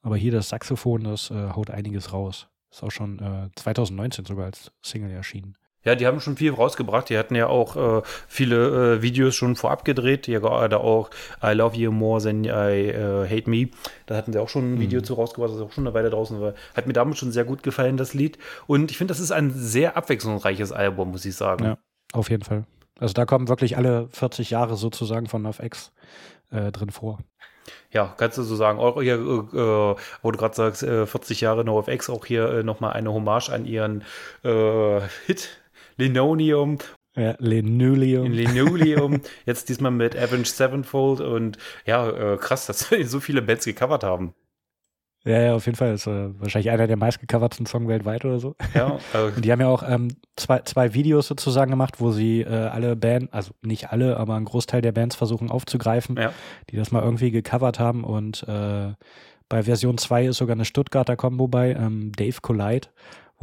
Aber 0.01 0.17
hier 0.17 0.31
das 0.31 0.49
Saxophon, 0.49 1.03
das 1.03 1.31
äh, 1.31 1.49
haut 1.51 1.69
einiges 1.69 2.13
raus. 2.13 2.47
Ist 2.71 2.83
auch 2.83 2.91
schon 2.91 3.51
2019 3.55 4.25
äh, 4.25 4.27
sogar 4.27 4.45
als 4.45 4.71
Single 4.81 5.11
erschienen. 5.11 5.55
Ja, 5.85 5.95
die 5.95 6.07
haben 6.07 6.21
schon 6.21 6.37
viel 6.37 6.53
rausgebracht. 6.53 7.09
Die 7.09 7.17
hatten 7.17 7.35
ja 7.35 7.47
auch 7.47 7.75
äh, 7.75 8.01
viele 8.27 8.95
äh, 8.95 9.01
Videos 9.01 9.35
schon 9.35 9.55
vorab 9.55 9.83
gedreht. 9.83 10.27
Ja, 10.27 10.39
gerade 10.39 10.79
auch 10.79 11.09
I 11.43 11.51
Love 11.51 11.75
You 11.75 11.91
More 11.91 12.21
Than 12.21 12.45
I 12.45 12.93
uh, 12.95 13.25
Hate 13.29 13.49
Me. 13.49 13.69
Da 14.05 14.15
hatten 14.15 14.31
sie 14.31 14.39
auch 14.39 14.49
schon 14.49 14.75
ein 14.75 14.79
Video 14.79 14.99
mhm. 14.99 15.03
zu 15.03 15.13
rausgebracht, 15.15 15.51
das 15.51 15.57
ist 15.57 15.63
auch 15.63 15.71
schon 15.71 15.85
eine 15.85 15.93
Weile 15.93 16.09
draußen 16.09 16.39
war. 16.39 16.53
Hat 16.75 16.87
mir 16.87 16.93
damit 16.93 17.17
schon 17.17 17.31
sehr 17.31 17.43
gut 17.43 17.63
gefallen, 17.63 17.97
das 17.97 18.13
Lied. 18.13 18.37
Und 18.67 18.91
ich 18.91 18.97
finde, 18.97 19.11
das 19.11 19.19
ist 19.19 19.31
ein 19.31 19.51
sehr 19.51 19.97
abwechslungsreiches 19.97 20.71
Album, 20.71 21.11
muss 21.11 21.25
ich 21.25 21.35
sagen. 21.35 21.65
Ja, 21.65 21.77
auf 22.13 22.29
jeden 22.29 22.43
Fall. 22.43 22.65
Also 22.99 23.13
da 23.13 23.25
kommen 23.25 23.49
wirklich 23.49 23.75
alle 23.75 24.07
40 24.11 24.51
Jahre 24.51 24.77
sozusagen 24.77 25.27
von 25.27 25.41
NoFX 25.41 25.91
äh, 26.51 26.71
drin 26.71 26.91
vor. 26.91 27.19
Ja, 27.91 28.13
kannst 28.17 28.37
du 28.37 28.43
so 28.43 28.55
sagen, 28.55 28.79
auch 28.79 29.01
hier, 29.01 29.15
äh, 29.15 29.19
wo 30.21 30.31
du 30.31 30.37
gerade 30.37 30.55
sagst, 30.55 30.83
äh, 30.83 31.05
40 31.05 31.41
Jahre 31.41 31.63
NoFX, 31.63 32.09
auch 32.09 32.25
hier 32.25 32.49
äh, 32.49 32.63
nochmal 32.63 32.93
eine 32.93 33.13
Hommage 33.13 33.49
an 33.49 33.65
ihren 33.65 34.03
äh, 34.43 35.01
Hit 35.25 35.62
Linoleum. 35.97 36.77
Ja, 37.15 37.35
Linoleum. 37.37 38.31
Linoleum. 38.31 39.21
Jetzt 39.45 39.69
diesmal 39.69 39.91
mit 39.91 40.15
Avenged 40.15 40.47
Sevenfold 40.47 41.21
und 41.21 41.57
ja, 41.85 42.09
äh, 42.09 42.37
krass, 42.37 42.65
dass 42.65 42.89
so 43.03 43.19
viele 43.19 43.41
Bands 43.41 43.65
gecovert 43.65 44.03
haben. 44.03 44.33
Ja, 45.25 45.41
ja, 45.41 45.55
auf 45.55 45.65
jeden 45.65 45.77
Fall. 45.77 45.93
Ist 45.93 46.07
äh, 46.07 46.39
wahrscheinlich 46.39 46.69
einer 46.69 46.87
der 46.87 46.97
meistgecoverten 46.97 47.65
Songs 47.65 47.87
weltweit 47.87 48.25
oder 48.25 48.39
so. 48.39 48.55
Ja. 48.73 48.97
Also 49.13 49.35
und 49.35 49.45
die 49.45 49.51
haben 49.51 49.61
ja 49.61 49.67
auch 49.67 49.83
ähm, 49.87 50.09
zwei, 50.35 50.59
zwei 50.59 50.93
Videos 50.93 51.27
sozusagen 51.27 51.71
gemacht, 51.71 52.01
wo 52.01 52.11
sie 52.11 52.41
äh, 52.41 52.47
alle 52.47 52.95
Bands, 52.95 53.31
also 53.31 53.51
nicht 53.61 53.91
alle, 53.91 54.17
aber 54.17 54.35
einen 54.35 54.45
Großteil 54.45 54.81
der 54.81 54.91
Bands 54.91 55.15
versuchen 55.15 55.49
aufzugreifen, 55.49 56.17
ja. 56.17 56.33
die 56.69 56.75
das 56.75 56.91
mal 56.91 57.03
irgendwie 57.03 57.31
gecovert 57.31 57.79
haben. 57.79 58.03
Und 58.03 58.43
äh, 58.47 58.93
bei 59.47 59.63
Version 59.63 59.97
2 59.97 60.27
ist 60.27 60.37
sogar 60.37 60.55
eine 60.55 60.65
Stuttgarter 60.65 61.15
Combo 61.15 61.47
bei, 61.47 61.71
ähm, 61.71 62.11
Dave 62.11 62.37
Collide, 62.41 62.89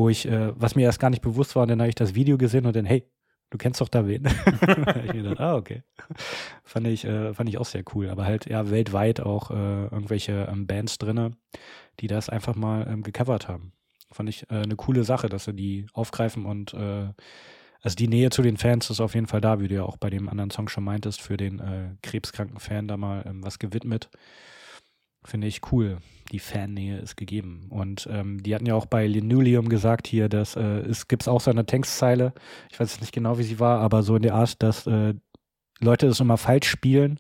wo 0.01 0.09
ich, 0.09 0.27
äh, 0.27 0.59
was 0.59 0.75
mir 0.77 0.83
erst 0.83 0.99
gar 0.99 1.11
nicht 1.11 1.21
bewusst 1.21 1.55
war, 1.55 1.65
und 1.65 1.69
dann 1.69 1.81
habe 1.81 1.91
ich 1.91 1.95
das 1.95 2.15
Video 2.15 2.39
gesehen 2.39 2.65
und 2.65 2.75
dann, 2.75 2.87
hey, 2.87 3.07
du 3.51 3.59
kennst 3.59 3.83
doch 3.83 3.89
da 3.89 4.07
wen. 4.07 4.25
ich 5.05 5.13
mir 5.13 5.23
gedacht, 5.23 5.41
ah, 5.41 5.57
okay. 5.57 5.83
fand 6.65 6.87
ich, 6.87 7.05
äh, 7.05 7.35
fand 7.35 7.51
ich 7.51 7.59
auch 7.59 7.67
sehr 7.67 7.83
cool. 7.95 8.09
Aber 8.09 8.25
halt 8.25 8.47
ja 8.47 8.71
weltweit 8.71 9.21
auch 9.21 9.51
äh, 9.51 9.85
irgendwelche 9.85 10.49
ähm, 10.51 10.67
Bands 10.67 10.97
drinne, 10.97 11.33
die 12.01 12.07
das 12.07 12.31
einfach 12.31 12.57
mal 12.57 12.89
ähm, 12.91 13.03
gecovert 13.03 13.47
haben. 13.47 13.73
Fand 14.11 14.31
ich 14.31 14.51
äh, 14.51 14.63
eine 14.63 14.77
coole 14.77 15.05
Sache, 15.05 15.29
dass 15.29 15.45
sie 15.45 15.53
die 15.53 15.87
aufgreifen 15.93 16.47
und 16.47 16.73
äh, 16.73 17.09
also 17.83 17.97
die 17.97 18.09
Nähe 18.09 18.31
zu 18.31 18.41
den 18.41 18.57
Fans 18.57 18.89
ist 18.89 19.01
auf 19.01 19.15
jeden 19.15 19.27
Fall 19.27 19.43
da, 19.43 19.61
wie 19.61 19.69
du 19.69 19.75
ja 19.75 19.83
auch 19.83 19.99
bei 19.99 20.09
dem 20.09 20.31
anderen 20.31 20.51
Song 20.51 20.69
schon 20.69 20.85
meintest, 20.85 21.21
für 21.21 21.37
den 21.37 21.61
äh, 21.61 21.97
krebskranken 22.03 22.59
Fan 22.59 22.89
da 22.89 22.97
mal 22.97 23.23
ähm, 23.27 23.45
was 23.45 23.59
gewidmet. 23.59 24.09
Finde 25.25 25.47
ich 25.47 25.61
cool. 25.73 25.99
Die 26.33 26.39
Fannähe 26.39 26.99
ist 26.99 27.17
gegeben. 27.17 27.67
Und 27.71 28.09
ähm, 28.11 28.43
die 28.43 28.55
hatten 28.55 28.67
ja 28.67 28.75
auch 28.75 28.87
bei 28.87 29.07
Linoleum 29.07 29.69
gesagt 29.69 30.07
hier, 30.07 30.29
dass 30.29 30.57
äh, 30.57 30.81
es 30.81 31.09
gibt 31.09 31.27
auch 31.29 31.41
so 31.41 31.51
eine 31.51 31.67
Textzeile, 31.67 32.33
ich 32.71 32.79
weiß 32.79 33.01
nicht 33.01 33.13
genau, 33.13 33.39
wie 33.39 33.43
sie 33.43 33.59
war, 33.59 33.81
aber 33.81 34.03
so 34.03 34.17
in 34.17 34.23
der 34.23 34.35
Art, 34.35 34.63
dass 34.63 34.87
äh, 34.87 35.15
Leute 35.81 36.07
das 36.07 36.21
immer 36.21 36.37
falsch 36.37 36.69
spielen 36.69 37.19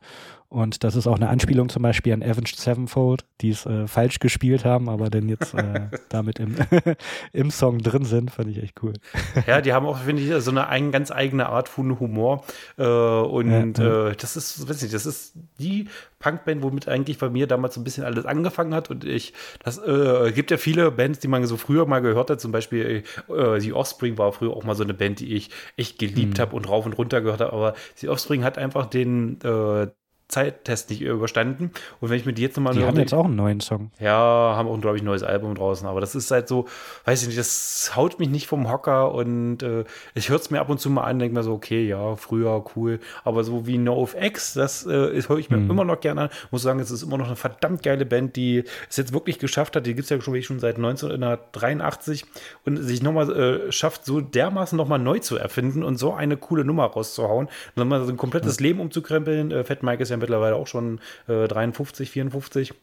und 0.50 0.82
das 0.82 0.96
ist 0.96 1.06
auch 1.06 1.14
eine 1.14 1.28
Anspielung 1.28 1.68
zum 1.68 1.84
Beispiel 1.84 2.12
an 2.12 2.24
Avenged 2.24 2.56
Sevenfold, 2.56 3.24
die 3.40 3.50
es 3.50 3.66
äh, 3.66 3.86
falsch 3.86 4.18
gespielt 4.18 4.64
haben, 4.64 4.88
aber 4.88 5.08
dann 5.08 5.28
jetzt 5.28 5.54
äh, 5.54 5.82
damit 6.08 6.40
im, 6.40 6.56
im 7.32 7.52
Song 7.52 7.78
drin 7.78 8.04
sind, 8.04 8.32
fand 8.32 8.50
ich 8.50 8.60
echt 8.60 8.82
cool. 8.82 8.94
Ja, 9.46 9.60
die 9.60 9.72
haben 9.72 9.86
auch, 9.86 9.98
finde 9.98 10.22
ich, 10.22 10.42
so 10.42 10.50
eine 10.50 10.66
ein, 10.66 10.90
ganz 10.90 11.12
eigene 11.12 11.48
Art 11.48 11.68
von 11.68 12.00
Humor. 12.00 12.42
Äh, 12.76 12.82
und 12.82 13.78
ja. 13.78 14.08
Äh, 14.08 14.16
das 14.16 14.36
ist, 14.36 14.68
weiß 14.68 14.82
nicht, 14.82 14.92
das 14.92 15.06
ist 15.06 15.34
die 15.60 15.86
Punkband, 16.18 16.64
womit 16.64 16.88
eigentlich 16.88 17.18
bei 17.18 17.30
mir 17.30 17.46
damals 17.46 17.74
so 17.74 17.80
ein 17.80 17.84
bisschen 17.84 18.02
alles 18.02 18.26
angefangen 18.26 18.74
hat. 18.74 18.90
Und 18.90 19.04
ich, 19.04 19.32
das 19.62 19.78
äh, 19.78 20.32
gibt 20.32 20.50
ja 20.50 20.56
viele 20.56 20.90
Bands, 20.90 21.20
die 21.20 21.28
man 21.28 21.46
so 21.46 21.56
früher 21.58 21.86
mal 21.86 22.00
gehört 22.00 22.28
hat. 22.28 22.40
Zum 22.40 22.50
Beispiel 22.50 23.04
äh, 23.28 23.60
The 23.60 23.72
Offspring 23.72 24.18
war 24.18 24.32
früher 24.32 24.50
auch 24.50 24.64
mal 24.64 24.74
so 24.74 24.82
eine 24.82 24.94
Band, 24.94 25.20
die 25.20 25.32
ich 25.34 25.50
echt 25.76 26.00
geliebt 26.00 26.38
mhm. 26.38 26.42
habe 26.42 26.56
und 26.56 26.68
rauf 26.68 26.86
und 26.86 26.94
runter 26.94 27.20
gehört 27.20 27.40
habe. 27.40 27.52
Aber 27.52 27.74
The 27.94 28.08
Offspring 28.08 28.42
hat 28.42 28.58
einfach 28.58 28.86
den 28.86 29.40
äh, 29.42 29.86
Zeittest 30.30 30.90
nicht 30.90 31.02
überstanden. 31.02 31.72
Und 32.00 32.10
wenn 32.10 32.16
ich 32.16 32.24
mir 32.24 32.32
die 32.32 32.42
jetzt 32.42 32.56
nochmal. 32.56 32.74
Die 32.74 32.84
haben 32.84 32.98
jetzt 32.98 33.12
auch 33.12 33.24
einen 33.24 33.36
neuen 33.36 33.60
Song. 33.60 33.90
Ja, 33.98 34.54
haben 34.56 34.68
auch, 34.68 34.80
glaube 34.80 34.96
ich, 34.96 35.02
ein 35.02 35.06
neues 35.06 35.24
Album 35.24 35.54
draußen. 35.56 35.86
Aber 35.88 36.00
das 36.00 36.14
ist 36.14 36.30
halt 36.30 36.46
so, 36.46 36.66
weiß 37.04 37.22
ich 37.22 37.28
nicht, 37.28 37.38
das 37.38 37.92
haut 37.96 38.18
mich 38.20 38.28
nicht 38.28 38.46
vom 38.46 38.70
Hocker 38.70 39.12
und 39.12 39.62
äh, 39.62 39.84
ich 40.14 40.28
höre 40.28 40.38
es 40.38 40.50
mir 40.50 40.60
ab 40.60 40.68
und 40.68 40.78
zu 40.78 40.88
mal 40.88 41.02
an, 41.02 41.18
denke 41.18 41.34
mir 41.34 41.42
so, 41.42 41.52
okay, 41.52 41.86
ja, 41.86 42.14
früher 42.14 42.64
cool. 42.76 43.00
Aber 43.24 43.42
so 43.42 43.66
wie 43.66 43.76
No 43.76 43.94
of 43.96 44.14
X, 44.14 44.54
das 44.54 44.86
äh, 44.86 45.22
höre 45.26 45.38
ich 45.38 45.50
mir 45.50 45.56
hm. 45.56 45.68
immer 45.68 45.84
noch 45.84 46.00
gerne 46.00 46.22
an. 46.22 46.28
Muss 46.52 46.62
sagen, 46.62 46.78
es 46.78 46.92
ist 46.92 47.02
immer 47.02 47.18
noch 47.18 47.26
eine 47.26 47.36
verdammt 47.36 47.82
geile 47.82 48.06
Band, 48.06 48.36
die 48.36 48.64
es 48.88 48.96
jetzt 48.96 49.12
wirklich 49.12 49.38
geschafft 49.38 49.74
hat. 49.74 49.86
Die 49.86 49.94
gibt 49.94 50.04
es 50.04 50.10
ja 50.10 50.20
schon, 50.20 50.40
schon 50.42 50.60
seit 50.60 50.76
1983 50.76 52.24
und 52.64 52.76
sich 52.76 53.02
nochmal 53.02 53.30
äh, 53.32 53.72
schafft, 53.72 54.04
so 54.04 54.20
dermaßen 54.20 54.76
nochmal 54.76 55.00
neu 55.00 55.18
zu 55.18 55.36
erfinden 55.36 55.82
und 55.82 55.96
so 55.96 56.14
eine 56.14 56.36
coole 56.36 56.64
Nummer 56.64 56.84
rauszuhauen. 56.84 57.46
Und 57.46 57.72
dann 57.74 57.88
mal 57.88 58.04
so 58.04 58.12
ein 58.12 58.16
komplettes 58.16 58.58
hm. 58.58 58.64
Leben 58.64 58.80
umzukrempeln. 58.80 59.50
Äh, 59.50 59.64
Fat 59.64 59.82
Mike 59.82 60.02
ist 60.02 60.10
ja 60.10 60.19
mittlerweile 60.20 60.56
auch 60.56 60.66
schon 60.66 61.00
äh, 61.26 61.48
53, 61.48 62.10
54. 62.10 62.74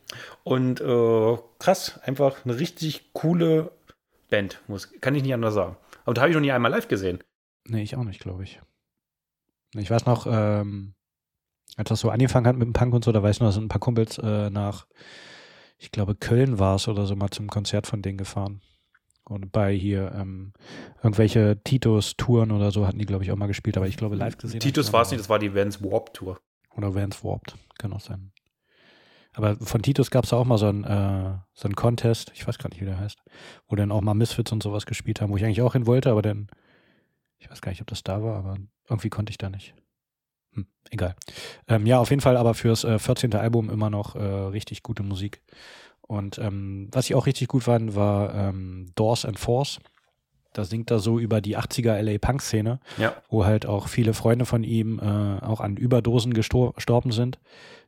Und 0.44 0.82
äh, 0.82 1.38
krass, 1.60 2.00
einfach 2.04 2.46
eine 2.46 2.60
richtig 2.60 3.14
coole 3.14 3.72
Band, 4.30 4.62
muss, 4.68 4.92
kann 5.02 5.16
ich 5.16 5.24
nicht 5.24 5.34
anders 5.34 5.54
sagen. 5.54 5.78
Aber 6.06 6.14
da 6.14 6.22
habe 6.22 6.30
ich 6.30 6.36
noch 6.36 6.42
nie 6.42 6.52
einmal 6.52 6.72
live 6.72 6.88
gesehen. 6.88 7.24
Nee, 7.68 7.84
ich 7.84 7.96
auch 7.96 8.04
nicht, 8.04 8.20
glaube 8.20 8.44
ich. 8.44 8.60
Ich 9.76 9.92
weiß 9.92 10.06
noch, 10.06 10.28
ähm, 10.30 10.94
als 11.76 11.90
das 11.90 12.00
so 12.00 12.10
angefangen 12.10 12.48
hat 12.48 12.56
mit 12.56 12.66
dem 12.66 12.74
Punk 12.74 12.94
und 12.94 13.04
so, 13.04 13.12
da 13.12 13.22
weiß 13.22 13.38
ich 13.38 13.42
noch, 13.42 13.52
sind 13.52 13.66
ein 13.66 13.70
paar 13.70 13.80
Kumpels 13.80 14.18
äh, 14.18 14.50
nach, 14.50 14.88
ich 15.78 15.92
glaube, 15.92 16.16
Köln 16.16 16.60
war 16.60 16.76
es 16.76 16.88
oder 16.88 17.06
so 17.06 17.16
mal 17.16 17.30
zum 17.30 17.48
Konzert 17.48 17.88
von 17.88 18.02
denen 18.02 18.18
gefahren. 18.18 18.62
Und 19.26 19.52
bei 19.52 19.74
hier 19.74 20.14
ähm, 20.16 20.54
irgendwelche 21.04 21.62
Titus-Touren 21.64 22.52
oder 22.52 22.72
so 22.72 22.88
hatten 22.88 22.98
die, 22.98 23.06
glaube 23.06 23.26
ich, 23.26 23.32
auch 23.32 23.36
mal 23.36 23.48
gespielt, 23.48 23.76
aber 23.76 23.88
ich 23.88 23.98
glaube 23.98 24.16
live 24.16 24.38
gesehen. 24.38 24.62
Titus 24.62 24.94
war 24.94 25.02
es 25.02 25.12
nicht, 25.12 25.20
das 25.20 25.30
war 25.30 25.38
die 25.38 25.54
Vans 25.54 25.84
Warp 25.84 26.14
Tour. 26.14 26.40
Oder 26.78 26.94
Vans 26.94 27.24
Warped, 27.24 27.56
kann 27.78 27.92
auch 27.92 28.00
sein. 28.00 28.32
Aber 29.34 29.56
von 29.56 29.82
Titus 29.82 30.10
gab 30.10 30.24
es 30.24 30.34
auch 30.34 30.46
mal 30.46 30.58
so 30.58 30.68
einen, 30.68 30.84
äh, 30.84 31.38
so 31.54 31.68
einen 31.68 31.76
Contest, 31.76 32.32
ich 32.34 32.48
weiß 32.48 32.58
gar 32.58 32.70
nicht, 32.70 32.82
wie 32.82 32.86
der 32.86 33.00
heißt, 33.00 33.22
wo 33.68 33.76
dann 33.76 33.92
auch 33.92 34.02
mal 34.02 34.14
Misfits 34.14 34.52
und 34.52 34.64
sowas 34.64 34.86
gespielt 34.86 35.22
haben, 35.22 35.32
wo 35.32 35.38
ich 35.38 35.44
eigentlich 35.44 35.62
auch 35.62 35.74
hin 35.74 35.86
wollte, 35.86 36.10
aber 36.10 36.22
dann, 36.22 36.48
ich 37.38 37.50
weiß 37.50 37.62
gar 37.62 37.72
nicht, 37.72 37.82
ob 37.82 37.88
das 37.88 38.04
da 38.04 38.24
war, 38.24 38.38
aber 38.38 38.58
irgendwie 38.90 39.10
konnte 39.10 39.32
ich 39.32 39.38
da 39.38 39.50
nicht. 39.50 39.76
Hm, 40.54 40.66
egal. 40.90 41.16
Ähm, 41.68 41.86
ja, 41.86 42.00
auf 42.00 42.10
jeden 42.10 42.22
Fall 42.22 42.38
aber 42.38 42.54
fürs 42.54 42.84
äh, 42.84 42.98
14. 42.98 43.36
Album 43.36 43.70
immer 43.70 43.90
noch 43.90 44.16
äh, 44.16 44.20
richtig 44.20 44.82
gute 44.82 45.04
Musik. 45.04 45.44
Und 46.02 46.38
ähm, 46.40 46.90
was 46.92 47.06
ich 47.06 47.16
auch 47.16 47.26
richtig 47.26 47.48
gut 47.48 47.64
fand, 47.64 47.96
war 47.96 48.34
ähm, 48.34 48.92
Doors 48.96 49.26
and 49.26 49.38
Force. 49.38 49.80
Da 50.58 50.66
singt 50.66 50.90
er 50.90 50.98
so 50.98 51.20
über 51.20 51.40
die 51.40 51.56
80er 51.56 52.02
LA 52.02 52.18
Punk-Szene, 52.18 52.80
ja. 52.98 53.14
wo 53.30 53.46
halt 53.46 53.68
auch 53.68 53.88
viele 53.88 54.16
Freunde 54.16 54.46
von 54.46 54.64
ihm 54.64 55.00
äh, 55.00 55.44
auch 55.44 55.62
an 55.62 55.78
Überdosen 55.78 56.34
gestorben 56.34 57.12
sind. 57.12 57.38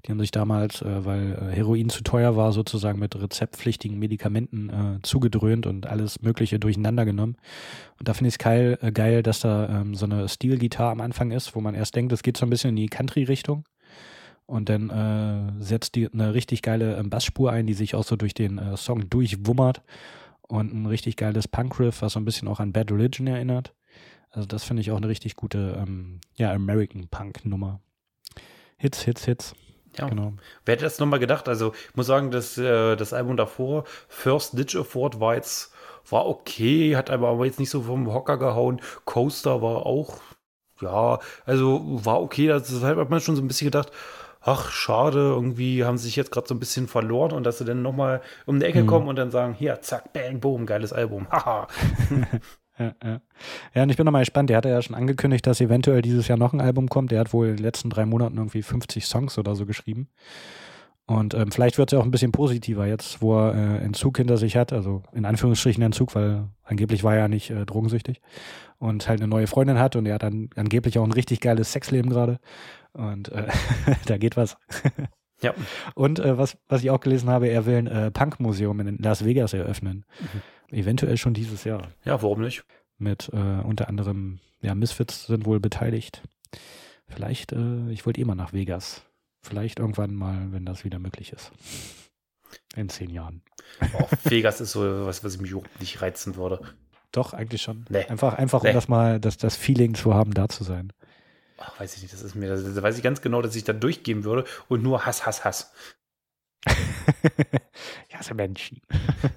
Die 0.06 0.12
haben 0.12 0.20
sich 0.20 0.30
damals, 0.30 0.84
äh, 0.84 1.04
weil 1.04 1.34
äh, 1.34 1.56
Heroin 1.56 1.90
zu 1.90 2.04
teuer 2.04 2.36
war, 2.36 2.52
sozusagen 2.52 3.00
mit 3.00 3.20
rezeptpflichtigen 3.20 3.98
Medikamenten 3.98 4.70
äh, 4.70 5.02
zugedröhnt 5.02 5.66
und 5.66 5.88
alles 5.88 6.22
Mögliche 6.22 6.60
durcheinander 6.60 7.06
genommen. 7.06 7.38
Und 7.98 8.08
da 8.08 8.14
finde 8.14 8.28
ich 8.30 8.36
es 8.36 8.40
geil, 8.40 8.78
äh, 8.82 8.92
geil, 8.92 9.24
dass 9.24 9.40
da 9.40 9.82
ähm, 9.82 9.96
so 9.96 10.06
eine 10.06 10.30
Steel-Gitarre 10.30 10.92
am 10.92 11.02
Anfang 11.02 11.32
ist, 11.32 11.56
wo 11.56 11.62
man 11.62 11.74
erst 11.74 11.96
denkt, 11.96 12.14
es 12.14 12.22
geht 12.22 12.38
so 12.38 12.46
ein 12.46 12.52
bisschen 12.52 12.70
in 12.70 12.76
die 12.76 12.88
Country-Richtung. 12.88 13.66
Und 14.46 14.70
dann 14.70 14.90
äh, 14.90 15.64
setzt 15.64 15.96
die 15.96 16.12
eine 16.12 16.36
richtig 16.36 16.62
geile 16.62 16.98
ähm, 16.98 17.10
Bassspur 17.10 17.52
ein, 17.52 17.66
die 17.66 17.74
sich 17.74 17.96
auch 17.96 18.04
so 18.04 18.16
durch 18.16 18.34
den 18.36 18.60
äh, 18.60 18.78
Song 18.78 19.10
durchwummert 19.10 19.82
und 20.50 20.74
ein 20.74 20.86
richtig 20.86 21.16
geiles 21.16 21.48
Punk-Riff, 21.48 22.02
was 22.02 22.14
so 22.14 22.20
ein 22.20 22.26
bisschen 22.26 22.48
auch 22.48 22.60
an 22.60 22.74
Bad 22.74 22.92
Religion 22.92 23.28
erinnert. 23.28 23.74
Also 24.32 24.46
das 24.46 24.64
finde 24.64 24.82
ich 24.82 24.92
auch 24.92 24.98
eine 24.98 25.08
richtig 25.08 25.36
gute, 25.36 25.78
ähm, 25.82 26.20
ja, 26.36 26.52
American 26.52 27.08
Punk-Nummer. 27.08 27.80
Hits, 28.78 29.02
Hits, 29.04 29.26
Hits. 29.26 29.56
Ja, 29.98 30.08
genau. 30.08 30.34
Wer 30.66 30.74
hätte 30.74 30.84
das 30.84 31.00
nochmal 31.00 31.20
gedacht? 31.20 31.48
Also 31.48 31.74
ich 31.90 31.96
muss 31.96 32.08
sagen, 32.08 32.32
dass 32.32 32.58
äh, 32.58 32.96
das 32.96 33.14
Album 33.14 33.38
davor, 33.38 33.86
First 34.08 34.58
Ditch 34.58 34.76
Afford, 34.76 35.20
war 35.20 35.36
jetzt 35.36 35.72
war 36.12 36.28
okay, 36.28 36.96
hat 36.96 37.10
aber 37.10 37.46
jetzt 37.46 37.60
nicht 37.60 37.70
so 37.70 37.82
vom 37.82 38.12
Hocker 38.12 38.38
gehauen. 38.38 38.82
Coaster 39.06 39.62
war 39.62 39.86
auch, 39.86 40.20
ja, 40.82 41.20
also 41.46 41.82
war 42.06 42.22
okay. 42.22 42.48
Das 42.48 42.72
hat 42.82 43.10
man 43.10 43.22
schon 43.22 43.36
so 43.36 43.42
ein 43.42 43.48
bisschen 43.48 43.68
gedacht, 43.68 43.92
ach, 44.42 44.72
schade, 44.72 45.20
irgendwie 45.20 45.84
haben 45.84 45.98
sie 45.98 46.06
sich 46.06 46.16
jetzt 46.16 46.32
gerade 46.32 46.48
so 46.48 46.56
ein 46.56 46.60
bisschen 46.60 46.88
verloren 46.88 47.32
und 47.32 47.44
dass 47.44 47.58
sie 47.58 47.66
dann 47.66 47.82
nochmal 47.82 48.22
um 48.46 48.60
die 48.60 48.66
Ecke 48.66 48.84
mhm. 48.84 48.88
kommen 48.88 49.08
und 49.08 49.16
dann 49.18 49.32
sagen, 49.32 49.54
hier, 49.54 49.82
zack, 49.82 50.14
bang, 50.14 50.40
boom, 50.40 50.66
geiles 50.66 50.94
Album. 50.94 51.28
Haha. 51.30 51.68
ja, 52.80 52.94
ja. 53.04 53.22
ja, 53.74 53.84
und 53.84 53.90
ich 53.90 53.98
bin 53.98 54.06
nochmal 54.06 54.22
gespannt. 54.22 54.50
Der 54.50 54.58
hatte 54.58 54.70
ja 54.70 54.82
schon 54.82 54.96
angekündigt, 54.96 55.46
dass 55.46 55.62
eventuell 55.62 56.02
dieses 56.02 56.28
Jahr 56.28 56.38
noch 56.38 56.54
ein 56.54 56.62
Album 56.62 56.88
kommt. 56.88 57.12
Der 57.12 57.20
hat 57.20 57.34
wohl 57.34 57.50
in 57.50 57.58
den 57.58 57.64
letzten 57.64 57.90
drei 57.90 58.06
Monaten 58.06 58.38
irgendwie 58.38 58.62
50 58.62 59.06
Songs 59.06 59.38
oder 59.38 59.56
so 59.56 59.66
geschrieben. 59.66 60.08
Und 61.10 61.34
ähm, 61.34 61.52
vielleicht 61.52 61.80
wird 61.80 61.92
es 61.92 61.94
ja 61.94 62.00
auch 62.00 62.06
ein 62.06 62.12
bisschen 62.12 62.32
positiver 62.32 62.86
jetzt, 62.86 63.20
wo 63.20 63.36
er 63.36 63.56
äh, 63.56 63.84
Entzug 63.84 64.18
hinter 64.18 64.38
sich 64.38 64.56
hat, 64.56 64.72
also 64.72 65.02
in 65.12 65.26
Anführungsstrichen 65.26 65.82
Entzug, 65.82 66.14
weil 66.14 66.50
angeblich 66.64 67.04
war 67.04 67.16
er 67.16 67.22
ja 67.22 67.28
nicht 67.28 67.50
äh, 67.50 67.66
drogensüchtig 67.66 68.22
und 68.78 69.08
halt 69.08 69.20
eine 69.20 69.28
neue 69.28 69.48
Freundin 69.48 69.80
hat 69.80 69.96
und 69.96 70.06
er 70.06 70.14
hat 70.14 70.24
dann 70.24 70.52
angeblich 70.56 71.00
auch 71.00 71.04
ein 71.04 71.12
richtig 71.12 71.42
geiles 71.42 71.72
Sexleben 71.72 72.12
gerade. 72.12 72.40
Und 73.00 73.30
äh, 73.30 73.48
da 74.06 74.18
geht 74.18 74.36
was. 74.36 74.58
ja. 75.42 75.54
Und 75.96 76.20
äh, 76.20 76.38
was, 76.38 76.58
was 76.68 76.84
ich 76.84 76.92
auch 76.92 77.00
gelesen 77.00 77.30
habe, 77.30 77.48
er 77.48 77.66
will 77.66 77.78
ein 77.78 77.88
äh, 77.88 78.12
Punk-Museum 78.12 78.80
in 78.82 78.98
Las 78.98 79.24
Vegas 79.24 79.54
eröffnen. 79.54 80.06
Mhm. 80.20 80.78
Eventuell 80.78 81.18
schon 81.18 81.34
dieses 81.34 81.64
Jahr. 81.64 81.88
Ja, 82.04 82.22
warum 82.22 82.42
nicht? 82.42 82.64
Mit 82.98 83.30
äh, 83.34 83.62
unter 83.64 83.88
anderem, 83.88 84.40
ja, 84.62 84.76
Misfits 84.76 85.28
sind 85.28 85.46
wohl 85.46 85.60
beteiligt. 85.62 86.22
Vielleicht, 87.08 87.54
äh, 87.54 87.90
ich 87.90 88.06
wollte 88.06 88.20
eh 88.20 88.26
mal 88.26 88.36
nach 88.36 88.54
Vegas. 88.54 89.04
Vielleicht 89.42 89.80
irgendwann 89.80 90.14
mal, 90.14 90.52
wenn 90.52 90.66
das 90.66 90.84
wieder 90.84 91.00
möglich 91.00 91.32
ist. 91.32 91.52
In 92.76 92.90
zehn 92.90 93.10
Jahren. 93.10 93.42
Oh, 93.94 94.08
Vegas 94.26 94.60
ist 94.60 94.74
so 94.74 95.06
was, 95.06 95.24
was 95.24 95.40
mich 95.40 95.56
nicht 95.80 96.02
reizen 96.02 96.36
würde. 96.36 96.60
Doch, 97.14 97.34
eigentlich 97.34 97.62
schon. 97.62 97.86
Nee. 97.90 98.06
Einfach, 98.06 98.34
einfach 98.34 98.62
nee. 98.64 98.70
um 98.70 98.76
das 98.76 98.90
mal, 98.90 99.20
das, 99.20 99.38
das 99.38 99.56
Feeling 99.56 99.96
zu 99.96 100.14
haben, 100.14 100.34
da 100.34 100.50
zu 100.50 100.66
sein 100.66 100.92
ach, 101.60 101.80
weiß 101.80 101.96
ich 101.96 102.02
nicht, 102.02 102.14
das 102.14 102.22
ist 102.22 102.36
mir, 102.36 102.50
da 102.56 102.82
weiß 102.82 102.98
ich 102.98 103.04
ganz 103.04 103.22
genau, 103.22 103.42
dass 103.42 103.56
ich 103.56 103.64
da 103.64 103.74
durchgehen 103.74 104.24
würde 104.24 104.46
und 104.68 104.84
nur 104.84 105.06
Hass, 105.06 105.26
Hass, 105.26 105.46
Hass. 105.46 105.72
ja, 108.12 108.22
so 108.22 108.34
Menschen. 108.36 108.82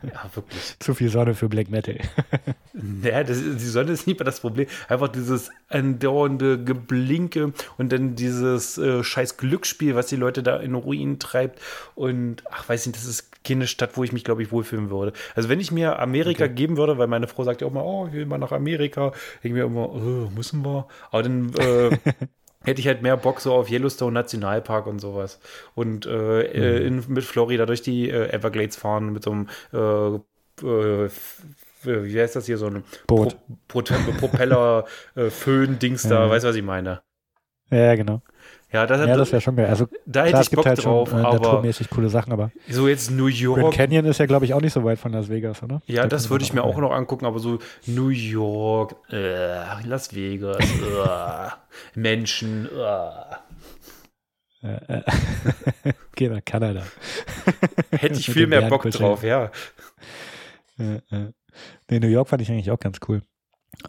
Ja, 0.02 0.28
wirklich. 0.34 0.76
Zu 0.80 0.94
viel 0.94 1.08
Sonne 1.08 1.34
für 1.34 1.48
Black 1.48 1.70
Metal. 1.70 1.98
ja, 3.02 3.22
das, 3.22 3.38
die 3.38 3.58
Sonne 3.58 3.92
ist 3.92 4.06
nicht 4.06 4.18
mehr 4.18 4.26
das 4.26 4.40
Problem. 4.40 4.66
Einfach 4.88 5.08
dieses 5.08 5.50
andauernde 5.68 6.62
Geblinke 6.62 7.52
und 7.78 7.92
dann 7.92 8.16
dieses 8.16 8.78
äh, 8.78 9.04
scheiß 9.04 9.36
Glücksspiel, 9.36 9.94
was 9.94 10.06
die 10.06 10.16
Leute 10.16 10.42
da 10.42 10.56
in 10.56 10.74
Ruinen 10.74 11.18
treibt. 11.18 11.60
Und 11.94 12.42
ach, 12.50 12.68
weiß 12.68 12.86
nicht, 12.86 12.96
das 12.96 13.04
ist 13.04 13.31
keine 13.44 13.66
Stadt, 13.66 13.96
wo 13.96 14.04
ich 14.04 14.12
mich, 14.12 14.24
glaube 14.24 14.42
ich, 14.42 14.52
wohlfühlen 14.52 14.90
würde. 14.90 15.12
Also 15.34 15.48
wenn 15.48 15.60
ich 15.60 15.72
mir 15.72 15.98
Amerika 15.98 16.44
okay. 16.44 16.54
geben 16.54 16.76
würde, 16.76 16.98
weil 16.98 17.06
meine 17.06 17.28
Frau 17.28 17.44
sagt 17.44 17.60
ja 17.60 17.66
auch 17.66 17.72
mal, 17.72 17.82
oh, 17.82 18.06
ich 18.08 18.14
will 18.14 18.26
mal 18.26 18.38
nach 18.38 18.52
Amerika, 18.52 19.12
ich 19.42 19.52
mir 19.52 19.64
immer, 19.64 19.90
oh, 19.90 20.30
müssen 20.34 20.64
wir. 20.64 20.86
Aber 21.10 21.22
dann 21.22 21.52
äh, 21.54 21.90
hätte 22.64 22.80
ich 22.80 22.86
halt 22.86 23.02
mehr 23.02 23.16
Bock 23.16 23.40
so 23.40 23.52
auf 23.52 23.70
Yellowstone 23.70 24.12
Nationalpark 24.12 24.86
und 24.86 25.00
sowas. 25.00 25.40
Und 25.74 26.06
äh, 26.06 26.42
äh 26.42 26.80
mhm. 26.80 26.86
in, 26.86 27.12
mit 27.12 27.24
Florida 27.24 27.66
durch 27.66 27.82
die 27.82 28.08
äh, 28.10 28.30
Everglades 28.30 28.76
fahren 28.76 29.12
mit 29.12 29.24
so 29.24 29.32
einem 29.32 29.48
äh, 29.72 30.18
äh, 30.64 31.10
wie 31.84 32.20
heißt 32.20 32.36
das 32.36 32.46
hier, 32.46 32.58
so 32.58 32.66
ein 32.66 32.84
Boot. 33.06 33.36
Pro, 33.66 33.82
Pro, 33.82 34.12
Propeller-Föhn-Dings 34.18 36.04
da, 36.04 36.24
ja. 36.24 36.30
weißt 36.30 36.44
du, 36.44 36.48
was 36.48 36.56
ich 36.56 36.62
meine? 36.62 37.02
Ja, 37.72 37.94
genau. 37.94 38.20
Ja, 38.72 38.86
das, 38.86 39.06
ja, 39.06 39.16
das 39.16 39.30
wäre 39.32 39.42
schon 39.42 39.56
geil. 39.56 39.66
Also, 39.66 39.86
da 40.06 40.24
hätte 40.24 40.40
ich 40.40 40.50
Bock 40.50 40.64
halt 40.64 40.82
drauf, 40.82 41.10
schon, 41.10 41.18
äh, 41.18 41.26
aber 41.26 41.38
naturmäßig 41.38 41.90
coole 41.90 42.08
Sachen, 42.08 42.32
aber 42.32 42.50
so 42.70 42.88
jetzt 42.88 43.10
New 43.10 43.26
York. 43.26 43.60
Grand 43.60 43.74
Canyon 43.74 44.06
ist 44.06 44.16
ja, 44.18 44.24
glaube 44.24 44.46
ich, 44.46 44.54
auch 44.54 44.62
nicht 44.62 44.72
so 44.72 44.82
weit 44.82 44.98
von 44.98 45.12
Las 45.12 45.28
Vegas, 45.28 45.62
oder? 45.62 45.82
Ja, 45.86 46.02
da 46.02 46.08
das 46.08 46.30
würde 46.30 46.42
ich 46.42 46.54
mir 46.54 46.64
auch 46.64 46.78
noch 46.78 46.90
angucken, 46.90 47.26
aber 47.26 47.38
so 47.38 47.58
New 47.86 48.08
York, 48.08 48.96
äh, 49.10 49.86
Las 49.86 50.14
Vegas, 50.14 50.56
äh, 50.64 51.98
Menschen, 51.98 52.66
äh. 54.62 54.72
äh 54.72 55.02
Geh 56.14 56.28
nach 56.28 56.44
Kanada. 56.44 56.82
Hätte 57.90 58.18
ich 58.18 58.30
viel 58.30 58.46
mehr 58.46 58.62
Bock 58.62 58.90
drauf, 58.90 59.22
ja. 59.22 59.50
Äh, 60.78 60.96
äh. 61.10 61.32
Nee, 61.90 62.00
New 62.00 62.08
York 62.08 62.28
fand 62.28 62.40
ich 62.40 62.50
eigentlich 62.50 62.70
auch 62.70 62.80
ganz 62.80 63.00
cool. 63.06 63.22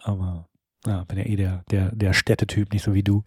Aber 0.02 0.46
ja, 0.86 1.04
bin 1.04 1.18
ja 1.18 1.24
eh 1.24 1.36
der, 1.36 1.64
der, 1.70 1.90
der 1.92 2.12
Städtetyp, 2.12 2.72
nicht 2.72 2.84
so 2.84 2.94
wie 2.94 3.02
du. 3.02 3.22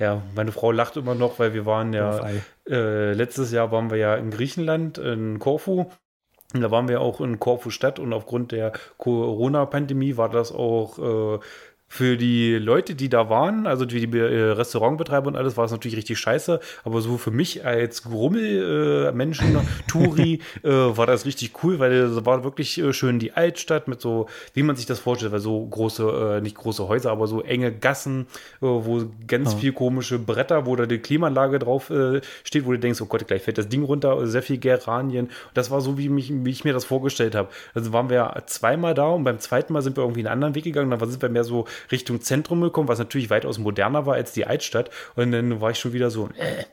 Ja, 0.00 0.22
meine 0.34 0.50
Frau 0.50 0.72
lacht 0.72 0.96
immer 0.96 1.14
noch, 1.14 1.38
weil 1.38 1.52
wir 1.52 1.66
waren 1.66 1.92
ja, 1.92 2.26
äh, 2.66 3.12
letztes 3.12 3.52
Jahr 3.52 3.70
waren 3.70 3.90
wir 3.90 3.98
ja 3.98 4.16
in 4.16 4.30
Griechenland, 4.30 4.96
in 4.96 5.38
Korfu. 5.38 5.90
Und 6.54 6.62
da 6.62 6.70
waren 6.70 6.88
wir 6.88 7.02
auch 7.02 7.20
in 7.20 7.38
Korfu 7.38 7.68
Stadt 7.68 7.98
und 7.98 8.14
aufgrund 8.14 8.50
der 8.50 8.72
Corona-Pandemie 8.96 10.16
war 10.16 10.30
das 10.30 10.52
auch 10.52 10.98
äh, 10.98 11.38
für 11.92 12.16
die 12.16 12.54
Leute, 12.54 12.94
die 12.94 13.08
da 13.08 13.28
waren, 13.28 13.66
also 13.66 13.84
die, 13.84 14.06
die 14.06 14.16
äh, 14.16 14.52
Restaurantbetreiber 14.52 15.26
und 15.26 15.34
alles, 15.34 15.56
war 15.56 15.64
es 15.64 15.72
natürlich 15.72 15.96
richtig 15.96 16.20
scheiße. 16.20 16.60
Aber 16.84 17.00
so 17.00 17.18
für 17.18 17.32
mich 17.32 17.66
als 17.66 18.04
Grummel-Menschen, 18.04 19.56
äh, 19.56 19.60
Touri, 19.88 20.40
äh, 20.62 20.68
war 20.70 21.08
das 21.08 21.26
richtig 21.26 21.52
cool, 21.64 21.80
weil 21.80 21.92
es 21.92 22.24
war 22.24 22.44
wirklich 22.44 22.78
äh, 22.78 22.92
schön 22.92 23.18
die 23.18 23.32
Altstadt 23.32 23.88
mit 23.88 24.00
so, 24.00 24.28
wie 24.54 24.62
man 24.62 24.76
sich 24.76 24.86
das 24.86 25.00
vorstellt, 25.00 25.32
weil 25.32 25.40
so 25.40 25.66
große, 25.66 26.36
äh, 26.36 26.40
nicht 26.40 26.56
große 26.56 26.86
Häuser, 26.86 27.10
aber 27.10 27.26
so 27.26 27.42
enge 27.42 27.72
Gassen, 27.72 28.28
äh, 28.62 28.66
wo 28.66 29.02
ganz 29.26 29.54
ja. 29.54 29.58
viel 29.58 29.72
komische 29.72 30.20
Bretter, 30.20 30.66
wo 30.66 30.76
da 30.76 30.86
die 30.86 30.98
Klimaanlage 30.98 31.58
drauf 31.58 31.90
steht, 32.44 32.66
wo 32.66 32.70
du 32.70 32.78
denkst, 32.78 33.00
oh 33.00 33.06
Gott, 33.06 33.26
gleich 33.26 33.42
fällt 33.42 33.58
das 33.58 33.68
Ding 33.68 33.82
runter, 33.82 34.24
sehr 34.28 34.42
viel 34.42 34.58
Geranien. 34.58 35.28
Das 35.54 35.72
war 35.72 35.80
so, 35.80 35.98
wie, 35.98 36.08
mich, 36.08 36.32
wie 36.32 36.50
ich 36.50 36.64
mir 36.64 36.72
das 36.72 36.84
vorgestellt 36.84 37.34
habe. 37.34 37.48
Also 37.74 37.92
waren 37.92 38.10
wir 38.10 38.44
zweimal 38.46 38.94
da 38.94 39.08
und 39.08 39.24
beim 39.24 39.40
zweiten 39.40 39.72
Mal 39.72 39.82
sind 39.82 39.96
wir 39.96 40.04
irgendwie 40.04 40.20
einen 40.20 40.32
anderen 40.32 40.54
Weg 40.54 40.62
gegangen, 40.62 40.90
dann 40.90 41.10
sind 41.10 41.20
wir 41.20 41.28
mehr 41.28 41.42
so 41.42 41.64
Richtung 41.90 42.20
Zentrum 42.20 42.60
gekommen, 42.60 42.88
was 42.88 42.98
natürlich 42.98 43.30
weitaus 43.30 43.58
moderner 43.58 44.06
war 44.06 44.14
als 44.14 44.32
die 44.32 44.46
Altstadt. 44.46 44.90
Und 45.16 45.32
dann 45.32 45.60
war 45.60 45.70
ich 45.70 45.78
schon 45.78 45.92
wieder 45.92 46.10
so, 46.10 46.28
äh, 46.38 46.60
äh. 46.60 46.64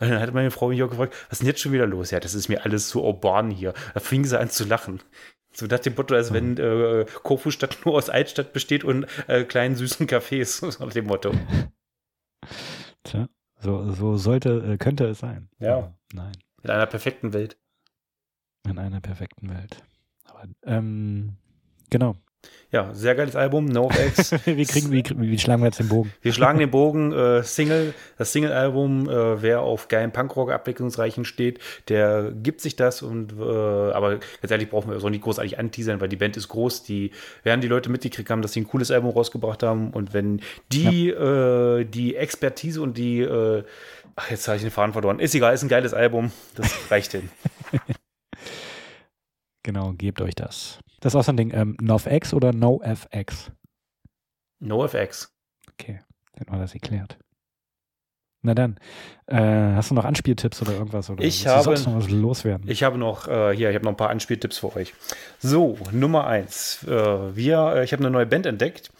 und 0.00 0.10
dann 0.10 0.20
hat 0.20 0.34
meine 0.34 0.50
Frau 0.50 0.68
mich 0.68 0.82
auch 0.82 0.90
gefragt, 0.90 1.14
was 1.28 1.32
ist 1.32 1.38
denn 1.40 1.48
jetzt 1.48 1.60
schon 1.60 1.72
wieder 1.72 1.86
los? 1.86 2.10
Ja, 2.10 2.20
das 2.20 2.34
ist 2.34 2.48
mir 2.48 2.64
alles 2.64 2.88
so 2.88 3.04
urban 3.04 3.50
hier. 3.50 3.74
Da 3.94 4.00
fing 4.00 4.24
sie 4.24 4.38
an 4.38 4.50
zu 4.50 4.64
lachen. 4.64 5.00
So 5.52 5.66
nach 5.66 5.78
dem 5.78 5.94
Motto, 5.94 6.14
als 6.14 6.32
wenn 6.32 6.58
äh, 6.58 7.06
Kofu-Stadt 7.22 7.78
nur 7.84 7.94
aus 7.94 8.10
Altstadt 8.10 8.52
besteht 8.52 8.82
und 8.82 9.06
äh, 9.28 9.44
kleinen 9.44 9.76
süßen 9.76 10.08
Cafés, 10.08 10.66
nach 10.84 10.92
dem 10.92 11.06
Motto. 11.06 11.32
Tja, 13.04 13.28
so, 13.60 13.92
so 13.92 14.16
sollte, 14.16 14.72
äh, 14.72 14.76
könnte 14.78 15.06
es 15.06 15.20
sein. 15.20 15.48
Ja. 15.60 15.94
Nein. 16.12 16.32
In 16.62 16.70
einer 16.70 16.86
perfekten 16.86 17.32
Welt. 17.32 17.56
In 18.68 18.78
einer 18.78 19.00
perfekten 19.00 19.48
Welt. 19.50 19.82
Aber, 20.24 20.48
ähm, 20.64 21.36
genau. 21.90 22.16
Ja, 22.70 22.92
sehr 22.92 23.14
geiles 23.14 23.36
Album, 23.36 23.66
NoFX. 23.66 24.32
wie, 24.46 24.66
kriegen, 24.66 24.90
wie, 24.90 25.04
wie 25.16 25.38
schlagen 25.38 25.62
wir 25.62 25.66
jetzt 25.66 25.78
den 25.78 25.88
Bogen? 25.88 26.12
Wir 26.22 26.32
schlagen 26.32 26.58
den 26.58 26.72
Bogen, 26.72 27.12
äh, 27.12 27.44
Single, 27.44 27.94
das 28.18 28.32
Single-Album, 28.32 29.08
äh, 29.08 29.42
wer 29.42 29.60
auf 29.60 29.86
geilen 29.86 30.10
Punkrock 30.10 30.50
abwechslungsreichen 30.50 31.24
steht, 31.24 31.60
der 31.88 32.32
gibt 32.32 32.60
sich 32.60 32.74
das 32.74 33.02
und 33.02 33.32
äh, 33.38 33.42
aber 33.44 34.18
ganz 34.40 34.50
ehrlich 34.50 34.70
brauchen 34.70 34.90
wir 34.90 34.98
so 34.98 35.08
nicht 35.08 35.22
großartig 35.22 35.56
anteasern, 35.56 36.00
weil 36.00 36.08
die 36.08 36.16
Band 36.16 36.36
ist 36.36 36.48
groß, 36.48 36.82
die 36.82 37.12
werden 37.44 37.60
die 37.60 37.68
Leute 37.68 37.90
mitgekriegt 37.90 38.28
haben, 38.28 38.42
dass 38.42 38.54
sie 38.54 38.62
ein 38.62 38.66
cooles 38.66 38.90
Album 38.90 39.10
rausgebracht 39.10 39.62
haben 39.62 39.90
und 39.90 40.12
wenn 40.12 40.40
die 40.72 41.10
ja. 41.10 41.76
Äh, 41.76 41.84
die 41.84 42.16
Expertise 42.16 42.82
und 42.82 42.98
die 42.98 43.20
äh, 43.20 43.62
ach, 44.16 44.30
jetzt 44.30 44.46
habe 44.48 44.56
ich 44.56 44.62
den 44.62 44.70
Faden 44.70 44.92
verloren. 44.92 45.20
Ist 45.20 45.34
egal, 45.34 45.54
ist 45.54 45.62
ein 45.62 45.68
geiles 45.68 45.94
Album, 45.94 46.32
das 46.54 46.90
reicht 46.90 47.12
hin. 47.12 47.28
genau, 49.62 49.92
gebt 49.92 50.20
euch 50.20 50.34
das. 50.34 50.80
Das 51.04 51.12
ist 51.12 51.20
auch 51.20 51.24
so 51.24 51.32
ein 51.32 51.36
Ding. 51.36 51.52
Ähm, 51.52 51.76
NoFX 51.82 52.32
oder 52.32 52.54
NoFX? 52.54 53.52
NoFX. 54.60 55.30
Okay, 55.74 56.00
dann 56.32 56.48
war 56.48 56.58
das 56.58 56.72
geklärt. 56.72 57.18
Na 58.40 58.54
dann, 58.54 58.78
äh, 59.26 59.36
hast 59.36 59.90
du 59.90 59.94
noch 59.94 60.06
Anspieltipps 60.06 60.62
oder 60.62 60.72
irgendwas? 60.72 61.10
Oder 61.10 61.22
ich 61.22 61.46
habe 61.46 61.74
noch 61.74 61.96
was 61.96 62.08
loswerden? 62.08 62.70
Ich 62.70 62.82
habe 62.82 62.96
noch, 62.96 63.28
äh, 63.28 63.54
hier, 63.54 63.68
ich 63.68 63.74
habe 63.74 63.84
noch 63.84 63.92
ein 63.92 63.98
paar 63.98 64.08
Anspieltipps 64.08 64.56
für 64.56 64.74
euch. 64.76 64.94
So, 65.40 65.76
Nummer 65.92 66.26
eins. 66.26 66.82
Äh, 66.84 67.36
wir, 67.36 67.74
äh, 67.76 67.84
ich 67.84 67.92
habe 67.92 68.02
eine 68.02 68.10
neue 68.10 68.24
Band 68.24 68.46
entdeckt, 68.46 68.90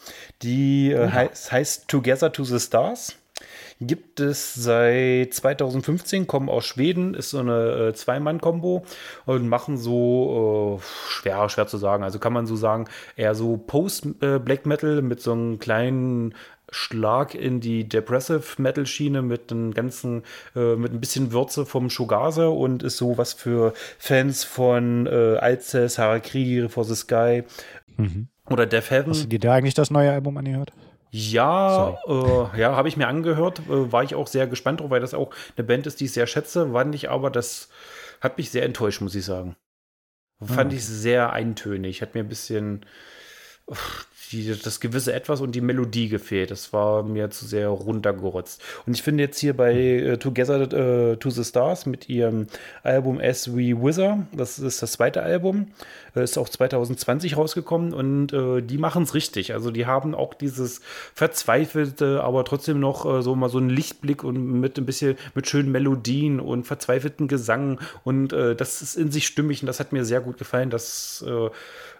die 0.43 0.91
äh, 0.91 1.05
ja. 1.05 1.11
heißt, 1.11 1.51
heißt 1.51 1.87
Together 1.87 2.31
to 2.31 2.43
the 2.43 2.59
Stars 2.59 3.17
gibt 3.81 4.19
es 4.19 4.53
seit 4.53 5.33
2015, 5.33 6.27
kommen 6.27 6.49
aus 6.49 6.65
Schweden, 6.65 7.13
ist 7.13 7.31
so 7.31 7.39
eine 7.39 7.89
äh, 7.89 7.93
Zwei-Mann-Kombo 7.93 8.85
und 9.25 9.47
machen 9.47 9.77
so, 9.77 10.79
äh, 10.79 11.09
schwer, 11.09 11.49
schwer 11.49 11.67
zu 11.67 11.77
sagen, 11.77 12.03
also 12.03 12.19
kann 12.19 12.33
man 12.33 12.47
so 12.47 12.55
sagen, 12.55 12.85
eher 13.15 13.35
so 13.35 13.57
Post-Black 13.57 14.65
äh, 14.65 14.67
Metal 14.67 15.01
mit 15.01 15.21
so 15.21 15.33
einem 15.33 15.59
kleinen 15.59 16.33
Schlag 16.71 17.35
in 17.35 17.59
die 17.59 17.87
Depressive 17.87 18.61
Metal 18.61 18.85
Schiene 18.85 19.21
mit 19.21 19.51
einem 19.51 19.73
ganzen, 19.73 20.23
äh, 20.55 20.75
mit 20.75 20.93
ein 20.93 20.99
bisschen 20.99 21.31
Würze 21.31 21.65
vom 21.65 21.89
Shogaze 21.89 22.49
und 22.49 22.83
ist 22.83 22.97
so 22.97 23.17
was 23.17 23.33
für 23.33 23.73
Fans 23.99 24.43
von 24.43 25.05
äh, 25.05 25.37
Alcest, 25.37 25.97
Harakiri, 25.97 26.67
For 26.69 26.83
the 26.83 26.95
Sky 26.95 27.43
mhm. 27.97 28.27
oder 28.49 28.65
Death 28.65 28.89
Heaven. 28.89 29.11
Hast 29.11 29.23
du 29.23 29.27
dir 29.27 29.39
da 29.39 29.53
eigentlich 29.53 29.73
das 29.75 29.91
neue 29.91 30.11
Album 30.11 30.37
angehört? 30.37 30.73
Ja, 31.17 31.97
äh, 32.07 32.59
ja, 32.59 32.75
habe 32.75 32.89
ich 32.89 32.97
mir 32.97 33.07
angehört, 33.07 33.59
äh, 33.69 33.89
war 33.89 34.03
ich 34.03 34.15
auch 34.15 34.27
sehr 34.27 34.47
gespannt 34.47 34.81
drauf, 34.81 34.89
weil 34.89 34.99
das 34.99 35.13
auch 35.13 35.33
eine 35.55 35.65
Band 35.65 35.87
ist, 35.87 36.01
die 36.01 36.05
ich 36.05 36.11
sehr 36.11 36.27
schätze, 36.27 36.73
fand 36.73 36.93
ich 36.93 37.09
aber, 37.09 37.29
das 37.29 37.69
hat 38.19 38.37
mich 38.37 38.49
sehr 38.49 38.63
enttäuscht, 38.63 38.99
muss 38.99 39.15
ich 39.15 39.23
sagen. 39.23 39.55
Fand 40.43 40.67
okay. 40.67 40.75
ich 40.75 40.85
sehr 40.85 41.31
eintönig, 41.31 42.01
hat 42.01 42.15
mir 42.15 42.19
ein 42.19 42.27
bisschen, 42.27 42.85
die, 44.31 44.55
das 44.61 44.79
gewisse 44.79 45.13
Etwas 45.13 45.41
und 45.41 45.53
die 45.53 45.61
Melodie 45.61 46.09
gefehlt. 46.09 46.51
Das 46.51 46.73
war 46.73 47.03
mir 47.03 47.29
zu 47.29 47.45
sehr 47.45 47.69
runtergerotzt. 47.69 48.61
Und 48.85 48.95
ich 48.95 49.03
finde 49.03 49.23
jetzt 49.23 49.39
hier 49.39 49.55
bei 49.55 49.73
äh, 49.73 50.17
Together 50.17 50.61
äh, 50.61 51.17
to 51.17 51.29
the 51.29 51.43
Stars 51.43 51.85
mit 51.85 52.09
ihrem 52.09 52.47
Album 52.83 53.19
As 53.19 53.55
We 53.55 53.81
Wither, 53.81 54.25
das 54.31 54.59
ist 54.59 54.81
das 54.81 54.93
zweite 54.93 55.21
Album, 55.21 55.67
äh, 56.15 56.23
ist 56.23 56.37
auch 56.37 56.49
2020 56.49 57.37
rausgekommen 57.37 57.93
und 57.93 58.33
äh, 58.33 58.61
die 58.61 58.77
machen 58.77 59.03
es 59.03 59.13
richtig. 59.13 59.53
Also 59.53 59.71
die 59.71 59.85
haben 59.85 60.15
auch 60.15 60.33
dieses 60.33 60.81
verzweifelte, 61.13 62.23
aber 62.23 62.45
trotzdem 62.45 62.79
noch 62.79 63.05
äh, 63.05 63.21
so 63.21 63.35
mal 63.35 63.49
so 63.49 63.57
einen 63.57 63.69
Lichtblick 63.69 64.23
und 64.23 64.59
mit 64.59 64.77
ein 64.77 64.85
bisschen 64.85 65.17
mit 65.33 65.47
schönen 65.47 65.71
Melodien 65.71 66.39
und 66.39 66.65
verzweifelten 66.65 67.27
Gesang 67.27 67.79
und 68.03 68.33
äh, 68.33 68.55
das 68.55 68.81
ist 68.81 68.95
in 68.95 69.11
sich 69.11 69.27
stimmig 69.27 69.61
und 69.61 69.67
das 69.67 69.79
hat 69.79 69.93
mir 69.93 70.05
sehr 70.05 70.21
gut 70.21 70.37
gefallen. 70.37 70.69
Das 70.69 71.23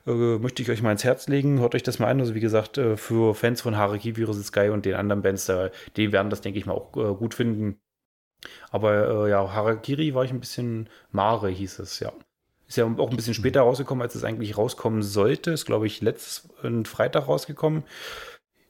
möchte 0.06 0.62
ich 0.62 0.70
euch 0.70 0.84
mal 0.84 0.92
ins 0.92 1.04
Herz 1.04 1.28
legen. 1.28 1.60
Hört 1.60 1.74
euch 1.74 1.82
das 1.82 1.98
mal 1.98 2.05
an. 2.08 2.20
Also 2.20 2.36
wie 2.36 2.40
gesagt, 2.40 2.78
äh, 2.78 2.98
für 2.98 3.36
Fans 3.36 3.62
von 3.62 3.78
Haraki, 3.78 4.16
Virus 4.16 4.44
Sky 4.46 4.70
und 4.70 4.86
den 4.86 4.96
anderen 4.96 5.22
Bands, 5.22 5.46
da, 5.46 5.70
die 5.96 6.12
werden 6.12 6.30
das, 6.30 6.42
denke 6.42 6.60
ich 6.60 6.66
mal, 6.66 6.74
auch 6.74 6.96
äh, 6.96 7.14
gut 7.16 7.34
finden. 7.34 7.80
Aber 8.70 9.26
äh, 9.26 9.30
ja, 9.32 9.54
Harakiri 9.54 10.14
war 10.14 10.24
ich 10.24 10.32
ein 10.32 10.40
bisschen 10.40 10.90
Mare, 11.12 11.50
hieß 11.50 11.80
es, 11.80 12.00
ja. 12.00 12.12
Ist 12.68 12.78
ja 12.78 12.86
auch 12.86 13.10
ein 13.12 13.16
bisschen 13.16 13.36
später 13.36 13.62
rausgekommen, 13.62 14.02
als 14.02 14.16
es 14.16 14.24
eigentlich 14.24 14.58
rauskommen 14.58 15.04
sollte. 15.04 15.52
Ist, 15.52 15.66
glaube 15.66 15.86
ich, 15.86 16.02
letztes 16.02 16.50
Freitag 16.86 17.28
rausgekommen. 17.28 17.84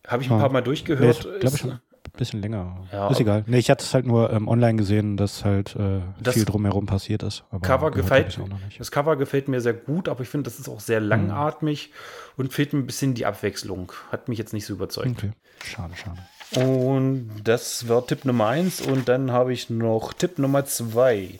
Habe 0.05 0.21
ich 0.21 0.29
ein 0.29 0.37
paar 0.37 0.51
Mal 0.51 0.61
durchgehört. 0.61 1.23
Schon 1.57 1.79
bisschen 2.13 2.41
länger. 2.41 2.87
Ja, 2.91 3.09
ist 3.09 3.19
egal. 3.19 3.43
Nee, 3.47 3.57
ich 3.57 3.69
hatte 3.69 3.83
es 3.83 3.93
halt 3.93 4.05
nur 4.05 4.31
ähm, 4.31 4.47
online 4.47 4.77
gesehen, 4.77 5.17
dass 5.17 5.45
halt 5.45 5.75
äh, 5.75 6.01
das 6.19 6.35
viel 6.35 6.45
drumherum 6.45 6.85
passiert 6.85 7.23
ist. 7.23 7.43
Cover 7.61 7.91
gefällt, 7.91 8.39
das 8.77 8.91
Cover 8.91 9.15
gefällt 9.15 9.47
mir 9.47 9.61
sehr 9.61 9.73
gut, 9.73 10.09
aber 10.09 10.21
ich 10.21 10.29
finde, 10.29 10.49
das 10.49 10.59
ist 10.59 10.69
auch 10.69 10.79
sehr 10.79 10.99
langatmig 10.99 11.89
mhm. 11.89 12.43
und 12.43 12.53
fehlt 12.53 12.73
mir 12.73 12.79
ein 12.79 12.85
bisschen 12.85 13.13
die 13.13 13.25
Abwechslung. 13.25 13.91
Hat 14.11 14.29
mich 14.29 14.37
jetzt 14.37 14.53
nicht 14.53 14.65
so 14.65 14.73
überzeugt. 14.73 15.09
Okay. 15.09 15.31
Schade, 15.63 15.93
schade. 15.95 16.19
Und 16.55 17.31
das 17.43 17.87
war 17.89 18.05
Tipp 18.05 18.25
Nummer 18.25 18.47
eins. 18.47 18.81
Und 18.81 19.09
dann 19.09 19.31
habe 19.31 19.53
ich 19.53 19.69
noch 19.69 20.13
Tipp 20.13 20.39
Nummer 20.39 20.65
zwei. 20.65 21.39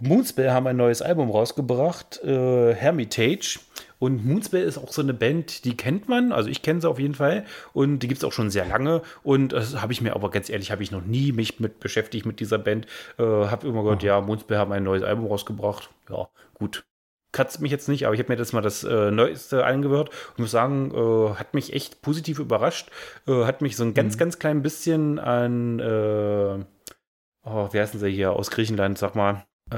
Moonspell 0.00 0.50
haben 0.50 0.66
ein 0.68 0.76
neues 0.76 1.02
Album 1.02 1.30
rausgebracht, 1.30 2.22
äh, 2.22 2.74
Hermitage. 2.74 3.58
Und 3.98 4.24
Moonspell 4.24 4.62
ist 4.62 4.78
auch 4.78 4.92
so 4.92 5.02
eine 5.02 5.14
Band, 5.14 5.64
die 5.64 5.76
kennt 5.76 6.08
man, 6.08 6.32
also 6.32 6.48
ich 6.48 6.62
kenne 6.62 6.80
sie 6.80 6.88
auf 6.88 6.98
jeden 6.98 7.14
Fall 7.14 7.44
und 7.72 8.00
die 8.00 8.08
gibt 8.08 8.18
es 8.18 8.24
auch 8.24 8.32
schon 8.32 8.50
sehr 8.50 8.66
lange 8.66 9.02
und 9.22 9.52
das 9.52 9.80
habe 9.80 9.92
ich 9.92 10.00
mir 10.00 10.14
aber 10.14 10.30
ganz 10.30 10.48
ehrlich, 10.48 10.70
habe 10.70 10.82
ich 10.82 10.90
noch 10.90 11.04
nie 11.04 11.32
mich 11.32 11.58
mit 11.58 11.80
beschäftigt 11.80 12.24
mit 12.24 12.40
dieser 12.40 12.58
Band. 12.58 12.86
Äh, 13.18 13.22
habe 13.22 13.66
immer 13.66 13.82
gehört, 13.82 14.02
ja, 14.02 14.20
Moonspell 14.20 14.58
haben 14.58 14.72
ein 14.72 14.84
neues 14.84 15.02
Album 15.02 15.26
rausgebracht. 15.26 15.90
Ja, 16.08 16.28
gut, 16.54 16.84
kratzt 17.32 17.60
mich 17.60 17.70
jetzt 17.70 17.88
nicht, 17.88 18.06
aber 18.06 18.14
ich 18.14 18.20
habe 18.20 18.32
mir 18.32 18.36
das 18.36 18.52
mal 18.52 18.62
das 18.62 18.84
äh, 18.84 19.10
Neueste 19.10 19.64
angehört 19.64 20.10
und 20.30 20.40
muss 20.40 20.50
sagen, 20.50 20.92
äh, 20.94 21.34
hat 21.34 21.54
mich 21.54 21.72
echt 21.72 22.02
positiv 22.02 22.38
überrascht. 22.38 22.90
Äh, 23.26 23.44
hat 23.44 23.62
mich 23.62 23.76
so 23.76 23.84
ein 23.84 23.94
ganz, 23.94 24.14
mhm. 24.14 24.18
ganz 24.18 24.38
klein 24.38 24.62
bisschen 24.62 25.18
an, 25.18 25.78
äh, 25.80 26.64
oh, 27.44 27.68
wie 27.72 27.80
heißen 27.80 28.00
sie 28.00 28.10
hier 28.10 28.32
aus 28.32 28.50
Griechenland, 28.50 28.98
sag 28.98 29.14
mal, 29.14 29.44
äh, 29.70 29.76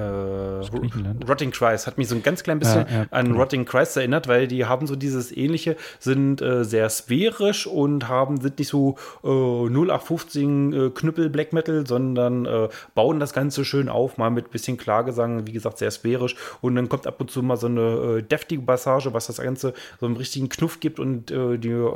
Rotting 1.29 1.51
Christ 1.51 1.87
hat 1.87 1.99
mich 1.99 2.09
so 2.09 2.15
ein 2.15 2.23
ganz 2.23 2.43
klein 2.43 2.61
bisschen 2.61 2.87
ja, 2.89 3.01
ja, 3.01 3.07
an 3.11 3.27
genau. 3.27 3.41
Rotting 3.41 3.65
Christ 3.65 3.97
erinnert, 3.97 4.29
weil 4.29 4.47
die 4.47 4.65
haben 4.65 4.87
so 4.87 4.95
dieses 4.95 5.37
ähnliche, 5.37 5.77
sind 5.99 6.41
äh, 6.41 6.65
sehr 6.65 6.89
sphärisch 6.89 7.67
und 7.67 8.09
haben 8.09 8.41
sind 8.41 8.59
nicht 8.59 8.69
so 8.69 8.97
äh, 9.25 9.29
0815 9.29 10.73
äh, 10.73 10.91
Knüppel 10.91 11.29
Black 11.29 11.53
Metal, 11.53 11.87
sondern 11.87 12.47
äh, 12.47 12.69
bauen 12.95 13.19
das 13.19 13.33
Ganze 13.33 13.65
schön 13.65 13.89
auf, 13.89 14.17
mal 14.17 14.31
mit 14.31 14.51
bisschen 14.51 14.77
Klagesang, 14.77 15.47
wie 15.47 15.53
gesagt, 15.53 15.79
sehr 15.79 15.91
sphärisch. 15.91 16.37
Und 16.61 16.77
dann 16.77 16.89
kommt 16.89 17.07
ab 17.07 17.21
und 17.21 17.31
zu 17.31 17.43
mal 17.43 17.57
so 17.57 17.67
eine 17.67 18.19
äh, 18.19 18.23
deftige 18.23 18.63
Passage, 18.63 19.13
was 19.13 19.27
das 19.27 19.39
Ganze 19.39 19.75
so 19.99 20.07
einen 20.07 20.17
richtigen 20.17 20.49
Knuff 20.49 20.81
gibt 20.81 21.01
und 21.01 21.31
die 21.31 21.89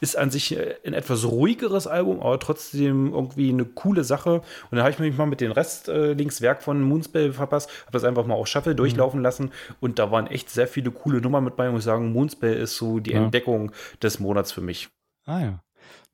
ist 0.00 0.16
an 0.16 0.30
sich 0.30 0.56
ein 0.84 0.94
etwas 0.94 1.24
ruhigeres 1.24 1.86
Album, 1.86 2.20
aber 2.20 2.38
trotzdem 2.38 3.12
irgendwie 3.12 3.50
eine 3.50 3.64
coole 3.64 4.04
Sache. 4.04 4.34
Und 4.34 4.42
dann 4.72 4.80
habe 4.80 4.90
ich 4.90 4.98
mich 4.98 5.16
mal 5.16 5.26
mit 5.26 5.40
dem 5.40 5.52
Rest 5.52 5.88
Linkswerk 5.88 6.62
von 6.62 6.82
Moonspell 6.82 7.33
verpasst, 7.34 7.68
habe 7.82 7.92
das 7.92 8.04
einfach 8.04 8.26
mal 8.26 8.34
auf 8.34 8.46
Shuffle 8.46 8.72
mhm. 8.72 8.78
durchlaufen 8.78 9.22
lassen 9.22 9.52
und 9.80 9.98
da 9.98 10.10
waren 10.10 10.26
echt 10.26 10.50
sehr 10.50 10.66
viele 10.66 10.90
coole 10.90 11.20
Nummern 11.20 11.44
mit 11.44 11.56
bei. 11.56 11.68
Und 11.68 11.76
ich 11.76 11.84
sagen, 11.84 12.12
Moonspell 12.12 12.54
ist 12.54 12.76
so 12.76 13.00
die 13.00 13.12
ja. 13.12 13.22
Entdeckung 13.22 13.72
des 14.02 14.20
Monats 14.20 14.52
für 14.52 14.60
mich. 14.60 14.88
Ah 15.26 15.40
ja. 15.40 15.60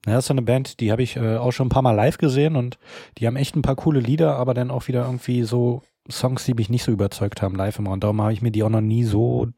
Ja, 0.06 0.14
das 0.14 0.24
ist 0.24 0.30
eine 0.30 0.42
Band, 0.42 0.80
die 0.80 0.92
habe 0.92 1.02
ich 1.02 1.16
äh, 1.16 1.36
auch 1.36 1.52
schon 1.52 1.66
ein 1.66 1.70
paar 1.70 1.82
Mal 1.82 1.92
live 1.92 2.16
gesehen 2.16 2.56
und 2.56 2.78
die 3.18 3.26
haben 3.26 3.36
echt 3.36 3.54
ein 3.54 3.62
paar 3.62 3.76
coole 3.76 4.00
Lieder, 4.00 4.36
aber 4.36 4.54
dann 4.54 4.70
auch 4.70 4.88
wieder 4.88 5.04
irgendwie 5.04 5.42
so 5.42 5.82
Songs, 6.10 6.44
die 6.44 6.54
mich 6.54 6.70
nicht 6.70 6.84
so 6.84 6.92
überzeugt 6.92 7.42
haben 7.42 7.54
live 7.54 7.78
immer. 7.78 7.90
Und 7.90 8.02
darum 8.02 8.20
habe 8.22 8.32
ich 8.32 8.40
mir 8.40 8.50
die 8.50 8.62
auch 8.62 8.70
noch 8.70 8.80
nie 8.80 9.04
so 9.04 9.48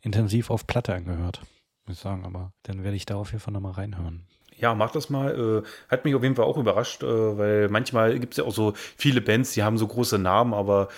intensiv 0.00 0.50
auf 0.50 0.66
Platte 0.66 0.94
angehört. 0.94 1.42
Muss 1.86 1.96
ich 1.96 2.02
sagen, 2.02 2.24
aber 2.24 2.52
dann 2.64 2.82
werde 2.82 2.96
ich 2.96 3.06
da 3.06 3.16
auf 3.16 3.30
jeden 3.30 3.40
Fall 3.40 3.52
nochmal 3.52 3.72
reinhören. 3.72 4.26
Ja, 4.62 4.74
mach 4.76 4.92
das 4.92 5.10
mal. 5.10 5.64
Äh, 5.64 5.68
hat 5.90 6.04
mich 6.04 6.14
auf 6.14 6.22
jeden 6.22 6.36
Fall 6.36 6.44
auch 6.44 6.56
überrascht, 6.56 7.02
äh, 7.02 7.38
weil 7.38 7.68
manchmal 7.68 8.18
gibt 8.20 8.34
es 8.34 8.38
ja 8.38 8.44
auch 8.44 8.54
so 8.54 8.74
viele 8.96 9.20
Bands, 9.20 9.52
die 9.54 9.64
haben 9.64 9.76
so 9.76 9.88
große 9.88 10.18
Namen, 10.18 10.54
aber 10.54 10.88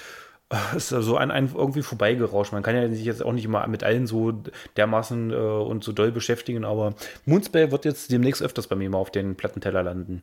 äh, 0.51 0.77
ist 0.77 0.91
so 0.91 1.17
an 1.17 1.31
einen 1.31 1.51
irgendwie 1.55 1.83
vorbeigerauscht. 1.83 2.53
Man 2.53 2.63
kann 2.63 2.77
ja 2.77 2.89
sich 2.91 3.05
jetzt 3.05 3.25
auch 3.25 3.33
nicht 3.33 3.47
immer 3.47 3.67
mit 3.69 3.83
allen 3.83 4.07
so 4.07 4.33
dermaßen 4.77 5.33
und 5.33 5.83
so 5.83 5.93
doll 5.93 6.13
beschäftigen, 6.13 6.65
aber 6.65 6.95
Moonspell 7.25 7.71
wird 7.73 7.87
jetzt 7.87 8.13
demnächst 8.13 8.43
öfters 8.43 8.67
bei 8.67 8.77
mir 8.77 8.91
mal 8.91 8.99
auf 8.99 9.11
den 9.11 9.37
Plattenteller 9.37 9.83
landen. 9.83 10.23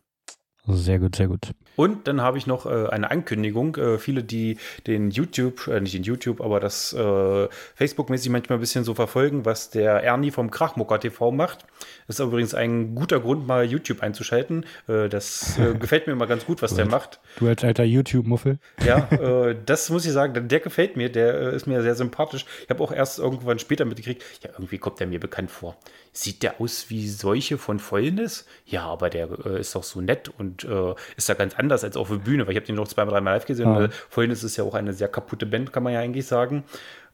Sehr 0.68 1.00
gut, 1.00 1.16
sehr 1.16 1.28
gut. 1.28 1.54
Und 1.76 2.08
dann 2.08 2.22
habe 2.22 2.38
ich 2.38 2.46
noch 2.46 2.68
äh, 2.68 2.88
eine 2.90 3.10
Ankündigung. 3.10 3.76
Äh, 3.78 3.98
viele, 3.98 4.24
die 4.24 4.58
den 4.86 5.10
YouTube, 5.10 5.68
äh, 5.68 5.82
nicht 5.82 5.96
den 5.96 6.04
YouTube, 6.04 6.40
aber 6.40 6.60
das 6.60 6.94
äh, 6.94 7.48
Facebook-mäßig 7.76 8.30
manchmal 8.30 8.60
ein 8.60 8.62
bisschen 8.62 8.84
so 8.84 8.94
verfolgen, 8.94 9.44
was 9.46 9.72
der 9.72 10.04
Ernie 10.04 10.30
vom 10.30 10.52
Krachmucker 10.52 11.00
TV 11.00 11.32
macht. 11.32 11.66
Das 12.06 12.20
ist 12.20 12.26
übrigens 12.26 12.54
ein 12.54 12.94
guter 12.94 13.20
Grund, 13.20 13.48
mal 13.48 13.66
YouTube 13.66 14.04
einzuschalten. 14.04 14.66
Äh, 14.88 15.10
das 15.10 15.58
äh, 15.58 15.74
gefällt 15.80 16.06
mir 16.06 16.14
immer 16.14 16.28
ganz 16.28 16.46
gut, 16.46 16.62
was 16.62 16.76
der 16.76 16.86
macht. 16.86 17.20
Du 17.38 17.48
als 17.48 17.64
alter 17.64 17.84
YouTube-Muffel. 17.84 18.60
Ja, 18.86 19.08
das 19.66 19.90
muss 19.90 20.06
ich 20.06 20.12
sagen, 20.12 20.48
der 20.48 20.60
gefällt 20.60 20.96
mir. 20.96 21.12
Der 21.12 21.54
ist 21.54 21.66
mir 21.66 21.82
sehr 21.82 21.96
sympathisch. 21.96 22.46
Ich 22.64 22.70
habe 22.70 22.84
auch 22.84 22.92
erst 22.92 23.18
irgendwann 23.18 23.58
später 23.58 23.86
mitgekriegt, 23.86 24.24
ja, 24.44 24.52
irgendwie 24.52 24.78
kommt 24.78 25.00
der 25.00 25.08
mir 25.08 25.20
bekannt 25.20 25.50
vor. 25.50 25.76
Sieht 26.14 26.44
der 26.44 26.62
aus 26.62 26.90
wie 26.90 27.08
solche 27.08 27.58
von 27.58 27.80
Fäulnis? 27.80 28.46
Ja, 28.66 28.86
aber 28.86 29.10
der 29.10 29.32
ist 29.46 29.74
doch 29.74 29.84
so 29.84 30.02
nett 30.02 30.30
und 30.38 30.51
und 30.52 30.64
äh, 30.64 30.94
ist 31.16 31.30
da 31.30 31.34
ganz 31.34 31.56
anders 31.56 31.84
als 31.84 31.98
auf 31.98 32.10
der 32.10 32.18
Bühne, 32.18 32.46
weil 32.46 32.54
ich 32.54 32.58
habe 32.58 32.66
den 32.66 32.76
noch 32.76 32.88
zwei, 32.88 33.06
dreimal 33.06 33.36
live 33.36 33.46
gesehen. 33.46 33.74
Ja. 33.74 33.90
Vorhin 34.10 34.32
ist 34.32 34.44
es 34.44 34.58
ja 34.58 34.64
auch 34.64 34.74
eine 34.74 34.94
sehr 34.94 35.08
kaputte 35.08 35.46
Band, 35.46 35.72
kann 35.72 35.84
man 35.84 35.94
ja 35.94 36.00
eigentlich 36.00 36.28
sagen. 36.28 36.64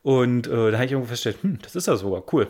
Und 0.04 0.48
äh, 0.48 0.72
da 0.72 0.78
habe 0.78 0.86
ich 0.86 0.92
irgendwie 0.94 1.10
festgestellt, 1.10 1.44
hm, 1.44 1.60
das 1.62 1.76
ist 1.76 1.88
ja 1.88 1.98
sogar 1.98 2.24
cool. 2.32 2.48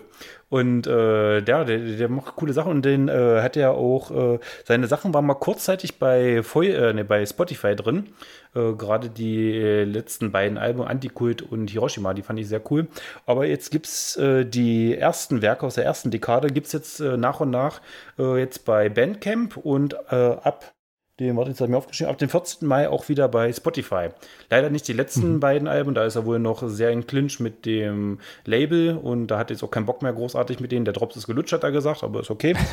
Und 0.49 0.85
äh, 0.85 1.41
der, 1.41 1.65
der, 1.65 1.79
der 1.79 2.07
macht 2.07 2.35
coole 2.35 2.53
Sachen 2.53 2.71
und 2.71 2.85
den 2.85 3.07
äh, 3.07 3.41
hat 3.41 3.55
ja 3.55 3.71
auch, 3.71 4.11
äh, 4.11 4.39
seine 4.63 4.85
Sachen 4.85 5.11
waren 5.13 5.25
mal 5.25 5.33
kurzzeitig 5.33 5.97
bei, 5.97 6.43
Voll, 6.43 6.67
äh, 6.67 6.93
ne, 6.93 7.03
bei 7.03 7.25
Spotify 7.25 7.75
drin. 7.75 8.09
Äh, 8.53 8.73
Gerade 8.73 9.09
die 9.09 9.53
letzten 9.53 10.31
beiden 10.31 10.59
Alben, 10.59 10.83
Antikult 10.83 11.41
und 11.41 11.71
Hiroshima, 11.71 12.13
die 12.13 12.21
fand 12.21 12.39
ich 12.39 12.47
sehr 12.47 12.61
cool. 12.69 12.88
Aber 13.25 13.47
jetzt 13.47 13.71
gibt 13.71 13.88
es 13.88 14.17
äh, 14.17 14.45
die 14.45 14.95
ersten 14.95 15.41
Werke 15.41 15.65
aus 15.65 15.75
der 15.75 15.85
ersten 15.85 16.11
Dekade, 16.11 16.49
gibt 16.49 16.67
es 16.67 16.73
jetzt 16.73 16.99
äh, 16.99 17.17
nach 17.17 17.39
und 17.39 17.49
nach 17.49 17.81
äh, 18.19 18.38
jetzt 18.38 18.65
bei 18.65 18.88
Bandcamp 18.89 19.57
und 19.57 19.95
äh, 20.11 20.15
ab 20.15 20.73
den, 21.20 21.36
warte, 21.36 21.49
jetzt 21.49 21.59
habe 21.59 21.68
ich 21.68 21.72
mir 21.72 21.78
aufgeschrieben, 21.78 22.11
ab 22.11 22.18
dem 22.18 22.30
14. 22.30 22.68
Mai 22.68 22.89
auch 22.89 23.09
wieder 23.09 23.28
bei 23.28 23.51
Spotify. 23.51 24.09
Leider 24.49 24.70
nicht 24.70 24.88
die 24.88 24.93
letzten 24.93 25.36
mhm. 25.36 25.39
beiden 25.39 25.68
Alben, 25.68 25.95
da 25.95 26.05
ist 26.05 26.15
er 26.15 26.26
wohl 26.26 26.39
noch 26.39 26.68
sehr 26.68 26.91
in 26.91 27.07
Clinch 27.07 27.39
mit 27.39 27.65
dem 27.65 28.20
Label 28.45 28.97
und 28.97 29.28
da 29.28 29.39
hat 29.39 29.49
jetzt 29.49 29.63
auch 29.63 29.72
keinen 29.72 29.86
Bock 29.86 30.01
mehr 30.01 30.13
großartig 30.13 30.59
mit 30.59 30.72
denen. 30.72 30.86
Der 30.86 30.93
Drops 30.93 31.15
ist 31.15 31.28
gelutscht, 31.28 31.53
hat 31.53 31.63
er 31.63 31.72
gesagt, 31.72 32.03
aber 32.03 32.20
ist 32.20 32.30
okay. 32.30 32.55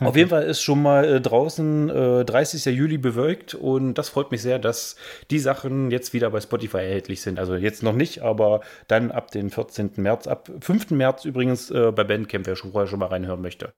Auf 0.00 0.16
jeden 0.16 0.30
Fall 0.30 0.44
ist 0.44 0.62
schon 0.62 0.80
mal 0.80 1.04
äh, 1.04 1.20
draußen 1.20 1.90
äh, 1.90 2.24
30. 2.24 2.64
Juli 2.74 2.96
bewölkt 2.96 3.54
und 3.54 3.94
das 3.94 4.08
freut 4.08 4.30
mich 4.30 4.40
sehr, 4.40 4.58
dass 4.58 4.96
die 5.30 5.38
Sachen 5.38 5.90
jetzt 5.90 6.14
wieder 6.14 6.30
bei 6.30 6.40
Spotify 6.40 6.78
erhältlich 6.78 7.20
sind. 7.20 7.38
Also 7.38 7.54
jetzt 7.54 7.82
noch 7.82 7.92
nicht, 7.92 8.22
aber 8.22 8.62
dann 8.88 9.10
ab 9.10 9.30
dem 9.30 9.50
14. 9.50 9.92
März, 9.96 10.26
ab 10.26 10.50
5. 10.60 10.92
März 10.92 11.26
übrigens 11.26 11.70
äh, 11.70 11.92
bei 11.92 12.04
Bandcamp, 12.04 12.46
wer 12.46 12.56
schon 12.56 12.72
vorher 12.72 12.88
schon 12.88 12.98
mal 12.98 13.06
reinhören 13.06 13.42
möchte. 13.42 13.74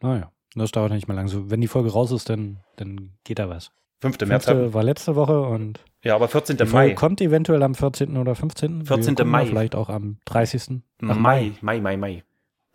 Naja. 0.00 0.30
Das 0.56 0.72
dauert 0.72 0.90
nicht 0.90 1.06
mehr 1.06 1.16
lang. 1.16 1.28
So, 1.28 1.50
wenn 1.50 1.60
die 1.60 1.68
Folge 1.68 1.92
raus 1.92 2.10
ist, 2.10 2.30
dann, 2.30 2.58
dann 2.76 3.12
geht 3.24 3.38
da 3.38 3.48
was. 3.48 3.70
5. 4.00 4.20
März. 4.26 4.46
war 4.48 4.82
letzte 4.82 5.16
Woche 5.16 5.40
und. 5.42 5.80
Ja, 6.02 6.14
aber 6.14 6.28
14. 6.28 6.56
Mai. 6.70 6.94
kommt 6.94 7.20
eventuell 7.20 7.62
am 7.62 7.74
14. 7.74 8.16
oder 8.16 8.34
15. 8.34 8.86
14. 8.86 9.16
Mai. 9.24 9.46
Vielleicht 9.46 9.74
auch 9.74 9.88
am 9.88 10.18
30. 10.24 10.82
Ach, 11.02 11.16
Mai, 11.16 11.52
Mai, 11.60 11.80
Mai, 11.80 11.96
Mai. 11.96 12.24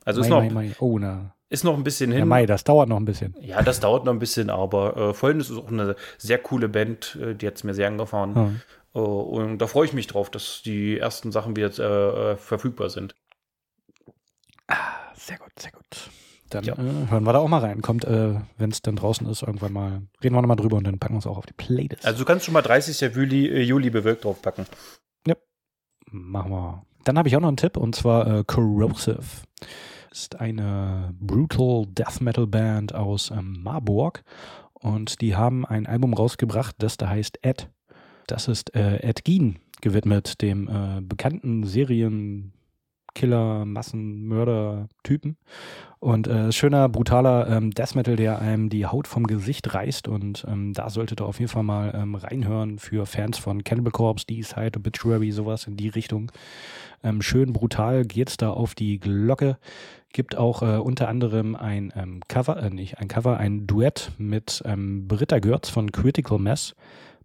Also 0.06 0.22
Mai, 0.22 0.26
ist 0.26 0.30
noch. 0.30 0.44
Mai, 0.44 0.50
Mai. 0.50 0.72
Oh, 0.80 1.00
na. 1.00 1.36
Ist 1.50 1.64
noch 1.64 1.76
ein 1.76 1.84
bisschen 1.84 2.12
hin. 2.12 2.20
Ja, 2.20 2.26
Mai, 2.26 2.46
das 2.46 2.64
dauert 2.64 2.88
noch 2.88 2.98
ein 2.98 3.06
bisschen. 3.06 3.36
Ja, 3.42 3.62
das 3.62 3.80
dauert 3.82 4.06
noch 4.06 4.14
ein 4.14 4.20
bisschen, 4.20 4.50
aber 4.50 4.96
äh, 4.96 5.14
Folgendes 5.14 5.50
ist 5.50 5.58
auch 5.58 5.68
eine 5.68 5.96
sehr 6.18 6.38
coole 6.38 6.70
Band, 6.70 7.18
äh, 7.22 7.36
die 7.36 7.46
hat 7.46 7.56
es 7.56 7.64
mir 7.64 7.74
sehr 7.74 7.88
angefahren. 7.88 8.34
Mhm. 8.34 8.62
Uh, 8.94 9.00
und 9.00 9.60
da 9.60 9.68
freue 9.68 9.86
ich 9.86 9.94
mich 9.94 10.08
drauf, 10.08 10.30
dass 10.30 10.62
die 10.64 10.98
ersten 10.98 11.32
Sachen 11.32 11.56
wieder 11.56 11.72
äh, 11.80 12.32
äh, 12.32 12.36
verfügbar 12.36 12.90
sind. 12.90 13.16
Ah, 14.68 14.76
sehr 15.14 15.38
gut, 15.38 15.52
sehr 15.58 15.72
gut. 15.72 16.10
Dann 16.54 16.64
ja. 16.64 16.74
äh, 16.74 17.10
hören 17.10 17.24
wir 17.24 17.34
da 17.34 17.40
auch 17.40 17.48
mal 17.48 17.60
rein. 17.60 17.82
Kommt, 17.82 18.06
äh, 18.06 18.36
wenn 18.58 18.72
es 18.72 18.82
dann 18.82 18.96
draußen 18.96 19.28
ist, 19.28 19.42
irgendwann 19.42 19.74
mal, 19.74 20.02
reden 20.24 20.36
wir 20.36 20.42
nochmal 20.42 20.58
drüber 20.58 20.78
und 20.78 20.86
dann 20.86 21.00
packen 21.00 21.16
wir 21.16 21.20
es 21.20 21.28
auch 21.28 21.38
auf 21.38 21.46
die 21.46 21.54
Playlist. 21.54 22.06
Also 22.06 22.20
du 22.20 22.26
kannst 22.26 22.46
schon 22.46 22.54
mal 22.54 22.62
30. 22.62 23.14
Juli, 23.16 23.48
äh, 23.48 23.62
Juli 23.62 23.90
bewirkt 23.90 24.26
draufpacken. 24.26 24.66
Ja, 25.26 25.36
machen 26.12 26.52
wir. 26.52 26.86
Dann 27.04 27.18
habe 27.18 27.28
ich 27.28 27.36
auch 27.36 27.42
noch 27.42 27.48
einen 27.48 27.58
Tipp 27.58 27.78
und 27.78 27.96
zwar 27.96 28.28
äh, 28.28 28.44
Corrosive. 28.46 29.20
Ist 30.12 30.40
eine 30.40 31.14
Brutal 31.20 31.86
Death 31.88 32.20
Metal 32.20 32.46
Band 32.46 32.94
aus 32.94 33.32
ähm, 33.32 33.64
Marburg 33.64 34.24
und 34.74 35.22
die 35.22 35.36
haben 35.36 35.66
ein 35.66 35.88
Album 35.88 36.14
rausgebracht, 36.14 36.76
das 36.80 36.98
da 36.98 37.08
heißt 37.08 37.40
Ed. 37.44 37.70
Das 38.28 38.48
ist 38.48 38.76
äh, 38.76 38.98
Ed 38.98 39.24
Gein 39.26 39.60
gewidmet, 39.82 40.42
dem 40.42 40.68
äh, 40.68 41.02
bekannten 41.02 41.64
Serien 41.66 42.54
Killer, 43.14 43.66
Massenmörder 43.66 44.88
Typen. 45.04 45.38
Und 46.00 46.28
äh, 46.28 46.52
schöner, 46.52 46.90
brutaler 46.90 47.48
ähm, 47.48 47.72
Death 47.72 47.96
Metal, 47.96 48.16
der 48.16 48.40
einem 48.40 48.70
die 48.70 48.88
Haut 48.88 49.08
vom 49.08 49.28
Gesicht 49.28 49.74
reißt. 49.74 50.08
Und 50.08 50.46
ähm, 50.48 50.74
da 50.74 50.90
solltet 50.90 51.22
ihr 51.22 51.26
auf 51.26 51.40
jeden 51.40 51.52
Fall 51.52 51.64
mal 51.64 51.94
ähm, 51.96 52.16
reinhören 52.16 52.80
für 52.80 53.06
Fans 53.06 53.38
von 53.38 53.64
Cannibal 53.64 53.92
Corpse, 53.92 54.26
D-Side, 54.26 54.78
Obituary, 54.78 55.32
sowas 55.32 55.68
in 55.68 55.78
die 55.78 55.90
Richtung. 55.90 56.32
Ähm, 57.04 57.22
schön 57.22 57.54
brutal 57.54 58.04
geht's 58.04 58.38
da 58.38 58.50
auf 58.50 58.74
die 58.74 59.00
Glocke. 59.00 59.58
Gibt 60.14 60.36
auch 60.36 60.62
äh, 60.62 60.78
unter 60.78 61.08
anderem 61.08 61.56
ein 61.56 61.94
ähm, 61.96 62.22
Cover, 62.28 62.58
äh, 62.62 62.70
nicht 62.70 62.98
ein 62.98 63.08
Cover, 63.08 63.38
ein 63.38 63.68
Duett 63.68 64.12
mit 64.18 64.64
ähm, 64.66 65.08
Britta 65.08 65.40
Görz 65.40 65.70
von 65.70 65.92
Critical 65.92 66.40
Mass 66.40 66.76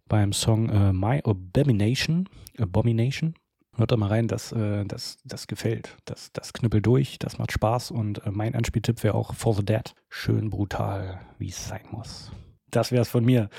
beim 0.07 0.33
Song 0.33 0.69
äh, 0.69 0.93
My 0.93 1.21
Abomination. 1.23 2.29
Abomination. 2.59 3.33
Hört 3.77 3.91
da 3.91 3.97
mal 3.97 4.07
rein, 4.07 4.27
das, 4.27 4.51
äh, 4.51 4.85
das, 4.85 5.17
das 5.23 5.45
gefällt. 5.45 5.95
Das, 6.05 6.31
das 6.33 6.51
knüppelt 6.51 6.85
durch, 6.85 7.19
das 7.19 7.37
macht 7.37 7.51
Spaß 7.51 7.91
und 7.91 8.25
äh, 8.25 8.31
mein 8.31 8.55
Anspieltipp 8.55 9.03
wäre 9.03 9.13
auch 9.13 9.35
For 9.35 9.53
the 9.53 9.63
Dead. 9.63 9.93
Schön 10.09 10.49
brutal, 10.49 11.21
wie 11.37 11.49
es 11.49 11.67
sein 11.67 11.85
muss. 11.91 12.31
Das 12.71 12.91
wäre 12.91 13.03
es 13.03 13.09
von 13.09 13.23
mir. 13.23 13.49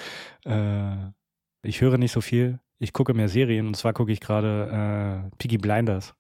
Äh, 0.44 0.96
ich 1.62 1.80
höre 1.80 1.98
nicht 1.98 2.12
so 2.12 2.20
viel. 2.20 2.58
Ich 2.80 2.92
gucke 2.92 3.14
mehr 3.14 3.28
Serien 3.28 3.68
und 3.68 3.76
zwar 3.76 3.92
gucke 3.92 4.10
ich 4.10 4.20
gerade 4.20 5.28
äh, 5.30 5.36
Piggy 5.38 5.58
Blinders. 5.58 6.14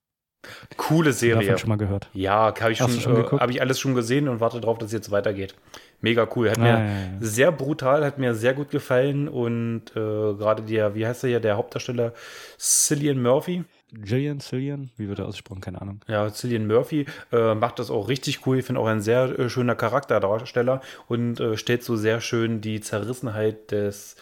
Coole 0.76 1.12
Serie. 1.12 1.42
Davon 1.42 1.58
schon 1.58 1.68
mal 1.68 1.76
gehört. 1.76 2.08
Ja, 2.12 2.54
habe 2.60 2.72
ich, 2.72 2.78
schon, 2.78 2.90
schon 2.90 3.24
äh, 3.24 3.28
hab 3.28 3.50
ich 3.50 3.60
alles 3.60 3.80
schon 3.80 3.94
gesehen 3.94 4.28
und 4.28 4.38
warte 4.38 4.60
darauf, 4.60 4.78
dass 4.78 4.86
es 4.86 4.92
jetzt 4.92 5.10
weitergeht. 5.10 5.56
Mega 6.00 6.28
cool. 6.36 6.50
Hat 6.50 6.58
ah, 6.58 6.62
mir 6.62 6.68
ja, 6.68 6.84
ja. 6.84 7.08
sehr 7.20 7.52
brutal, 7.52 8.04
hat 8.04 8.18
mir 8.18 8.34
sehr 8.34 8.54
gut 8.54 8.70
gefallen 8.70 9.28
und 9.28 9.90
äh, 9.90 9.94
gerade 9.94 10.62
der, 10.62 10.94
wie 10.94 11.06
heißt 11.06 11.24
der 11.24 11.30
hier, 11.30 11.40
der 11.40 11.56
Hauptdarsteller, 11.56 12.12
Cillian 12.56 13.20
Murphy 13.20 13.64
Gillian, 13.92 14.40
Cillian, 14.40 14.90
wie 14.96 15.08
wird 15.08 15.18
er 15.18 15.26
ausgesprochen? 15.26 15.60
Keine 15.60 15.80
Ahnung. 15.80 16.00
Ja, 16.08 16.30
Cillian 16.30 16.66
Murphy 16.66 17.06
äh, 17.32 17.54
macht 17.54 17.78
das 17.78 17.90
auch 17.90 18.08
richtig 18.08 18.46
cool. 18.46 18.58
Ich 18.58 18.66
finde 18.66 18.80
auch 18.80 18.86
ein 18.86 19.00
sehr 19.00 19.38
äh, 19.38 19.48
schöner 19.48 19.74
Charakterdarsteller 19.74 20.82
und 21.06 21.40
äh, 21.40 21.56
stellt 21.56 21.82
so 21.82 21.96
sehr 21.96 22.20
schön 22.20 22.60
die 22.60 22.80
Zerrissenheit 22.80 23.70
des 23.70 24.16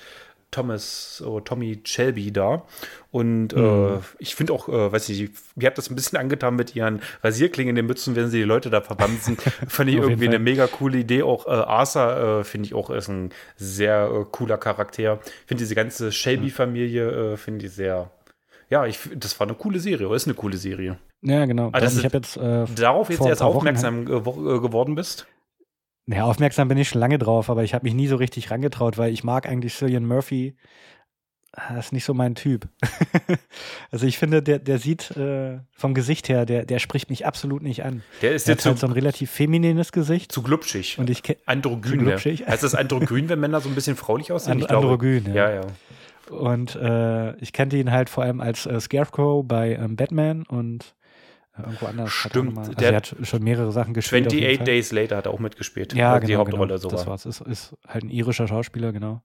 Thomas, 0.52 1.22
oh, 1.26 1.40
Tommy 1.40 1.80
Shelby 1.84 2.32
da. 2.32 2.62
Und 3.10 3.52
äh, 3.52 3.58
mhm. 3.58 3.98
ich 4.18 4.34
finde 4.34 4.52
auch, 4.52 4.68
äh, 4.68 4.92
weiß 4.92 5.08
ich, 5.08 5.30
mir 5.54 5.66
hat 5.66 5.76
das 5.76 5.90
ein 5.90 5.96
bisschen 5.96 6.18
angetan 6.18 6.54
mit 6.54 6.74
ihren 6.76 7.02
Rasierklingen 7.22 7.70
in 7.70 7.76
den 7.76 7.86
Mützen, 7.86 8.14
wenn 8.16 8.30
sie 8.30 8.38
die 8.38 8.44
Leute 8.44 8.70
da 8.70 8.80
verbanzen. 8.80 9.36
Fand 9.68 9.90
ich 9.90 9.96
irgendwie 9.96 10.28
eine 10.28 10.38
mega 10.38 10.66
coole 10.66 10.98
Idee. 10.98 11.22
Auch 11.22 11.46
äh, 11.46 11.50
Arthur, 11.50 12.40
äh, 12.40 12.44
finde 12.44 12.66
ich 12.66 12.74
auch, 12.74 12.90
ist 12.90 13.08
ein 13.08 13.30
sehr 13.56 14.10
äh, 14.10 14.24
cooler 14.30 14.58
Charakter. 14.58 15.20
Ich 15.24 15.48
finde 15.48 15.62
diese 15.62 15.74
ganze 15.74 16.12
Shelby-Familie, 16.12 17.32
äh, 17.32 17.36
finde 17.36 17.66
ich 17.66 17.72
sehr, 17.72 18.10
ja, 18.68 18.86
ich, 18.86 18.98
das 19.14 19.38
war 19.38 19.46
eine 19.46 19.56
coole 19.56 19.80
Serie, 19.80 20.06
oder 20.06 20.16
ist 20.16 20.26
eine 20.26 20.34
coole 20.34 20.56
Serie. 20.56 20.98
Ja, 21.22 21.44
genau. 21.44 21.70
Also, 21.72 21.98
ich 21.98 22.04
habe 22.04 22.16
jetzt 22.16 22.36
darauf 22.36 23.10
jetzt 23.10 23.24
erst 23.24 23.42
aufmerksam 23.42 24.04
geworden 24.04 24.94
bist. 24.94 25.26
Ja, 26.08 26.24
aufmerksam 26.24 26.68
bin 26.68 26.78
ich 26.78 26.88
schon 26.88 27.00
lange 27.00 27.18
drauf, 27.18 27.50
aber 27.50 27.64
ich 27.64 27.74
habe 27.74 27.84
mich 27.84 27.94
nie 27.94 28.06
so 28.06 28.16
richtig 28.16 28.50
rangetraut, 28.50 28.96
weil 28.96 29.12
ich 29.12 29.24
mag 29.24 29.46
eigentlich 29.46 29.74
Cillian 29.74 30.06
Murphy. 30.06 30.56
Das 31.56 31.64
ah, 31.70 31.78
ist 31.78 31.92
nicht 31.92 32.04
so 32.04 32.12
mein 32.12 32.34
Typ. 32.34 32.68
also 33.90 34.06
ich 34.06 34.18
finde, 34.18 34.42
der, 34.42 34.58
der 34.58 34.78
sieht 34.78 35.16
äh, 35.16 35.60
vom 35.72 35.94
Gesicht 35.94 36.28
her, 36.28 36.44
der, 36.44 36.66
der 36.66 36.78
spricht 36.78 37.08
mich 37.08 37.24
absolut 37.24 37.62
nicht 37.62 37.82
an. 37.82 38.02
Der 38.20 38.34
ist 38.34 38.46
jetzt 38.46 38.66
halt 38.66 38.78
so 38.78 38.86
ein 38.86 38.92
relativ 38.92 39.30
feminines 39.30 39.90
Gesicht. 39.90 40.30
Zu 40.30 40.42
glubschig. 40.42 40.98
Und 40.98 41.08
ich 41.08 41.22
Androgyn. 41.46 42.00
Glubschig. 42.00 42.46
Heißt 42.46 42.62
das 42.62 42.74
Androgyn, 42.74 43.30
wenn 43.30 43.40
Männer 43.40 43.62
so 43.62 43.70
ein 43.70 43.74
bisschen 43.74 43.96
fraulich 43.96 44.32
aussehen? 44.32 44.62
And 44.64 44.70
Androgyn, 44.70 45.28
ja. 45.28 45.48
ja, 45.48 45.54
ja. 45.54 45.60
Und 46.31 46.77
äh, 46.77 47.37
ich 47.37 47.53
kannte 47.53 47.77
ihn 47.77 47.93
halt 47.93 48.11
vor 48.11 48.24
allem 48.24 48.41
als 48.41 48.66
äh, 48.66 48.81
Scarecrow 48.81 49.47
bei 49.47 49.74
ähm, 49.74 49.97
Batman 49.97 50.45
und 50.45 50.95
Irgendwo 51.59 51.87
anders. 51.87 52.12
Stimmt. 52.12 52.59
Hat 52.59 52.59
also 52.59 52.72
der 52.72 52.97
hat 52.97 53.16
schon 53.22 53.43
mehrere 53.43 53.72
Sachen 53.72 53.95
gespielt. 53.95 54.27
28 54.27 54.64
Days 54.64 54.93
Later 54.93 55.16
hat 55.16 55.27
er 55.27 55.33
auch 55.33 55.39
mitgespielt. 55.39 55.95
Ja, 55.95 56.18
genau, 56.18 56.27
die 56.27 56.37
Hauptrolle 56.37 56.74
genau. 56.74 56.77
so 56.77 56.89
das 56.89 57.01
war. 57.07 57.12
war's. 57.12 57.27
Ist, 57.27 57.41
ist 57.41 57.74
halt 57.87 58.05
ein 58.05 58.11
irischer 58.11 58.47
Schauspieler, 58.47 58.93
genau. 58.93 59.22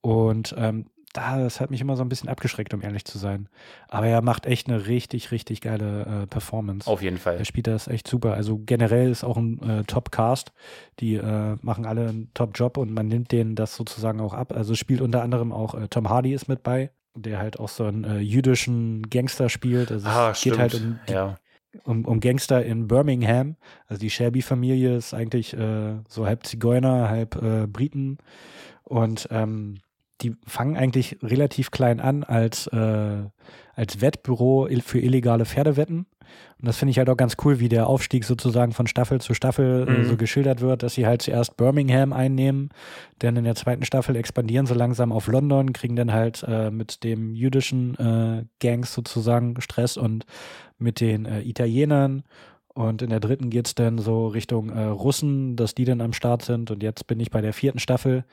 Und 0.00 0.54
ähm, 0.58 0.86
das 1.12 1.60
hat 1.60 1.70
mich 1.70 1.80
immer 1.80 1.96
so 1.96 2.02
ein 2.02 2.08
bisschen 2.08 2.28
abgeschreckt, 2.28 2.72
um 2.72 2.82
ehrlich 2.82 3.04
zu 3.04 3.18
sein. 3.18 3.48
Aber 3.88 4.06
er 4.06 4.22
macht 4.22 4.46
echt 4.46 4.68
eine 4.68 4.86
richtig, 4.86 5.32
richtig 5.32 5.60
geile 5.60 6.22
äh, 6.22 6.26
Performance. 6.26 6.88
Auf 6.88 7.02
jeden 7.02 7.18
Fall. 7.18 7.36
Er 7.36 7.44
spielt 7.44 7.66
das 7.66 7.88
echt 7.88 8.06
super. 8.06 8.34
Also 8.34 8.60
generell 8.64 9.10
ist 9.10 9.24
auch 9.24 9.36
ein 9.36 9.60
äh, 9.62 9.84
Top-Cast. 9.84 10.52
Die 11.00 11.16
äh, 11.16 11.56
machen 11.62 11.84
alle 11.84 12.08
einen 12.08 12.30
Top-Job 12.34 12.76
und 12.76 12.92
man 12.92 13.08
nimmt 13.08 13.32
denen 13.32 13.56
das 13.56 13.74
sozusagen 13.74 14.20
auch 14.20 14.34
ab. 14.34 14.52
Also 14.52 14.74
spielt 14.74 15.00
unter 15.00 15.22
anderem 15.22 15.52
auch 15.52 15.74
äh, 15.74 15.88
Tom 15.88 16.08
Hardy 16.08 16.32
ist 16.32 16.48
mit 16.48 16.62
bei, 16.62 16.90
der 17.14 17.38
halt 17.38 17.58
auch 17.58 17.68
so 17.68 17.84
einen 17.84 18.04
äh, 18.04 18.18
jüdischen 18.18 19.02
Gangster 19.10 19.48
spielt. 19.48 19.90
Also 19.90 20.08
ah, 20.08 20.30
es 20.30 20.40
geht 20.42 20.58
halt 20.58 20.74
um 20.74 21.00
die, 21.08 21.12
ja 21.12 21.38
um, 21.84 22.04
um 22.04 22.18
Gangster 22.18 22.64
in 22.64 22.88
Birmingham. 22.88 23.56
Also 23.86 24.00
die 24.00 24.10
Shelby-Familie 24.10 24.96
ist 24.96 25.14
eigentlich 25.14 25.54
äh, 25.54 25.98
so 26.08 26.26
halb 26.26 26.44
Zigeuner, 26.44 27.08
halb 27.08 27.38
Briten. 27.72 28.18
Und 28.82 29.28
ähm, 29.30 29.76
die 30.20 30.36
fangen 30.46 30.76
eigentlich 30.76 31.18
relativ 31.22 31.70
klein 31.70 32.00
an 32.00 32.24
als, 32.24 32.66
äh, 32.68 33.22
als 33.74 34.00
Wettbüro 34.00 34.68
für 34.84 35.00
illegale 35.00 35.46
Pferdewetten. 35.46 36.06
Und 36.58 36.66
das 36.66 36.76
finde 36.76 36.90
ich 36.90 36.98
halt 36.98 37.08
auch 37.08 37.16
ganz 37.16 37.36
cool, 37.44 37.58
wie 37.58 37.68
der 37.68 37.86
Aufstieg 37.86 38.24
sozusagen 38.24 38.72
von 38.72 38.86
Staffel 38.86 39.20
zu 39.20 39.34
Staffel 39.34 39.86
äh, 39.88 39.90
mhm. 39.90 40.04
so 40.04 40.16
geschildert 40.16 40.60
wird, 40.60 40.82
dass 40.82 40.94
sie 40.94 41.06
halt 41.06 41.22
zuerst 41.22 41.56
Birmingham 41.56 42.12
einnehmen, 42.12 42.68
dann 43.18 43.36
in 43.36 43.44
der 43.44 43.54
zweiten 43.54 43.84
Staffel 43.84 44.14
expandieren 44.16 44.66
so 44.66 44.74
langsam 44.74 45.10
auf 45.10 45.26
London, 45.26 45.72
kriegen 45.72 45.96
dann 45.96 46.12
halt 46.12 46.44
äh, 46.46 46.70
mit 46.70 47.02
dem 47.02 47.34
jüdischen 47.34 47.94
äh, 47.96 48.44
Gangs 48.60 48.92
sozusagen 48.92 49.60
Stress 49.60 49.96
und 49.96 50.26
mit 50.78 51.00
den 51.00 51.24
äh, 51.24 51.40
Italienern 51.40 52.22
und 52.74 53.02
in 53.02 53.10
der 53.10 53.20
dritten 53.20 53.50
geht 53.50 53.66
es 53.66 53.74
dann 53.74 53.98
so 53.98 54.28
Richtung 54.28 54.70
äh, 54.70 54.84
Russen, 54.84 55.56
dass 55.56 55.74
die 55.74 55.84
dann 55.84 56.00
am 56.00 56.12
Start 56.12 56.42
sind. 56.42 56.70
Und 56.70 56.82
jetzt 56.82 57.06
bin 57.06 57.18
ich 57.18 57.30
bei 57.30 57.40
der 57.40 57.52
vierten 57.52 57.80
Staffel. 57.80 58.24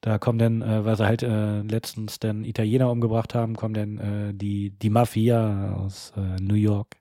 Da 0.00 0.18
kommen 0.18 0.38
dann, 0.38 0.62
äh, 0.62 0.84
weil 0.84 0.96
sie 0.96 1.06
halt 1.06 1.22
äh, 1.22 1.62
letztens 1.62 2.20
dann 2.20 2.44
Italiener 2.44 2.90
umgebracht 2.90 3.34
haben, 3.34 3.56
kommen 3.56 3.74
dann 3.74 3.98
äh, 3.98 4.34
die, 4.34 4.70
die 4.70 4.90
Mafia 4.90 5.74
aus 5.74 6.12
äh, 6.16 6.40
New 6.40 6.54
York 6.54 6.96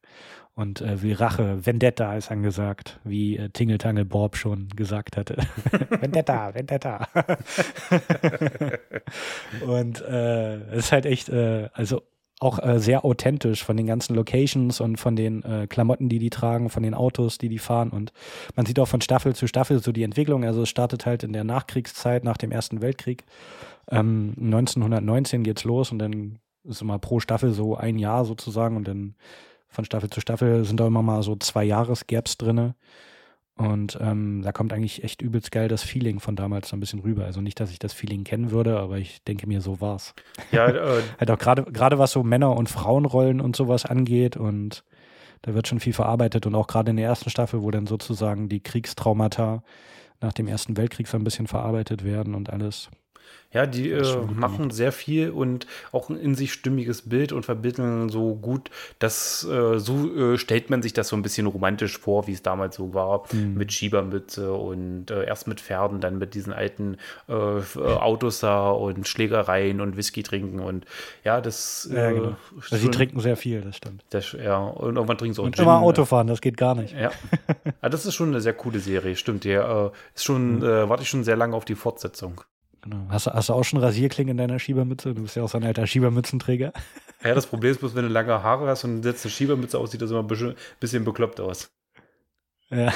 und 0.56 0.82
äh, 0.82 1.02
will 1.02 1.14
Rache. 1.14 1.66
Vendetta 1.66 2.16
ist 2.16 2.32
angesagt, 2.32 3.00
wie 3.04 3.38
äh, 3.38 3.50
Tingle 3.50 3.78
Tangle 3.78 4.06
Bob 4.06 4.36
schon 4.36 4.68
gesagt 4.70 5.16
hatte. 5.16 5.38
Vendetta, 6.02 6.56
Vendetta. 6.56 7.08
und 9.66 10.02
äh, 10.02 10.56
es 10.72 10.86
ist 10.86 10.92
halt 10.92 11.06
echt, 11.06 11.30
äh, 11.30 11.70
also 11.74 12.02
auch 12.40 12.64
äh, 12.64 12.80
sehr 12.80 13.04
authentisch 13.04 13.64
von 13.64 13.78
den 13.78 13.86
ganzen 13.86 14.16
Locations 14.16 14.80
und 14.80 14.98
von 14.98 15.16
den 15.16 15.44
äh, 15.44 15.68
Klamotten, 15.68 16.10
die 16.10 16.20
die 16.20 16.30
tragen, 16.30 16.70
von 16.70 16.84
den 16.84 16.94
Autos, 16.94 17.38
die 17.38 17.50
die 17.50 17.60
fahren. 17.60 17.90
Und 17.90 18.14
man 18.56 18.66
sieht 18.66 18.80
auch 18.80 18.88
von 18.88 19.02
Staffel 19.02 19.36
zu 19.36 19.46
Staffel 19.48 19.80
so 19.80 19.92
die 19.92 20.04
Entwicklung. 20.04 20.46
Also 20.46 20.64
es 20.64 20.70
startet 20.70 21.06
halt 21.06 21.24
in 21.24 21.34
der 21.34 21.44
Nachkriegszeit, 21.44 22.24
nach 22.24 22.38
dem 22.38 22.52
Ersten 22.52 22.82
Weltkrieg. 22.82 23.26
Ähm, 23.92 24.34
1919 24.40 25.44
geht's 25.44 25.66
los 25.66 25.92
und 25.92 26.00
dann 26.00 26.40
ist 26.64 26.82
immer 26.82 27.00
pro 27.00 27.20
Staffel 27.20 27.52
so 27.52 27.76
ein 27.76 27.98
Jahr 27.98 28.26
sozusagen 28.26 28.78
und 28.78 28.88
dann 28.88 29.16
von 29.68 29.86
Staffel 29.86 30.10
zu 30.10 30.22
Staffel 30.22 30.66
sind 30.66 30.80
da 30.80 30.88
immer 30.88 31.04
mal 31.04 31.22
so 31.24 31.36
zwei 31.36 31.64
Jahresgaps 31.64 32.38
drinne. 32.38 32.76
Und 33.60 33.98
ähm, 34.00 34.42
da 34.42 34.54
kommt 34.54 34.72
eigentlich 34.72 35.04
echt 35.04 35.22
übelst 35.22 35.52
geil 35.52 35.68
das 35.68 35.84
Feeling 35.84 36.22
von 36.22 36.38
damals 36.38 36.70
so 36.70 36.78
ein 36.78 36.80
bisschen 36.80 37.00
rüber. 37.00 37.26
Also 37.26 37.42
nicht, 37.42 37.60
dass 37.60 37.72
ich 37.72 37.80
das 37.80 37.92
Feeling 37.92 38.24
kennen 38.24 38.52
würde, 38.52 38.80
aber 38.80 39.00
ich 39.00 39.22
denke 39.26 39.48
mir, 39.48 39.60
so 39.60 39.82
war's. 39.82 40.14
Ja, 40.54 40.68
äh, 40.70 41.02
halt 41.20 41.30
auch 41.30 41.38
gerade 41.38 41.64
gerade 41.64 42.00
was 42.00 42.14
so 42.14 42.24
Männer- 42.24 42.56
und 42.56 42.70
Frauenrollen 42.70 43.42
und 43.42 43.58
sowas 43.58 43.86
angeht 43.86 44.38
und 44.38 44.86
da 45.42 45.54
wird 45.54 45.68
schon 45.68 45.82
viel 45.82 45.92
verarbeitet 45.92 46.46
und 46.46 46.56
auch 46.56 46.68
gerade 46.68 46.92
in 46.92 46.98
der 46.98 47.08
ersten 47.08 47.30
Staffel, 47.30 47.62
wo 47.62 47.70
dann 47.70 47.86
sozusagen 47.86 48.48
die 48.48 48.62
Kriegstraumata 48.62 49.62
nach 50.22 50.34
dem 50.34 50.48
Ersten 50.48 50.78
Weltkrieg 50.78 51.08
so 51.08 51.18
ein 51.18 51.26
bisschen 51.26 51.48
verarbeitet 51.48 52.06
werden 52.06 52.36
und 52.36 52.50
alles. 52.50 52.90
Ja, 53.52 53.66
die 53.66 53.90
äh, 53.90 54.18
machen 54.32 54.70
sehr 54.70 54.92
viel 54.92 55.32
und 55.32 55.66
auch 55.92 56.10
ein 56.10 56.20
in 56.20 56.36
sich 56.36 56.54
stimmiges 56.54 57.10
Bild 57.10 57.32
und 57.32 57.46
vermitteln 57.46 58.10
so 58.10 58.36
gut, 58.36 58.70
dass 59.00 59.44
äh, 59.44 59.80
so 59.80 60.16
äh, 60.16 60.38
stellt 60.38 60.70
man 60.70 60.84
sich 60.84 60.94
das 60.94 61.08
so 61.08 61.16
ein 61.16 61.24
bisschen 61.24 61.48
romantisch 61.48 61.98
vor, 61.98 62.28
wie 62.28 62.34
es 62.34 62.44
damals 62.44 62.76
so 62.76 62.94
war, 62.94 63.24
mhm. 63.32 63.56
mit 63.56 63.74
Schiebermütze 63.74 64.54
und 64.54 65.10
äh, 65.10 65.26
erst 65.26 65.48
mit 65.48 65.62
Pferden, 65.62 66.00
dann 66.00 66.20
mit 66.20 66.36
diesen 66.36 66.54
alten 66.54 66.98
äh, 67.28 67.34
äh, 67.34 67.64
Autos 67.80 68.40
da 68.40 68.70
und 68.70 69.08
Schlägereien 69.08 69.82
und 69.82 69.98
Whisky 69.98 70.22
trinken 70.22 70.60
und 70.60 70.86
ja, 71.24 71.42
das. 71.42 71.90
Ja, 71.92 72.12
genau. 72.12 72.36
Also 72.70 72.78
sie 72.78 72.92
trinken 72.92 73.20
sehr 73.20 73.36
viel, 73.36 73.62
das 73.62 73.78
stimmt. 73.78 74.04
Das, 74.12 74.32
ja, 74.34 74.60
und 74.60 74.96
irgendwann 74.96 75.18
trinken 75.18 75.34
sie 75.34 75.42
auch 75.42 75.46
und 75.46 75.56
Gin. 75.56 75.64
Immer 75.64 75.80
Auto 75.80 76.06
fahren, 76.06 76.28
das 76.28 76.42
geht 76.42 76.56
gar 76.56 76.76
nicht. 76.76 76.94
Ja. 76.94 77.10
ja, 77.82 77.90
das 77.90 78.06
ist 78.06 78.14
schon 78.14 78.30
eine 78.30 78.42
sehr 78.42 78.54
coole 78.54 78.78
Serie, 78.78 79.16
stimmt. 79.16 79.44
Der 79.44 79.92
ist 80.14 80.24
schon, 80.24 80.60
mhm. 80.60 80.62
warte 80.62 81.02
ich 81.02 81.10
schon 81.10 81.24
sehr 81.24 81.36
lange 81.36 81.56
auf 81.56 81.66
die 81.66 81.76
Fortsetzung. 81.76 82.44
Genau. 82.90 83.06
Hast, 83.10 83.28
du, 83.28 83.34
hast 83.34 83.50
du 83.50 83.54
auch 83.54 83.64
schon 83.64 83.80
Rasierklingen 83.80 84.32
in 84.32 84.38
deiner 84.38 84.60
Schiebermütze? 84.60 85.14
Du 85.14 85.22
bist 85.22 85.36
ja 85.36 85.44
auch 85.44 85.50
so 85.50 85.58
ein 85.58 85.64
alter 85.64 85.86
Schiebermützenträger. 85.88 86.74
Ja, 87.22 87.36
das 87.36 87.48
Problem 87.48 87.72
ist 87.72 87.82
bloß, 87.82 87.96
wenn 87.96 88.06
du 88.06 88.10
lange 88.10 88.44
Haare 88.44 88.70
hast 88.70 88.86
und 88.86 89.04
setzt 89.04 89.26
eine 89.26 89.32
Schiebermütze 89.34 89.78
aus, 89.78 89.92
sieht 89.92 90.02
das 90.02 90.10
immer 90.10 90.22
ein 90.22 90.28
bisschen, 90.28 90.56
bisschen 90.80 91.04
bekloppt 91.04 91.42
aus. 91.42 91.70
Ja. 92.70 92.94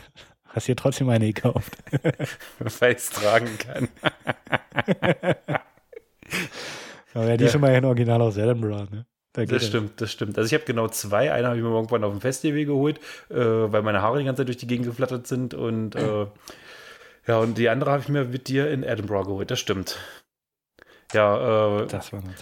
Hast 0.44 0.68
dir 0.68 0.76
trotzdem 0.76 1.08
eine 1.08 1.32
gekauft. 1.32 1.76
Weil 2.78 2.92
ich 2.92 2.98
es 2.98 3.10
tragen 3.10 3.48
kann. 3.58 3.88
Aber 7.14 7.30
ja, 7.30 7.36
die 7.36 7.42
ja. 7.46 7.50
schon 7.50 7.62
mal 7.62 7.74
in 7.74 7.84
Original 7.84 8.22
aus 8.22 8.36
Edinburgh, 8.36 8.86
ne? 8.92 9.06
Da 9.32 9.44
das 9.44 9.66
stimmt, 9.66 10.00
das 10.00 10.12
stimmt. 10.12 10.38
Also 10.38 10.46
ich 10.46 10.54
habe 10.54 10.64
genau 10.64 10.86
zwei. 10.86 11.32
Einer 11.32 11.48
habe 11.48 11.56
ich 11.56 11.64
mir 11.64 11.70
irgendwann 11.70 12.04
auf 12.04 12.12
dem 12.12 12.20
Festival 12.20 12.64
geholt, 12.66 13.00
äh, 13.28 13.34
weil 13.34 13.82
meine 13.82 14.02
Haare 14.02 14.20
die 14.20 14.24
ganze 14.24 14.42
Zeit 14.42 14.48
durch 14.48 14.58
die 14.58 14.68
Gegend 14.68 14.86
geflattert 14.86 15.26
sind 15.26 15.52
und 15.52 15.96
äh, 15.96 16.26
ja, 17.26 17.38
und 17.38 17.58
die 17.58 17.68
andere 17.68 17.90
habe 17.90 18.02
ich 18.02 18.08
mir 18.08 18.24
mit 18.24 18.48
dir 18.48 18.70
in 18.70 18.82
Edinburgh 18.82 19.26
geholt, 19.26 19.50
das 19.50 19.60
stimmt. 19.60 19.98
Ja, 21.12 21.84
äh, 21.84 21.88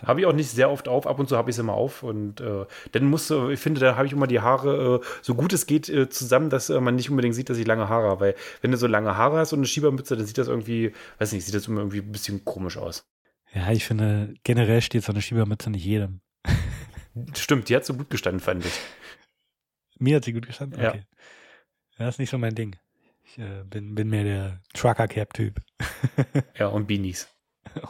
habe 0.07 0.21
ich 0.21 0.27
auch 0.27 0.33
nicht 0.33 0.51
sehr 0.51 0.71
oft 0.71 0.89
auf, 0.89 1.07
ab 1.07 1.19
und 1.19 1.29
zu 1.29 1.37
habe 1.37 1.51
ich 1.51 1.57
es 1.57 1.61
immer 1.61 1.75
auf. 1.75 2.03
Und 2.03 2.41
äh, 2.41 2.65
dann 2.93 3.05
musst 3.05 3.29
du, 3.29 3.51
ich 3.51 3.61
finde, 3.61 3.81
da 3.81 3.97
habe 3.97 4.07
ich 4.07 4.13
immer 4.13 4.27
die 4.27 4.41
Haare 4.41 5.01
äh, 5.03 5.07
so 5.21 5.35
gut 5.35 5.53
es 5.53 5.67
geht 5.67 5.89
äh, 5.89 6.09
zusammen, 6.09 6.49
dass 6.49 6.71
äh, 6.71 6.81
man 6.81 6.95
nicht 6.95 7.11
unbedingt 7.11 7.35
sieht, 7.35 7.51
dass 7.51 7.59
ich 7.59 7.67
lange 7.67 7.89
Haare 7.89 8.09
habe. 8.09 8.21
Weil 8.21 8.35
wenn 8.63 8.71
du 8.71 8.79
so 8.79 8.87
lange 8.87 9.17
Haare 9.17 9.39
hast 9.39 9.53
und 9.53 9.59
eine 9.59 9.67
Schiebermütze, 9.67 10.17
dann 10.17 10.27
sieht 10.27 10.39
das 10.39 10.49
irgendwie, 10.49 10.93
weiß 11.19 11.33
nicht, 11.33 11.45
sieht 11.45 11.55
das 11.55 11.67
immer 11.69 11.81
irgendwie 11.81 11.99
ein 11.99 12.13
bisschen 12.13 12.45
komisch 12.45 12.79
aus. 12.79 13.05
Ja, 13.53 13.71
ich 13.71 13.85
finde, 13.85 14.35
generell 14.45 14.81
steht 14.81 15.05
so 15.05 15.13
eine 15.13 15.21
Schiebermütze 15.21 15.69
nicht 15.69 15.85
jedem. 15.85 16.21
Stimmt, 17.37 17.69
die 17.69 17.77
hat 17.77 17.85
so 17.85 17.95
gut 17.95 18.09
gestanden, 18.09 18.41
fand 18.41 18.65
ich. 18.65 18.81
Mir 19.99 20.17
hat 20.17 20.25
sie 20.25 20.33
gut 20.33 20.47
gestanden? 20.47 20.81
Okay. 20.81 21.05
Ja. 21.99 22.07
Das 22.07 22.15
ist 22.15 22.19
nicht 22.19 22.31
so 22.31 22.39
mein 22.39 22.55
Ding. 22.55 22.77
Ich 23.33 23.39
äh, 23.39 23.65
bin, 23.65 23.95
bin 23.95 24.11
mehr 24.11 24.25
der 24.25 24.61
Trucker-Cap-Typ. 24.75 25.59
ja, 26.59 26.67
und 26.67 26.87
Beanies. 26.87 27.29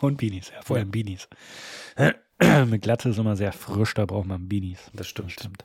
und 0.01 0.18
Beanies, 0.18 0.53
ja, 0.55 0.62
vor 0.62 0.76
allem 0.76 0.88
ja. 0.88 0.93
Beanies. 0.93 1.28
Mit 2.70 2.82
Glatze 2.82 3.09
ist 3.09 3.18
immer 3.18 3.34
sehr 3.34 3.53
frisch, 3.53 3.95
da 3.95 4.07
braucht 4.07 4.26
man 4.26 4.49
Beanies. 4.49 4.78
Das 4.93 5.09
stimmt. 5.09 5.30
Das 5.30 5.32
stimmt. 5.32 5.64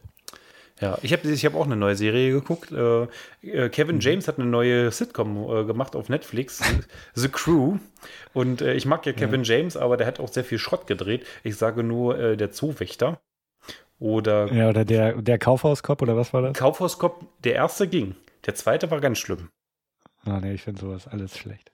Ja, 0.82 0.98
ich 1.04 1.14
habe 1.14 1.28
ich 1.30 1.46
hab 1.46 1.54
auch 1.54 1.66
eine 1.66 1.76
neue 1.76 1.96
Serie 1.96 2.32
geguckt. 2.32 2.72
Äh, 2.72 3.04
äh, 3.44 3.70
Kevin 3.70 3.98
mhm. 3.98 4.02
James 4.02 4.28
hat 4.28 4.40
eine 4.40 4.48
neue 4.48 4.92
Sitcom 4.92 5.48
äh, 5.48 5.66
gemacht 5.66 5.96
auf 5.96 6.10
Netflix, 6.10 6.60
The 7.14 7.30
Crew. 7.30 7.78
Und 8.34 8.62
ich 8.62 8.88
mag 8.88 9.06
ja 9.06 9.14
Kevin 9.14 9.44
ja. 9.44 9.58
James, 9.58 9.78
aber 9.78 9.98
der 9.98 10.08
hat 10.08 10.20
auch 10.20 10.30
sehr 10.30 10.44
viel 10.44 10.58
Schrott 10.58 10.88
gedreht. 10.88 11.26
Ich 11.44 11.56
sage 11.56 11.84
nur 11.84 12.36
der 12.36 12.52
Zoowächter. 12.52 13.20
Oder. 14.00 14.52
Ja, 14.52 14.70
oder 14.70 14.86
der, 14.86 15.22
der 15.22 15.38
Kaufhauskopf, 15.38 16.02
oder 16.02 16.16
was 16.16 16.34
war 16.34 16.42
das? 16.42 16.58
Kaufhauskopf, 16.58 17.24
der 17.44 17.56
erste 17.56 17.88
ging. 17.88 18.16
Der 18.46 18.56
zweite 18.56 18.90
war 18.90 19.02
ganz 19.02 19.18
schlimm. 19.18 19.50
Ah, 20.28 20.40
nee, 20.42 20.54
ich 20.54 20.62
finde 20.62 20.82
sowas 20.82 21.08
alles 21.08 21.38
schlecht. 21.38 21.72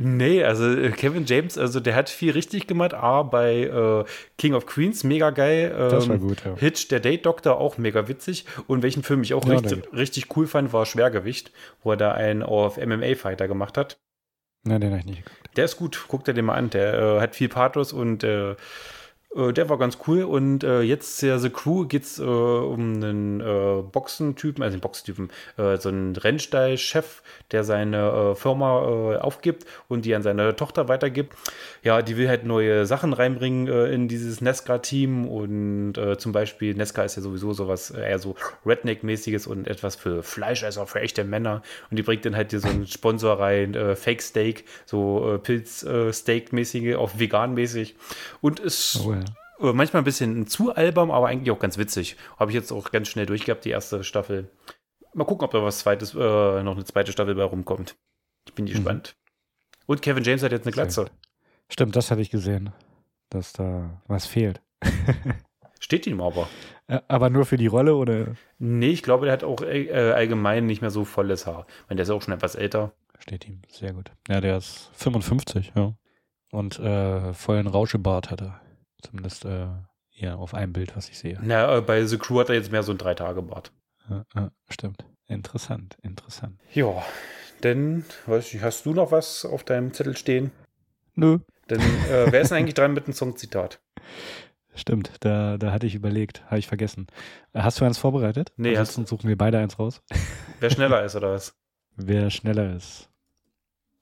Nee, 0.00 0.44
also 0.44 0.64
äh, 0.64 0.90
Kevin 0.90 1.24
James, 1.26 1.58
also 1.58 1.80
der 1.80 1.96
hat 1.96 2.08
viel 2.08 2.30
richtig 2.30 2.68
gemacht. 2.68 2.94
A, 2.94 3.24
bei 3.24 3.64
äh, 3.64 4.04
King 4.38 4.54
of 4.54 4.64
Queens, 4.64 5.02
mega 5.02 5.30
geil. 5.30 5.74
Ähm, 5.76 5.90
das 5.90 6.08
war 6.08 6.18
gut, 6.18 6.44
ja. 6.44 6.54
Hitch, 6.56 6.86
der 6.86 7.00
Date 7.00 7.26
Doctor, 7.26 7.58
auch 7.58 7.78
mega 7.78 8.06
witzig. 8.06 8.44
Und 8.68 8.84
welchen 8.84 9.02
Film 9.02 9.22
ich 9.22 9.34
auch 9.34 9.44
Ja, 9.44 9.54
richtig, 9.54 9.92
richtig 9.92 10.36
cool 10.36 10.46
fand, 10.46 10.72
war 10.72 10.86
Schwergewicht, 10.86 11.50
wo 11.82 11.90
er 11.90 11.96
da 11.96 12.12
einen 12.12 12.44
auf 12.44 12.76
MMA-Fighter 12.76 13.48
gemacht 13.48 13.76
hat. 13.76 13.98
Nein, 14.62 14.80
den 14.80 14.90
habe 14.90 15.00
ich 15.00 15.06
nicht 15.06 15.24
geguckt. 15.24 15.56
Der 15.56 15.64
ist 15.64 15.76
gut, 15.76 16.04
guckt 16.06 16.28
dir 16.28 16.34
den 16.34 16.44
mal 16.44 16.54
an. 16.54 16.70
Der 16.70 16.94
äh, 16.94 17.20
hat 17.20 17.34
viel 17.34 17.48
Pathos 17.48 17.92
und 17.92 18.22
äh, 18.22 18.54
äh, 19.34 19.52
der 19.52 19.68
war 19.68 19.78
ganz 19.78 19.98
cool. 20.06 20.24
Und 20.24 20.64
äh, 20.64 20.82
jetzt 20.82 21.22
der 21.22 21.38
The 21.38 21.50
Crew 21.50 21.86
geht 21.86 22.04
es 22.04 22.18
äh, 22.18 22.22
um 22.22 22.94
einen 22.96 23.40
äh, 23.40 23.82
Boxentypen, 23.82 24.62
also 24.62 24.74
einen 24.74 24.80
Boxentypen, 24.80 25.30
äh, 25.56 25.76
so 25.76 25.88
einen 25.88 26.16
Rennstall-Chef, 26.16 27.22
der 27.50 27.64
seine 27.64 28.08
äh, 28.08 28.34
Firma 28.34 28.78
aufgibt 29.18 29.64
und 29.88 30.04
die 30.04 30.14
an 30.14 30.22
seine 30.22 30.54
Tochter 30.56 30.88
weitergibt. 30.88 31.34
Ja, 31.82 32.02
die 32.02 32.16
will 32.16 32.28
halt 32.28 32.44
neue 32.44 32.86
Sachen 32.86 33.12
reinbringen 33.12 33.68
in 33.68 34.08
dieses 34.08 34.40
Nesca-Team 34.40 35.26
und 35.26 35.94
zum 36.18 36.32
Beispiel, 36.32 36.74
Nesca 36.74 37.02
ist 37.02 37.16
ja 37.16 37.22
sowieso 37.22 37.52
sowas 37.52 37.90
eher 37.90 38.18
so 38.18 38.34
Redneck-mäßiges 38.64 39.46
und 39.46 39.66
etwas 39.66 39.96
für 39.96 40.22
Fleischesser, 40.22 40.86
für 40.86 41.00
echte 41.00 41.24
Männer. 41.24 41.62
Und 41.90 41.98
die 41.98 42.02
bringt 42.02 42.24
dann 42.24 42.36
halt 42.36 42.50
hier 42.50 42.60
so 42.60 42.68
einen 42.68 42.86
Sponsor 42.86 43.38
rein, 43.38 43.76
Fake 43.96 44.22
Steak, 44.22 44.64
so 44.86 45.38
Pilz-Steak-mäßige, 45.42 46.96
auch 46.96 47.12
vegan-mäßig. 47.18 47.94
Und 48.40 48.60
ist 48.60 49.00
Oh, 49.04 49.12
ja. 49.12 49.17
Manchmal 49.60 50.02
ein 50.02 50.04
bisschen 50.04 50.46
zu 50.46 50.74
albern, 50.74 51.10
aber 51.10 51.28
eigentlich 51.28 51.50
auch 51.50 51.58
ganz 51.58 51.78
witzig. 51.78 52.16
Habe 52.38 52.50
ich 52.50 52.54
jetzt 52.54 52.72
auch 52.72 52.90
ganz 52.90 53.08
schnell 53.08 53.26
durchgehabt, 53.26 53.64
die 53.64 53.70
erste 53.70 54.04
Staffel. 54.04 54.50
Mal 55.14 55.24
gucken, 55.24 55.44
ob 55.44 55.50
da 55.50 55.62
was 55.62 55.80
zweites, 55.80 56.14
äh, 56.14 56.62
noch 56.62 56.74
eine 56.74 56.84
zweite 56.84 57.12
Staffel 57.12 57.34
bei 57.34 57.42
rumkommt. 57.44 57.96
Ich 58.46 58.54
bin 58.54 58.66
gespannt. 58.66 59.16
Und 59.86 60.02
Kevin 60.02 60.24
James 60.24 60.42
hat 60.42 60.52
jetzt 60.52 60.66
eine 60.66 60.72
Glatze. 60.72 61.06
Stimmt, 61.70 61.96
das 61.96 62.10
hatte 62.10 62.20
ich 62.20 62.30
gesehen, 62.30 62.72
dass 63.30 63.52
da 63.52 64.02
was 64.06 64.26
fehlt. 64.26 64.60
Steht 65.80 66.06
ihm 66.06 66.20
aber. 66.20 66.48
Äh, 66.88 67.00
Aber 67.08 67.30
nur 67.30 67.44
für 67.46 67.56
die 67.56 67.66
Rolle 67.68 67.94
oder 67.94 68.34
Nee, 68.58 68.88
ich 68.90 69.02
glaube, 69.02 69.26
der 69.26 69.32
hat 69.32 69.44
auch 69.44 69.62
äh, 69.62 69.90
allgemein 70.12 70.66
nicht 70.66 70.80
mehr 70.80 70.90
so 70.90 71.04
volles 71.04 71.46
Haar. 71.46 71.66
Ich 71.68 71.88
meine, 71.88 71.96
der 71.96 72.02
ist 72.04 72.10
auch 72.10 72.22
schon 72.22 72.34
etwas 72.34 72.54
älter. 72.54 72.92
steht 73.18 73.46
ihm? 73.46 73.62
Sehr 73.68 73.92
gut. 73.92 74.10
Ja, 74.28 74.40
der 74.40 74.56
ist 74.56 74.90
55, 74.94 75.72
ja. 75.76 75.94
Und 76.50 76.78
äh, 76.78 77.32
vollen 77.34 77.66
Rauschebart 77.66 78.30
hat 78.30 78.40
er. 78.42 78.60
Zumindest 79.02 79.44
äh, 79.44 79.66
hier 80.08 80.38
auf 80.38 80.54
einem 80.54 80.72
Bild, 80.72 80.96
was 80.96 81.08
ich 81.08 81.18
sehe. 81.18 81.38
Na, 81.42 81.76
äh, 81.76 81.80
bei 81.80 82.04
The 82.04 82.18
Crew 82.18 82.40
hat 82.40 82.48
er 82.48 82.56
jetzt 82.56 82.72
mehr 82.72 82.82
so 82.82 82.92
ein 82.92 82.98
Drei-Tage-Bart. 82.98 83.72
Ja, 84.08 84.24
ja, 84.34 84.50
stimmt. 84.68 85.04
Interessant, 85.26 85.96
interessant. 86.02 86.58
Ja, 86.72 87.04
denn, 87.62 88.04
weiß 88.26 88.54
ich, 88.54 88.62
hast 88.62 88.86
du 88.86 88.94
noch 88.94 89.12
was 89.12 89.44
auf 89.44 89.64
deinem 89.64 89.92
Zettel 89.92 90.16
stehen? 90.16 90.50
Nö. 91.14 91.38
Denn 91.68 91.80
äh, 91.80 92.30
wer 92.30 92.40
ist 92.40 92.50
denn 92.50 92.58
eigentlich 92.58 92.74
dran 92.74 92.94
mit 92.94 93.04
einem 93.04 93.14
Songzitat? 93.14 93.80
Stimmt, 94.74 95.12
da, 95.20 95.58
da 95.58 95.72
hatte 95.72 95.86
ich 95.86 95.96
überlegt, 95.96 96.44
habe 96.46 96.60
ich 96.60 96.68
vergessen. 96.68 97.08
Hast 97.52 97.80
du 97.80 97.84
eins 97.84 97.98
vorbereitet? 97.98 98.52
Nee, 98.56 98.76
Ansonsten 98.76 99.06
suchen 99.06 99.28
wir 99.28 99.36
beide 99.36 99.58
eins 99.58 99.76
raus. 99.78 100.02
Wer 100.60 100.70
schneller 100.70 101.04
ist 101.04 101.16
oder 101.16 101.32
was? 101.32 101.56
Wer 101.96 102.30
schneller 102.30 102.76
ist. 102.76 103.10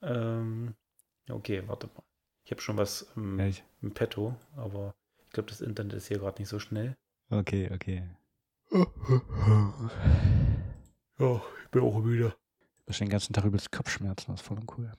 Ähm, 0.03 0.75
okay, 1.31 1.63
warte 1.67 1.87
mal. 1.87 2.03
Ich 2.47 2.53
habe 2.53 2.63
schon 2.63 2.77
was 2.77 3.11
im, 3.17 3.41
Ja, 3.41 3.47
ich, 3.49 3.65
im 3.83 3.93
Petto, 3.93 4.37
aber 4.55 4.95
ich 5.25 5.31
glaube, 5.31 5.49
das 5.51 5.61
Internet 5.61 5.95
ist 5.95 6.07
hier 6.07 6.21
gerade 6.21 6.41
nicht 6.41 6.49
so 6.49 6.61
schnell. 6.61 6.97
okay, 7.29 7.69
okay. 7.75 8.09
Ja, 11.19 11.43
ich 11.65 11.71
bin 11.73 11.83
auch 11.83 11.99
müde. 11.99 12.37
Du 12.85 12.91
hast 12.91 13.01
den 13.01 13.09
ganzen 13.09 13.33
Tag 13.33 13.45
übelst 13.45 13.73
Kopfschmerzen, 13.73 14.31
das 14.31 14.41
ist 14.43 14.47
voll 14.47 14.61
cool. 14.79 14.93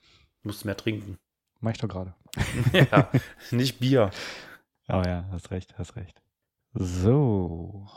Muss 0.44 0.66
mehr 0.66 0.76
trinken. 0.76 1.18
Mach 1.62 1.72
ich 1.72 1.78
doch 1.78 1.88
gerade. 1.88 2.14
ja, 2.74 3.10
nicht 3.52 3.80
Bier. 3.80 4.12
Aber 4.88 5.08
ja, 5.08 5.26
hast 5.32 5.50
recht, 5.52 5.78
hast 5.78 5.96
recht. 5.96 6.22
So. 6.74 7.88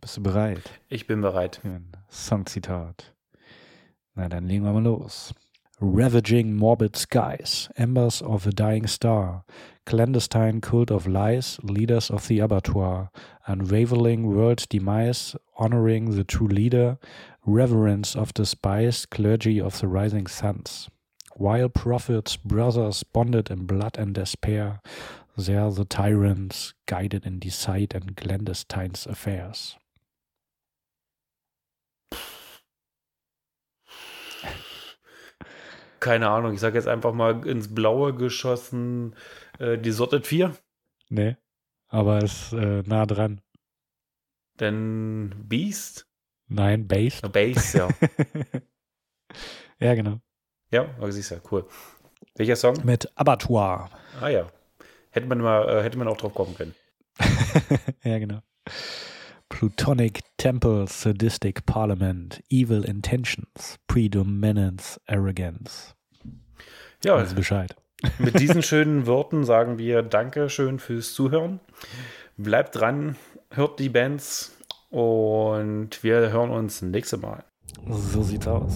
Bist 0.00 0.18
du 0.18 0.22
bereit 0.22 0.62
Ich 0.88 1.06
bin 1.06 1.22
bereit. 1.22 1.62
Songzitat? 2.10 3.14
Na, 4.14 4.28
dann 4.28 4.44
legen 4.44 4.64
wir 4.64 4.72
mal 4.72 4.82
los. 4.82 5.34
Ravaging 5.78 6.56
morbid 6.56 6.96
skies, 6.96 7.68
embers 7.76 8.22
of 8.22 8.46
a 8.46 8.50
dying 8.50 8.86
star, 8.86 9.44
clandestine 9.84 10.62
cult 10.62 10.90
of 10.90 11.06
lies, 11.06 11.58
leaders 11.62 12.10
of 12.10 12.28
the 12.28 12.38
abattoir, 12.38 13.10
unraveling 13.46 14.26
world 14.26 14.64
demise, 14.70 15.36
honoring 15.58 16.16
the 16.16 16.24
true 16.24 16.48
leader, 16.48 16.96
reverence 17.44 18.16
of 18.16 18.32
despised 18.32 19.10
clergy 19.10 19.60
of 19.60 19.78
the 19.80 19.86
rising 19.86 20.26
suns. 20.26 20.88
While 21.34 21.68
prophets, 21.68 22.36
brothers 22.36 23.02
bonded 23.02 23.50
in 23.50 23.66
blood 23.66 23.98
and 23.98 24.14
despair, 24.14 24.80
there 25.36 25.70
the 25.70 25.84
tyrants 25.84 26.72
guided 26.86 27.26
in 27.26 27.38
deceit 27.38 27.92
and 27.94 28.16
clandestine's 28.16 29.06
affairs. 29.06 29.76
Keine 36.06 36.30
Ahnung, 36.30 36.54
ich 36.54 36.60
sage 36.60 36.76
jetzt 36.76 36.86
einfach 36.86 37.12
mal 37.12 37.44
ins 37.48 37.74
Blaue 37.74 38.14
geschossen, 38.14 39.16
äh, 39.58 39.76
die 39.76 39.90
Sorted 39.90 40.24
4. 40.24 40.56
Nee, 41.08 41.36
aber 41.88 42.22
ist 42.22 42.52
äh, 42.52 42.84
nah 42.86 43.06
dran. 43.06 43.40
Denn 44.60 45.34
Beast? 45.48 46.06
Nein, 46.46 46.86
based. 46.86 47.24
Na, 47.24 47.28
Base, 47.28 47.76
ja. 47.76 47.88
ja, 49.80 49.94
genau. 49.96 50.20
ja, 50.70 50.82
aber 50.96 51.10
siehst 51.10 51.32
du, 51.32 51.40
cool. 51.50 51.66
Welcher 52.36 52.54
Song? 52.54 52.76
Mit 52.84 53.10
Abattoir. 53.16 53.90
Ah 54.20 54.28
ja. 54.28 54.46
Hätte 55.10 55.26
man 55.26 55.40
mal, 55.40 55.68
äh, 55.68 55.82
hätte 55.82 55.98
man 55.98 56.06
auch 56.06 56.18
drauf 56.18 56.34
kommen 56.34 56.54
können. 56.54 56.76
ja, 58.04 58.20
genau. 58.20 58.42
Plutonic 59.48 60.20
Temple, 60.36 60.86
Sadistic 60.86 61.66
Parliament, 61.66 62.44
Evil 62.48 62.84
Intentions, 62.84 63.80
Predominance, 63.88 65.00
Arrogance. 65.08 65.95
Ja, 67.04 67.16
Also 67.16 67.34
Bescheid. 67.34 67.74
mit 68.18 68.38
diesen 68.38 68.62
schönen 68.62 69.06
Worten 69.06 69.44
sagen 69.44 69.78
wir 69.78 70.02
Dankeschön 70.02 70.78
fürs 70.78 71.14
Zuhören. 71.14 71.60
Bleibt 72.36 72.76
dran, 72.76 73.16
hört 73.50 73.78
die 73.80 73.88
Bands 73.88 74.56
und 74.90 76.02
wir 76.02 76.30
hören 76.30 76.50
uns 76.50 76.82
nächste 76.82 77.16
Mal. 77.16 77.44
So 77.88 78.22
sieht's 78.22 78.46
aus. 78.46 78.74